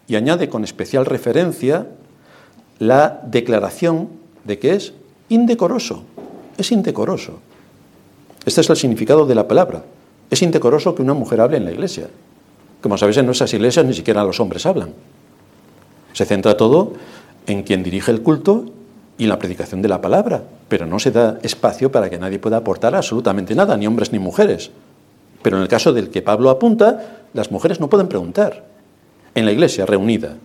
y 0.07 0.15
añade 0.15 0.49
con 0.49 0.63
especial 0.63 1.07
referencia 1.07 1.89
la 2.79 3.21
declaración 3.27 4.11
de 4.45 4.61
que 4.61 4.75
es 4.75 4.93
indecoroso, 5.29 6.05
es 6.57 6.71
indecoroso. 6.71 7.41
Este 8.47 8.61
es 8.61 8.71
el 8.71 8.77
significado 8.77 9.27
de 9.27 9.35
la 9.35 9.49
palabra. 9.49 9.83
Es 10.31 10.41
indecoroso 10.41 10.95
que 10.95 11.03
una 11.03 11.15
mujer 11.15 11.41
hable 11.41 11.57
en 11.57 11.65
la 11.65 11.73
iglesia. 11.73 12.07
Como 12.81 12.97
sabéis, 12.97 13.17
en 13.17 13.27
nuestras 13.27 13.53
iglesias 13.55 13.85
ni 13.85 13.95
siquiera 13.95 14.23
los 14.23 14.39
hombres 14.39 14.67
hablan. 14.67 14.93
Se 16.13 16.25
centra 16.25 16.57
todo 16.57 16.93
en 17.47 17.63
quien 17.63 17.83
dirige 17.83 18.11
el 18.11 18.23
culto 18.23 18.67
y 19.19 19.27
la 19.27 19.39
predicación 19.39 19.83
de 19.83 19.89
la 19.89 20.01
palabra, 20.01 20.43
pero 20.69 20.87
no 20.87 20.99
se 20.99 21.11
da 21.11 21.39
espacio 21.43 21.93
para 21.93 22.11
que 22.11 22.19
nadie 22.19 22.39
pueda 22.39 22.59
aportar 22.59 22.95
absolutamente 22.95 23.55
nada, 23.55 23.77
ni 23.77 23.87
hombres 23.87 24.13
ni 24.13 24.19
mujeres. 24.19 24.71
Pero 25.43 25.57
en 25.57 25.63
el 25.63 25.69
caso 25.69 25.93
del 25.93 26.11
que 26.11 26.23
Pablo 26.23 26.51
apunta, 26.51 27.27
las 27.33 27.51
mujeres 27.51 27.81
no 27.81 27.89
pueden 27.89 28.09
preguntar 28.09 28.65
en 29.35 29.45
la 29.45 29.53
iglesia 29.53 29.87
reunida. 29.87 30.37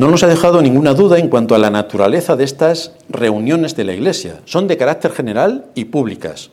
No 0.00 0.10
nos 0.10 0.22
ha 0.22 0.28
dejado 0.28 0.62
ninguna 0.62 0.94
duda 0.94 1.18
en 1.18 1.28
cuanto 1.28 1.54
a 1.54 1.58
la 1.58 1.68
naturaleza 1.68 2.34
de 2.34 2.44
estas 2.44 2.92
reuniones 3.10 3.76
de 3.76 3.84
la 3.84 3.92
Iglesia. 3.92 4.40
Son 4.46 4.66
de 4.66 4.78
carácter 4.78 5.12
general 5.12 5.66
y 5.74 5.84
públicas. 5.84 6.50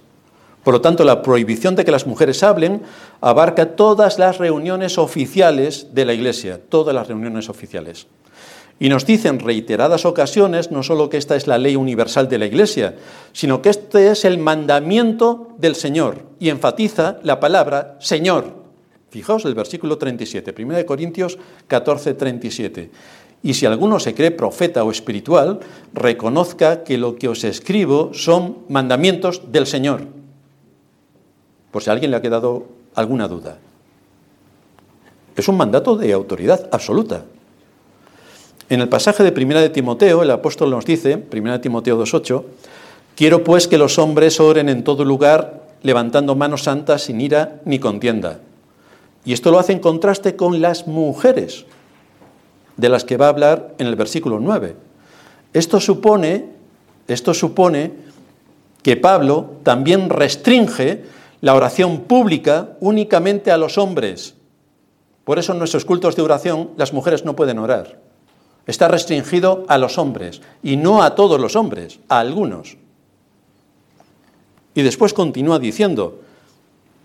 Por 0.67 0.73
lo 0.73 0.81
tanto, 0.81 1.05
la 1.05 1.21
prohibición 1.21 1.77
de 1.77 1.85
que 1.85 1.93
las 1.93 2.05
mujeres 2.05 2.43
hablen 2.43 2.81
abarca 3.21 3.77
todas 3.77 4.19
las 4.19 4.37
reuniones 4.37 4.97
oficiales 4.97 5.93
de 5.93 6.03
la 6.03 6.13
Iglesia, 6.13 6.59
todas 6.59 6.93
las 6.93 7.07
reuniones 7.07 7.47
oficiales. 7.47 8.07
Y 8.77 8.89
nos 8.89 9.05
dice 9.05 9.29
en 9.29 9.39
reiteradas 9.39 10.03
ocasiones 10.05 10.69
no 10.69 10.83
solo 10.83 11.09
que 11.09 11.15
esta 11.15 11.37
es 11.37 11.47
la 11.47 11.57
ley 11.57 11.77
universal 11.77 12.27
de 12.27 12.37
la 12.37 12.47
Iglesia, 12.47 12.95
sino 13.31 13.61
que 13.61 13.69
este 13.69 14.11
es 14.11 14.25
el 14.25 14.39
mandamiento 14.39 15.55
del 15.57 15.73
Señor. 15.73 16.23
Y 16.37 16.49
enfatiza 16.49 17.19
la 17.23 17.39
palabra 17.39 17.95
Señor. 18.01 18.53
Fijaos 19.09 19.45
el 19.45 19.55
versículo 19.55 19.97
37, 19.97 20.53
1 20.61 20.85
Corintios 20.85 21.39
14, 21.67 22.13
37. 22.13 22.91
Y 23.41 23.53
si 23.53 23.65
alguno 23.65 24.01
se 24.01 24.13
cree 24.13 24.31
profeta 24.31 24.83
o 24.83 24.91
espiritual, 24.91 25.61
reconozca 25.93 26.83
que 26.83 26.97
lo 26.97 27.15
que 27.15 27.29
os 27.29 27.45
escribo 27.45 28.11
son 28.13 28.65
mandamientos 28.67 29.49
del 29.49 29.65
Señor. 29.65 30.16
Por 31.71 31.83
si 31.83 31.89
a 31.89 31.93
alguien 31.93 32.11
le 32.11 32.17
ha 32.17 32.21
quedado 32.21 32.65
alguna 32.95 33.27
duda. 33.27 33.57
Es 35.35 35.47
un 35.47 35.57
mandato 35.57 35.95
de 35.95 36.13
autoridad 36.13 36.67
absoluta. 36.71 37.25
En 38.69 38.81
el 38.81 38.89
pasaje 38.89 39.23
de 39.23 39.31
Primera 39.31 39.61
de 39.61 39.69
Timoteo, 39.69 40.23
el 40.23 40.31
apóstol 40.31 40.71
nos 40.71 40.83
dice, 40.83 41.17
Primera 41.17 41.57
de 41.57 41.63
Timoteo 41.63 42.01
2.8, 42.01 42.43
quiero 43.15 43.43
pues 43.43 43.67
que 43.67 43.77
los 43.77 43.97
hombres 43.99 44.39
oren 44.39 44.67
en 44.67 44.83
todo 44.83 45.05
lugar, 45.05 45.67
levantando 45.83 46.35
manos 46.35 46.63
santas 46.63 47.03
sin 47.03 47.21
ira 47.21 47.61
ni 47.65 47.79
contienda. 47.79 48.39
Y 49.23 49.33
esto 49.33 49.51
lo 49.51 49.59
hace 49.59 49.73
en 49.73 49.79
contraste 49.79 50.35
con 50.35 50.59
las 50.59 50.87
mujeres, 50.87 51.65
de 52.75 52.89
las 52.89 53.03
que 53.03 53.17
va 53.17 53.27
a 53.27 53.29
hablar 53.29 53.75
en 53.77 53.87
el 53.87 53.95
versículo 53.95 54.39
9. 54.39 54.75
Esto 55.53 55.79
supone, 55.79 56.45
esto 57.07 57.33
supone 57.33 57.91
que 58.83 58.97
Pablo 58.97 59.51
también 59.63 60.09
restringe 60.09 61.03
la 61.41 61.53
oración 61.53 62.01
pública 62.01 62.77
únicamente 62.79 63.51
a 63.51 63.57
los 63.57 63.77
hombres. 63.77 64.35
Por 65.23 65.39
eso 65.39 65.53
en 65.53 65.59
nuestros 65.59 65.85
cultos 65.85 66.15
de 66.15 66.21
oración 66.21 66.71
las 66.77 66.93
mujeres 66.93 67.25
no 67.25 67.35
pueden 67.35 67.59
orar. 67.59 67.99
Está 68.65 68.87
restringido 68.87 69.65
a 69.67 69.77
los 69.77 69.97
hombres 69.97 70.41
y 70.61 70.77
no 70.77 71.03
a 71.03 71.15
todos 71.15 71.39
los 71.39 71.55
hombres, 71.55 71.99
a 72.09 72.19
algunos. 72.19 72.77
Y 74.73 74.81
después 74.81 75.13
continúa 75.13 75.59
diciendo, 75.59 76.21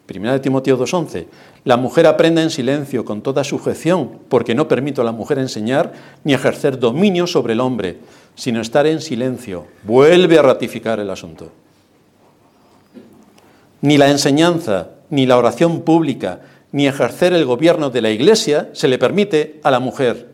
Primera 0.06 0.34
de 0.34 0.40
Timoteo 0.40 0.76
2.11. 0.78 1.26
La 1.64 1.76
mujer 1.76 2.06
aprende 2.06 2.42
en 2.42 2.50
silencio, 2.50 3.04
con 3.04 3.22
toda 3.22 3.44
sujeción, 3.44 4.18
porque 4.28 4.54
no 4.54 4.66
permito 4.66 5.00
a 5.00 5.04
la 5.04 5.12
mujer 5.12 5.38
enseñar 5.38 5.92
ni 6.24 6.34
ejercer 6.34 6.78
dominio 6.78 7.26
sobre 7.26 7.52
el 7.52 7.60
hombre, 7.60 7.98
sino 8.34 8.60
estar 8.60 8.86
en 8.86 9.00
silencio. 9.00 9.66
Vuelve 9.84 10.38
a 10.38 10.42
ratificar 10.42 10.98
el 10.98 11.08
asunto. 11.08 11.52
Ni 13.82 13.98
la 13.98 14.10
enseñanza, 14.10 14.88
ni 15.10 15.26
la 15.26 15.36
oración 15.36 15.82
pública, 15.82 16.40
ni 16.72 16.86
ejercer 16.86 17.34
el 17.34 17.44
gobierno 17.44 17.90
de 17.90 18.00
la 18.00 18.10
Iglesia 18.10 18.70
se 18.72 18.88
le 18.88 18.98
permite 18.98 19.60
a 19.62 19.70
la 19.70 19.80
mujer. 19.80 20.30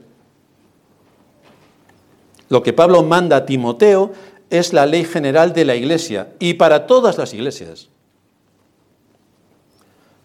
Lo 2.49 2.63
que 2.63 2.73
Pablo 2.73 3.03
manda 3.03 3.37
a 3.37 3.47
Timoteo 3.47 4.13
es 4.51 4.73
la 4.73 4.87
ley 4.87 5.05
general 5.05 5.53
de 5.53 5.65
la 5.65 5.75
Iglesia 5.75 6.29
y 6.39 6.55
para 6.55 6.87
todas 6.87 7.19
las 7.19 7.35
iglesias. 7.35 7.89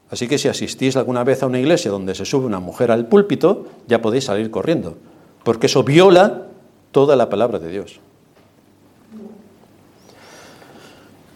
Así 0.10 0.28
que 0.28 0.38
si 0.38 0.48
asistís 0.48 0.96
alguna 0.96 1.24
vez 1.24 1.42
a 1.42 1.48
una 1.48 1.60
iglesia 1.60 1.90
donde 1.90 2.14
se 2.14 2.24
sube 2.24 2.46
una 2.46 2.60
mujer 2.60 2.92
al 2.92 3.08
púlpito, 3.08 3.66
ya 3.88 4.00
podéis 4.00 4.26
salir 4.26 4.52
corriendo, 4.52 4.96
porque 5.44 5.66
eso 5.66 5.84
viola 5.84 6.44
toda 6.92 7.16
la 7.16 7.30
palabra 7.30 7.58
de 7.58 7.70
Dios. 7.72 8.00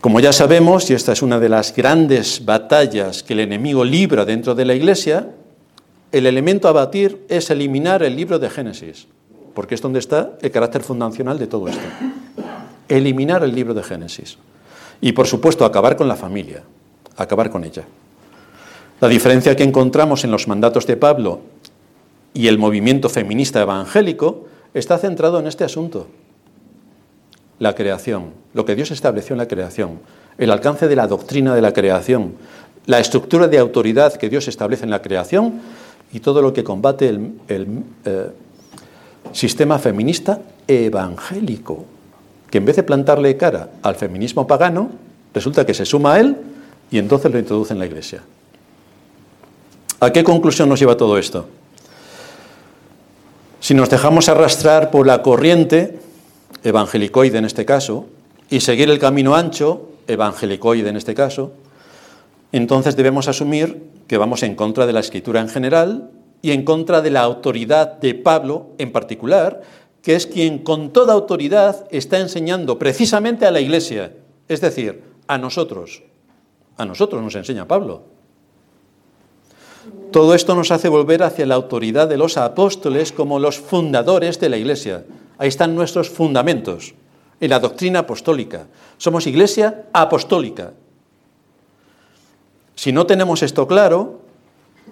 Como 0.01 0.19
ya 0.19 0.31
sabemos, 0.31 0.89
y 0.89 0.93
esta 0.93 1.11
es 1.11 1.23
una 1.23 1.39
de 1.39 1.49
las 1.49 1.75
grandes 1.75 2.45
batallas 2.45 3.23
que 3.23 3.33
el 3.33 3.39
enemigo 3.39 3.83
libra 3.83 4.25
dentro 4.25 4.53
de 4.53 4.63
la 4.63 4.75
iglesia, 4.75 5.31
el 6.11 6.27
elemento 6.27 6.67
a 6.67 6.71
batir 6.71 7.25
es 7.29 7.49
eliminar 7.49 8.03
el 8.03 8.15
libro 8.15 8.37
de 8.37 8.49
Génesis, 8.49 9.07
porque 9.55 9.75
es 9.75 9.81
donde 9.81 9.99
está 9.99 10.37
el 10.41 10.51
carácter 10.51 10.83
fundacional 10.83 11.39
de 11.39 11.47
todo 11.47 11.67
esto. 11.67 11.81
Eliminar 12.87 13.43
el 13.43 13.55
libro 13.55 13.73
de 13.73 13.81
Génesis. 13.83 14.37
Y 15.01 15.13
por 15.13 15.25
supuesto, 15.25 15.65
acabar 15.65 15.97
con 15.97 16.07
la 16.07 16.15
familia, 16.15 16.63
acabar 17.17 17.49
con 17.49 17.63
ella. 17.63 17.83
La 19.01 19.07
diferencia 19.07 19.55
que 19.55 19.63
encontramos 19.63 20.23
en 20.23 20.31
los 20.31 20.47
mandatos 20.47 20.85
de 20.85 20.95
Pablo 20.95 21.41
y 22.33 22.47
el 22.47 22.59
movimiento 22.59 23.09
feminista 23.09 23.61
evangélico 23.61 24.45
está 24.73 24.97
centrado 24.99 25.39
en 25.39 25.47
este 25.47 25.63
asunto. 25.63 26.07
La 27.59 27.75
creación, 27.75 28.31
lo 28.53 28.65
que 28.65 28.75
Dios 28.75 28.91
estableció 28.91 29.33
en 29.33 29.39
la 29.39 29.47
creación, 29.47 29.99
el 30.37 30.51
alcance 30.51 30.87
de 30.87 30.95
la 30.95 31.07
doctrina 31.07 31.55
de 31.55 31.61
la 31.61 31.73
creación, 31.73 32.33
la 32.85 32.99
estructura 32.99 33.47
de 33.47 33.57
autoridad 33.57 34.13
que 34.13 34.29
Dios 34.29 34.47
establece 34.47 34.83
en 34.83 34.91
la 34.91 35.01
creación 35.01 35.61
y 36.13 36.19
todo 36.19 36.41
lo 36.41 36.53
que 36.53 36.63
combate 36.63 37.09
el, 37.09 37.83
eh, 38.05 38.29
sistema 39.33 39.77
feminista 39.77 40.39
evangélico, 40.67 41.85
que 42.49 42.59
en 42.59 42.65
vez 42.65 42.77
de 42.77 42.83
plantarle 42.83 43.35
cara 43.35 43.69
al 43.81 43.95
feminismo 43.95 44.47
pagano, 44.47 44.89
resulta 45.33 45.65
que 45.65 45.73
se 45.73 45.85
suma 45.85 46.13
a 46.13 46.19
él 46.19 46.37
y 46.89 46.97
entonces 46.97 47.31
lo 47.31 47.37
introduce 47.37 47.73
en 47.73 47.79
la 47.79 47.85
iglesia. 47.85 48.21
¿A 49.99 50.11
qué 50.11 50.23
conclusión 50.23 50.69
nos 50.69 50.79
lleva 50.79 50.95
todo 50.95 51.17
esto? 51.17 51.47
Si 53.59 53.73
nos 53.73 53.89
dejamos 53.89 54.29
arrastrar 54.29 54.91
por 54.91 55.05
la 55.07 55.21
corriente, 55.21 55.99
evangelicoide 56.67 57.37
en 57.37 57.45
este 57.45 57.65
caso, 57.65 58.07
y 58.49 58.59
seguir 58.59 58.89
el 58.89 58.99
camino 58.99 59.35
ancho, 59.35 59.89
evangelicoide 60.07 60.89
en 60.89 60.97
este 60.97 61.15
caso, 61.15 61.53
entonces 62.51 62.95
debemos 62.95 63.27
asumir 63.27 63.83
que 64.07 64.17
vamos 64.17 64.43
en 64.43 64.55
contra 64.55 64.85
de 64.85 64.93
la 64.93 64.99
escritura 64.99 65.41
en 65.41 65.49
general 65.49 66.11
y 66.41 66.51
en 66.51 66.63
contra 66.63 67.01
de 67.01 67.09
la 67.09 67.21
autoridad 67.21 67.99
de 67.99 68.15
Pablo 68.15 68.67
en 68.77 68.91
particular, 68.91 69.61
que 70.01 70.15
es 70.15 70.27
quien 70.27 70.59
con 70.59 70.91
toda 70.91 71.13
autoridad 71.13 71.87
está 71.91 72.19
enseñando 72.19 72.77
precisamente 72.77 73.45
a 73.45 73.51
la 73.51 73.59
iglesia, 73.59 74.13
es 74.47 74.61
decir, 74.61 75.03
a 75.27 75.37
nosotros. 75.37 76.03
A 76.77 76.85
nosotros 76.85 77.21
nos 77.21 77.35
enseña 77.35 77.67
Pablo. 77.67 78.03
Todo 80.11 80.33
esto 80.33 80.55
nos 80.55 80.71
hace 80.71 80.89
volver 80.89 81.23
hacia 81.23 81.45
la 81.45 81.55
autoridad 81.55 82.07
de 82.07 82.17
los 82.17 82.37
apóstoles 82.37 83.11
como 83.11 83.39
los 83.39 83.57
fundadores 83.57 84.39
de 84.39 84.49
la 84.49 84.57
Iglesia. 84.57 85.03
Ahí 85.37 85.47
están 85.47 85.75
nuestros 85.75 86.09
fundamentos, 86.09 86.93
en 87.39 87.49
la 87.49 87.59
doctrina 87.59 87.99
apostólica. 87.99 88.67
Somos 88.97 89.27
Iglesia 89.27 89.85
apostólica. 89.93 90.73
Si 92.75 92.91
no 92.91 93.05
tenemos 93.05 93.43
esto 93.43 93.67
claro, 93.67 94.21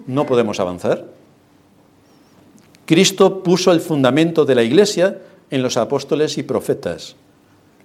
no 0.06 0.26
podemos 0.26 0.60
avanzar. 0.60 1.04
Cristo 2.84 3.42
puso 3.42 3.72
el 3.72 3.80
fundamento 3.80 4.44
de 4.44 4.54
la 4.54 4.62
Iglesia 4.62 5.18
en 5.50 5.62
los 5.62 5.76
apóstoles 5.76 6.38
y 6.38 6.42
profetas. 6.42 7.16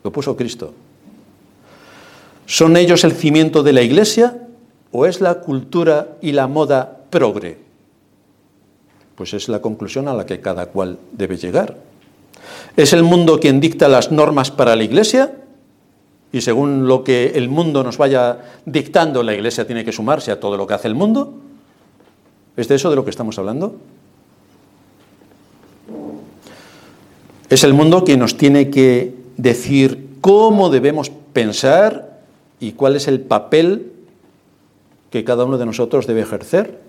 Lo 0.03 0.11
puso 0.11 0.35
Cristo. 0.35 0.73
¿Son 2.45 2.77
ellos 2.77 3.03
el 3.03 3.13
cimiento 3.13 3.63
de 3.63 3.73
la 3.73 3.81
Iglesia 3.81 4.47
o 4.91 5.05
es 5.05 5.21
la 5.21 5.35
cultura 5.41 6.17
y 6.21 6.33
la 6.33 6.47
moda 6.47 7.05
progre? 7.09 7.57
Pues 9.15 9.33
es 9.33 9.49
la 9.49 9.61
conclusión 9.61 10.07
a 10.07 10.13
la 10.13 10.25
que 10.25 10.41
cada 10.41 10.67
cual 10.67 10.99
debe 11.11 11.37
llegar. 11.37 11.90
¿Es 12.77 12.93
el 12.93 13.03
mundo 13.03 13.39
quien 13.39 13.59
dicta 13.59 13.87
las 13.87 14.11
normas 14.11 14.51
para 14.51 14.75
la 14.75 14.83
Iglesia? 14.83 15.33
Y 16.31 16.41
según 16.41 16.87
lo 16.87 17.03
que 17.03 17.33
el 17.35 17.49
mundo 17.49 17.83
nos 17.83 17.97
vaya 17.97 18.39
dictando, 18.65 19.23
la 19.23 19.33
Iglesia 19.33 19.67
tiene 19.67 19.83
que 19.83 19.91
sumarse 19.91 20.31
a 20.31 20.39
todo 20.39 20.55
lo 20.55 20.65
que 20.65 20.73
hace 20.73 20.87
el 20.87 20.95
mundo. 20.95 21.33
¿Es 22.55 22.67
de 22.67 22.75
eso 22.75 22.89
de 22.89 22.95
lo 22.95 23.03
que 23.03 23.09
estamos 23.09 23.37
hablando? 23.37 23.75
Es 27.49 27.65
el 27.65 27.73
mundo 27.73 28.05
quien 28.05 28.19
nos 28.19 28.37
tiene 28.37 28.69
que 28.69 29.13
decir 29.35 30.07
cómo 30.21 30.69
debemos 30.69 31.09
pensar 31.33 32.21
y 32.61 32.73
cuál 32.73 32.95
es 32.95 33.09
el 33.09 33.19
papel 33.19 33.91
que 35.09 35.25
cada 35.25 35.43
uno 35.43 35.57
de 35.57 35.65
nosotros 35.65 36.07
debe 36.07 36.21
ejercer. 36.21 36.79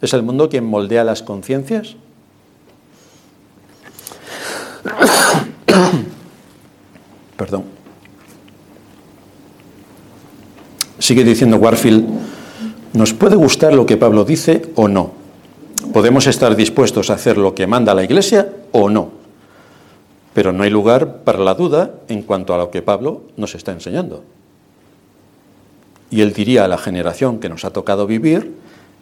¿Es 0.00 0.12
el 0.12 0.24
mundo 0.24 0.48
quien 0.48 0.64
moldea 0.64 1.04
las 1.04 1.22
conciencias? 1.22 1.96
Perdón. 7.36 7.64
Sigue 10.98 11.24
diciendo 11.24 11.56
Warfield, 11.56 12.06
nos 12.92 13.12
puede 13.12 13.36
gustar 13.36 13.74
lo 13.74 13.86
que 13.86 13.96
Pablo 13.96 14.24
dice 14.24 14.62
o 14.76 14.88
no. 14.88 15.12
Podemos 15.92 16.26
estar 16.26 16.56
dispuestos 16.56 17.10
a 17.10 17.14
hacer 17.14 17.38
lo 17.38 17.54
que 17.54 17.66
manda 17.66 17.94
la 17.94 18.04
Iglesia 18.04 18.48
o 18.72 18.88
no. 18.88 19.10
Pero 20.32 20.52
no 20.52 20.62
hay 20.62 20.70
lugar 20.70 21.22
para 21.24 21.38
la 21.38 21.54
duda 21.54 21.92
en 22.08 22.22
cuanto 22.22 22.54
a 22.54 22.58
lo 22.58 22.70
que 22.70 22.82
Pablo 22.82 23.22
nos 23.36 23.54
está 23.54 23.72
enseñando. 23.72 24.22
Y 26.10 26.20
él 26.20 26.32
diría 26.32 26.64
a 26.64 26.68
la 26.68 26.78
generación 26.78 27.38
que 27.38 27.48
nos 27.48 27.64
ha 27.64 27.72
tocado 27.72 28.06
vivir, 28.06 28.54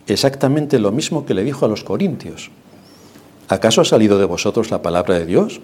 exactamente 0.06 0.78
lo 0.78 0.92
mismo 0.92 1.26
que 1.26 1.34
le 1.34 1.44
dijo 1.44 1.66
a 1.66 1.68
los 1.68 1.84
corintios. 1.84 2.50
¿Acaso 3.48 3.80
ha 3.80 3.84
salido 3.84 4.18
de 4.18 4.24
vosotros 4.24 4.70
la 4.70 4.82
palabra 4.82 5.18
de 5.18 5.26
Dios 5.26 5.60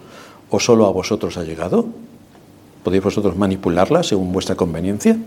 o 0.49 0.59
solo 0.59 0.85
a 0.85 0.91
vosotros 0.91 1.37
ha 1.37 1.43
llegado? 1.43 1.87
¿Podéis 2.83 3.03
vosotros 3.03 3.35
manipularla 3.35 4.03
según 4.03 4.31
vuestra 4.31 4.55
conveniencia? 4.55 5.17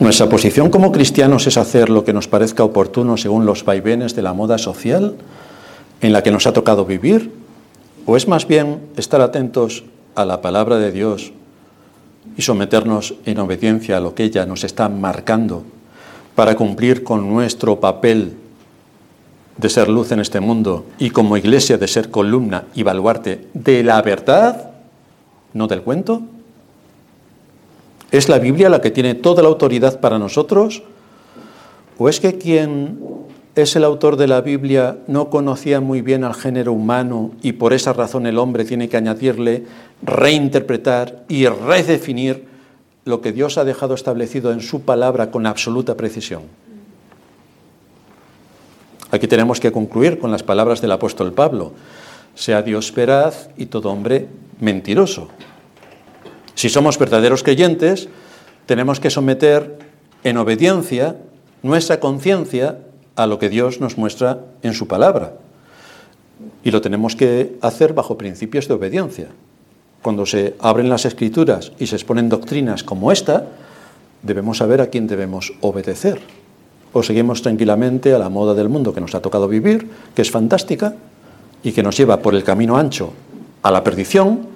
Nuestra 0.00 0.28
posición 0.28 0.70
como 0.70 0.92
cristianos 0.92 1.46
es 1.46 1.56
hacer 1.56 1.88
lo 1.88 2.04
que 2.04 2.12
nos 2.12 2.28
parezca 2.28 2.64
oportuno 2.64 3.16
según 3.16 3.46
los 3.46 3.64
vaivenes 3.64 4.14
de 4.16 4.22
la 4.22 4.34
moda 4.34 4.58
social 4.58 5.14
en 6.00 6.12
la 6.12 6.22
que 6.22 6.30
nos 6.30 6.46
ha 6.46 6.52
tocado 6.52 6.84
vivir, 6.84 7.30
o 8.04 8.16
es 8.16 8.28
más 8.28 8.46
bien 8.46 8.80
estar 8.96 9.20
atentos 9.20 9.84
a 10.14 10.24
la 10.24 10.42
palabra 10.42 10.76
de 10.76 10.92
Dios 10.92 11.32
y 12.36 12.42
someternos 12.42 13.14
en 13.24 13.38
obediencia 13.38 13.96
a 13.96 14.00
lo 14.00 14.14
que 14.14 14.24
ella 14.24 14.44
nos 14.46 14.64
está 14.64 14.88
marcando 14.88 15.62
para 16.34 16.56
cumplir 16.56 17.04
con 17.04 17.28
nuestro 17.28 17.80
papel 17.80 18.36
de 19.56 19.68
ser 19.68 19.88
luz 19.88 20.12
en 20.12 20.20
este 20.20 20.40
mundo 20.40 20.84
y 20.98 21.10
como 21.10 21.36
iglesia 21.36 21.78
de 21.78 21.88
ser 21.88 22.10
columna 22.10 22.64
y 22.74 22.82
baluarte 22.82 23.48
de 23.54 23.82
la 23.82 24.00
verdad, 24.02 24.70
no 25.52 25.66
del 25.66 25.82
cuento? 25.82 26.22
¿Es 28.10 28.28
la 28.28 28.38
Biblia 28.38 28.68
la 28.68 28.80
que 28.80 28.90
tiene 28.90 29.14
toda 29.14 29.42
la 29.42 29.48
autoridad 29.48 30.00
para 30.00 30.18
nosotros? 30.18 30.82
¿O 31.98 32.08
es 32.08 32.20
que 32.20 32.38
quien 32.38 32.98
es 33.54 33.76
el 33.76 33.84
autor 33.84 34.16
de 34.16 34.26
la 34.26 34.40
Biblia 34.40 34.98
no 35.06 35.30
conocía 35.30 35.80
muy 35.80 36.00
bien 36.00 36.24
al 36.24 36.34
género 36.34 36.72
humano 36.72 37.32
y 37.42 37.52
por 37.52 37.72
esa 37.72 37.92
razón 37.92 38.26
el 38.26 38.38
hombre 38.38 38.64
tiene 38.64 38.88
que 38.88 38.96
añadirle, 38.96 39.64
reinterpretar 40.02 41.24
y 41.28 41.46
redefinir 41.46 42.46
lo 43.04 43.20
que 43.20 43.32
Dios 43.32 43.58
ha 43.58 43.64
dejado 43.64 43.94
establecido 43.94 44.50
en 44.50 44.60
su 44.60 44.82
palabra 44.82 45.30
con 45.30 45.46
absoluta 45.46 45.96
precisión. 45.96 46.42
Aquí 49.14 49.28
tenemos 49.28 49.60
que 49.60 49.70
concluir 49.70 50.18
con 50.18 50.32
las 50.32 50.42
palabras 50.42 50.80
del 50.80 50.90
apóstol 50.90 51.32
Pablo. 51.32 51.70
Sea 52.34 52.62
Dios 52.62 52.92
veraz 52.92 53.48
y 53.56 53.66
todo 53.66 53.92
hombre 53.92 54.26
mentiroso. 54.58 55.28
Si 56.56 56.68
somos 56.68 56.98
verdaderos 56.98 57.44
creyentes, 57.44 58.08
tenemos 58.66 58.98
que 58.98 59.10
someter 59.10 59.78
en 60.24 60.36
obediencia 60.36 61.14
nuestra 61.62 62.00
conciencia 62.00 62.80
a 63.14 63.28
lo 63.28 63.38
que 63.38 63.48
Dios 63.48 63.80
nos 63.80 63.98
muestra 63.98 64.40
en 64.62 64.74
su 64.74 64.88
palabra. 64.88 65.34
Y 66.64 66.72
lo 66.72 66.80
tenemos 66.80 67.14
que 67.14 67.56
hacer 67.60 67.92
bajo 67.92 68.18
principios 68.18 68.66
de 68.66 68.74
obediencia 68.74 69.28
cuando 70.02 70.26
se 70.26 70.56
abren 70.58 70.88
las 70.88 71.04
escrituras 71.04 71.70
y 71.78 71.86
se 71.86 71.94
exponen 71.94 72.28
doctrinas 72.28 72.82
como 72.82 73.12
esta, 73.12 73.46
debemos 74.22 74.58
saber 74.58 74.80
a 74.80 74.88
quién 74.88 75.06
debemos 75.06 75.52
obedecer. 75.60 76.18
O 76.94 77.02
seguimos 77.02 77.42
tranquilamente 77.42 78.14
a 78.14 78.18
la 78.18 78.30
moda 78.30 78.54
del 78.54 78.70
mundo 78.70 78.94
que 78.94 79.02
nos 79.02 79.14
ha 79.14 79.20
tocado 79.20 79.48
vivir, 79.48 79.90
que 80.14 80.22
es 80.22 80.30
fantástica 80.30 80.94
y 81.62 81.72
que 81.72 81.82
nos 81.82 81.96
lleva 81.98 82.22
por 82.22 82.34
el 82.34 82.44
camino 82.44 82.78
ancho 82.78 83.12
a 83.62 83.70
la 83.70 83.82
perdición, 83.82 84.46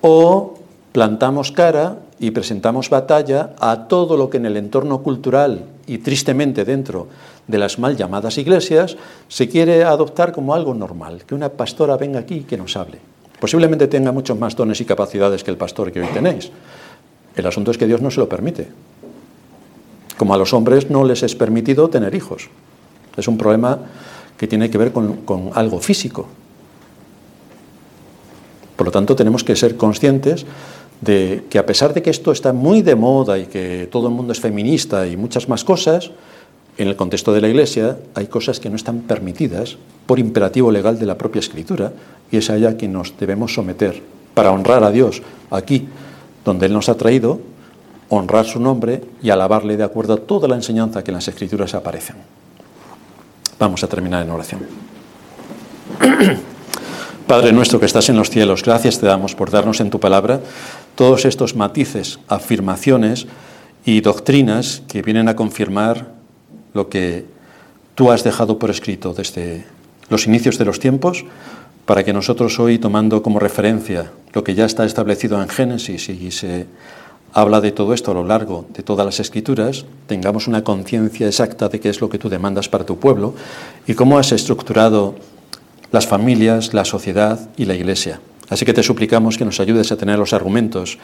o 0.00 0.54
plantamos 0.92 1.50
cara 1.50 1.98
y 2.20 2.30
presentamos 2.30 2.88
batalla 2.88 3.50
a 3.58 3.88
todo 3.88 4.16
lo 4.16 4.30
que 4.30 4.36
en 4.36 4.46
el 4.46 4.56
entorno 4.56 5.02
cultural 5.02 5.64
y 5.86 5.98
tristemente 5.98 6.64
dentro 6.64 7.08
de 7.48 7.58
las 7.58 7.78
mal 7.78 7.96
llamadas 7.96 8.38
iglesias 8.38 8.96
se 9.26 9.48
quiere 9.48 9.82
adoptar 9.82 10.32
como 10.32 10.54
algo 10.54 10.74
normal, 10.74 11.24
que 11.26 11.34
una 11.34 11.48
pastora 11.48 11.96
venga 11.96 12.20
aquí 12.20 12.36
y 12.36 12.44
que 12.44 12.56
nos 12.56 12.76
hable. 12.76 12.98
Posiblemente 13.40 13.88
tenga 13.88 14.12
muchos 14.12 14.38
más 14.38 14.54
dones 14.54 14.80
y 14.80 14.84
capacidades 14.84 15.42
que 15.42 15.50
el 15.50 15.56
pastor 15.56 15.90
que 15.90 16.00
hoy 16.00 16.06
tenéis. 16.14 16.52
El 17.34 17.46
asunto 17.46 17.72
es 17.72 17.78
que 17.78 17.86
Dios 17.88 18.00
no 18.00 18.10
se 18.10 18.20
lo 18.20 18.28
permite. 18.28 18.68
Como 20.22 20.34
a 20.34 20.38
los 20.38 20.54
hombres 20.54 20.88
no 20.88 21.02
les 21.02 21.24
es 21.24 21.34
permitido 21.34 21.90
tener 21.90 22.14
hijos. 22.14 22.46
Es 23.16 23.26
un 23.26 23.36
problema 23.36 23.80
que 24.38 24.46
tiene 24.46 24.70
que 24.70 24.78
ver 24.78 24.92
con, 24.92 25.16
con 25.24 25.50
algo 25.54 25.80
físico, 25.80 26.28
por 28.76 28.86
lo 28.86 28.92
tanto, 28.92 29.16
tenemos 29.16 29.42
que 29.42 29.56
ser 29.56 29.76
conscientes 29.76 30.46
de 31.00 31.42
que 31.50 31.58
a 31.58 31.66
pesar 31.66 31.92
de 31.92 32.02
que 32.02 32.10
esto 32.10 32.30
está 32.30 32.52
muy 32.52 32.82
de 32.82 32.94
moda 32.94 33.36
y 33.36 33.46
que 33.46 33.88
todo 33.90 34.06
el 34.06 34.14
mundo 34.14 34.32
es 34.32 34.38
feminista 34.38 35.08
y 35.08 35.16
muchas 35.16 35.48
más 35.48 35.64
cosas, 35.64 36.12
en 36.78 36.86
el 36.86 36.94
contexto 36.94 37.32
de 37.32 37.40
la 37.40 37.48
Iglesia 37.48 37.98
hay 38.14 38.28
cosas 38.28 38.60
que 38.60 38.70
no 38.70 38.76
están 38.76 39.00
permitidas 39.00 39.76
por 40.06 40.20
imperativo 40.20 40.70
legal 40.70 41.00
de 41.00 41.06
la 41.06 41.18
propia 41.18 41.40
Escritura 41.40 41.92
y 42.30 42.36
es 42.36 42.48
a 42.48 42.56
ella 42.56 42.76
que 42.76 42.86
nos 42.86 43.18
debemos 43.18 43.54
someter 43.54 44.00
para 44.34 44.52
honrar 44.52 44.84
a 44.84 44.92
Dios 44.92 45.20
aquí 45.50 45.88
donde 46.44 46.66
Él 46.66 46.72
nos 46.72 46.88
ha 46.88 46.96
traído, 46.96 47.40
honrar 48.16 48.44
su 48.44 48.60
nombre 48.60 49.02
y 49.22 49.30
alabarle 49.30 49.76
de 49.76 49.84
acuerdo 49.84 50.14
a 50.14 50.18
toda 50.18 50.46
la 50.46 50.56
enseñanza 50.56 51.02
que 51.02 51.10
en 51.10 51.16
las 51.16 51.28
Escrituras 51.28 51.74
aparecen. 51.74 52.16
Vamos 53.58 53.82
a 53.82 53.88
terminar 53.88 54.22
en 54.22 54.30
oración. 54.30 54.66
Padre 57.26 57.52
nuestro 57.52 57.80
que 57.80 57.86
estás 57.86 58.10
en 58.10 58.16
los 58.16 58.28
cielos, 58.28 58.62
gracias 58.62 58.98
te 58.98 59.06
damos 59.06 59.34
por 59.34 59.50
darnos 59.50 59.80
en 59.80 59.88
tu 59.88 59.98
palabra 59.98 60.40
todos 60.94 61.24
estos 61.24 61.56
matices, 61.56 62.18
afirmaciones 62.28 63.26
y 63.86 64.02
doctrinas 64.02 64.82
que 64.88 65.00
vienen 65.00 65.28
a 65.28 65.36
confirmar 65.36 66.08
lo 66.74 66.90
que 66.90 67.24
tú 67.94 68.10
has 68.10 68.24
dejado 68.24 68.58
por 68.58 68.70
escrito 68.70 69.14
desde 69.14 69.64
los 70.10 70.26
inicios 70.26 70.58
de 70.58 70.66
los 70.66 70.80
tiempos, 70.80 71.24
para 71.86 72.04
que 72.04 72.12
nosotros 72.12 72.60
hoy, 72.60 72.78
tomando 72.78 73.22
como 73.22 73.38
referencia 73.38 74.12
lo 74.34 74.44
que 74.44 74.54
ya 74.54 74.66
está 74.66 74.84
establecido 74.84 75.40
en 75.40 75.48
Génesis 75.48 76.10
y 76.10 76.30
se 76.30 76.66
habla 77.32 77.60
de 77.60 77.72
todo 77.72 77.94
esto 77.94 78.10
a 78.10 78.14
lo 78.14 78.24
largo 78.24 78.66
de 78.74 78.82
todas 78.82 79.06
las 79.06 79.20
escrituras, 79.20 79.86
tengamos 80.06 80.48
una 80.48 80.62
conciencia 80.62 81.26
exacta 81.26 81.68
de 81.68 81.80
qué 81.80 81.88
es 81.88 82.00
lo 82.00 82.10
que 82.10 82.18
tú 82.18 82.28
demandas 82.28 82.68
para 82.68 82.84
tu 82.84 82.98
pueblo 82.98 83.34
y 83.86 83.94
cómo 83.94 84.18
has 84.18 84.32
estructurado 84.32 85.14
las 85.90 86.06
familias, 86.06 86.74
la 86.74 86.84
sociedad 86.84 87.48
y 87.56 87.64
la 87.64 87.74
Iglesia. 87.74 88.20
Así 88.48 88.64
que 88.64 88.74
te 88.74 88.82
suplicamos 88.82 89.38
que 89.38 89.44
nos 89.44 89.60
ayudes 89.60 89.92
a 89.92 89.96
tener 89.96 90.18
los 90.18 90.32
argumentos 90.32 90.98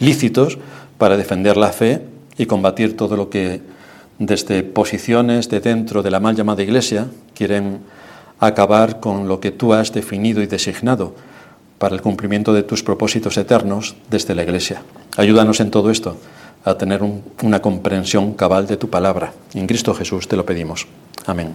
lícitos 0.00 0.58
para 0.96 1.16
defender 1.16 1.56
la 1.56 1.72
fe 1.72 2.02
y 2.36 2.46
combatir 2.46 2.96
todo 2.96 3.16
lo 3.16 3.30
que 3.30 3.60
desde 4.18 4.64
posiciones 4.64 5.48
de 5.48 5.60
dentro 5.60 6.02
de 6.02 6.10
la 6.10 6.18
mal 6.18 6.34
llamada 6.34 6.62
Iglesia 6.62 7.06
quieren 7.34 7.80
acabar 8.40 8.98
con 9.00 9.28
lo 9.28 9.38
que 9.38 9.52
tú 9.52 9.74
has 9.74 9.92
definido 9.92 10.42
y 10.42 10.46
designado 10.46 11.14
para 11.78 11.94
el 11.94 12.02
cumplimiento 12.02 12.52
de 12.52 12.62
tus 12.62 12.82
propósitos 12.82 13.36
eternos 13.36 13.96
desde 14.10 14.34
la 14.34 14.42
Iglesia. 14.42 14.82
Ayúdanos 15.16 15.60
en 15.60 15.70
todo 15.70 15.90
esto 15.90 16.16
a 16.64 16.76
tener 16.76 17.02
una 17.42 17.62
comprensión 17.62 18.34
cabal 18.34 18.66
de 18.66 18.76
tu 18.76 18.90
palabra. 18.90 19.32
En 19.54 19.66
Cristo 19.66 19.94
Jesús 19.94 20.28
te 20.28 20.36
lo 20.36 20.44
pedimos. 20.44 20.86
Amén. 21.26 21.54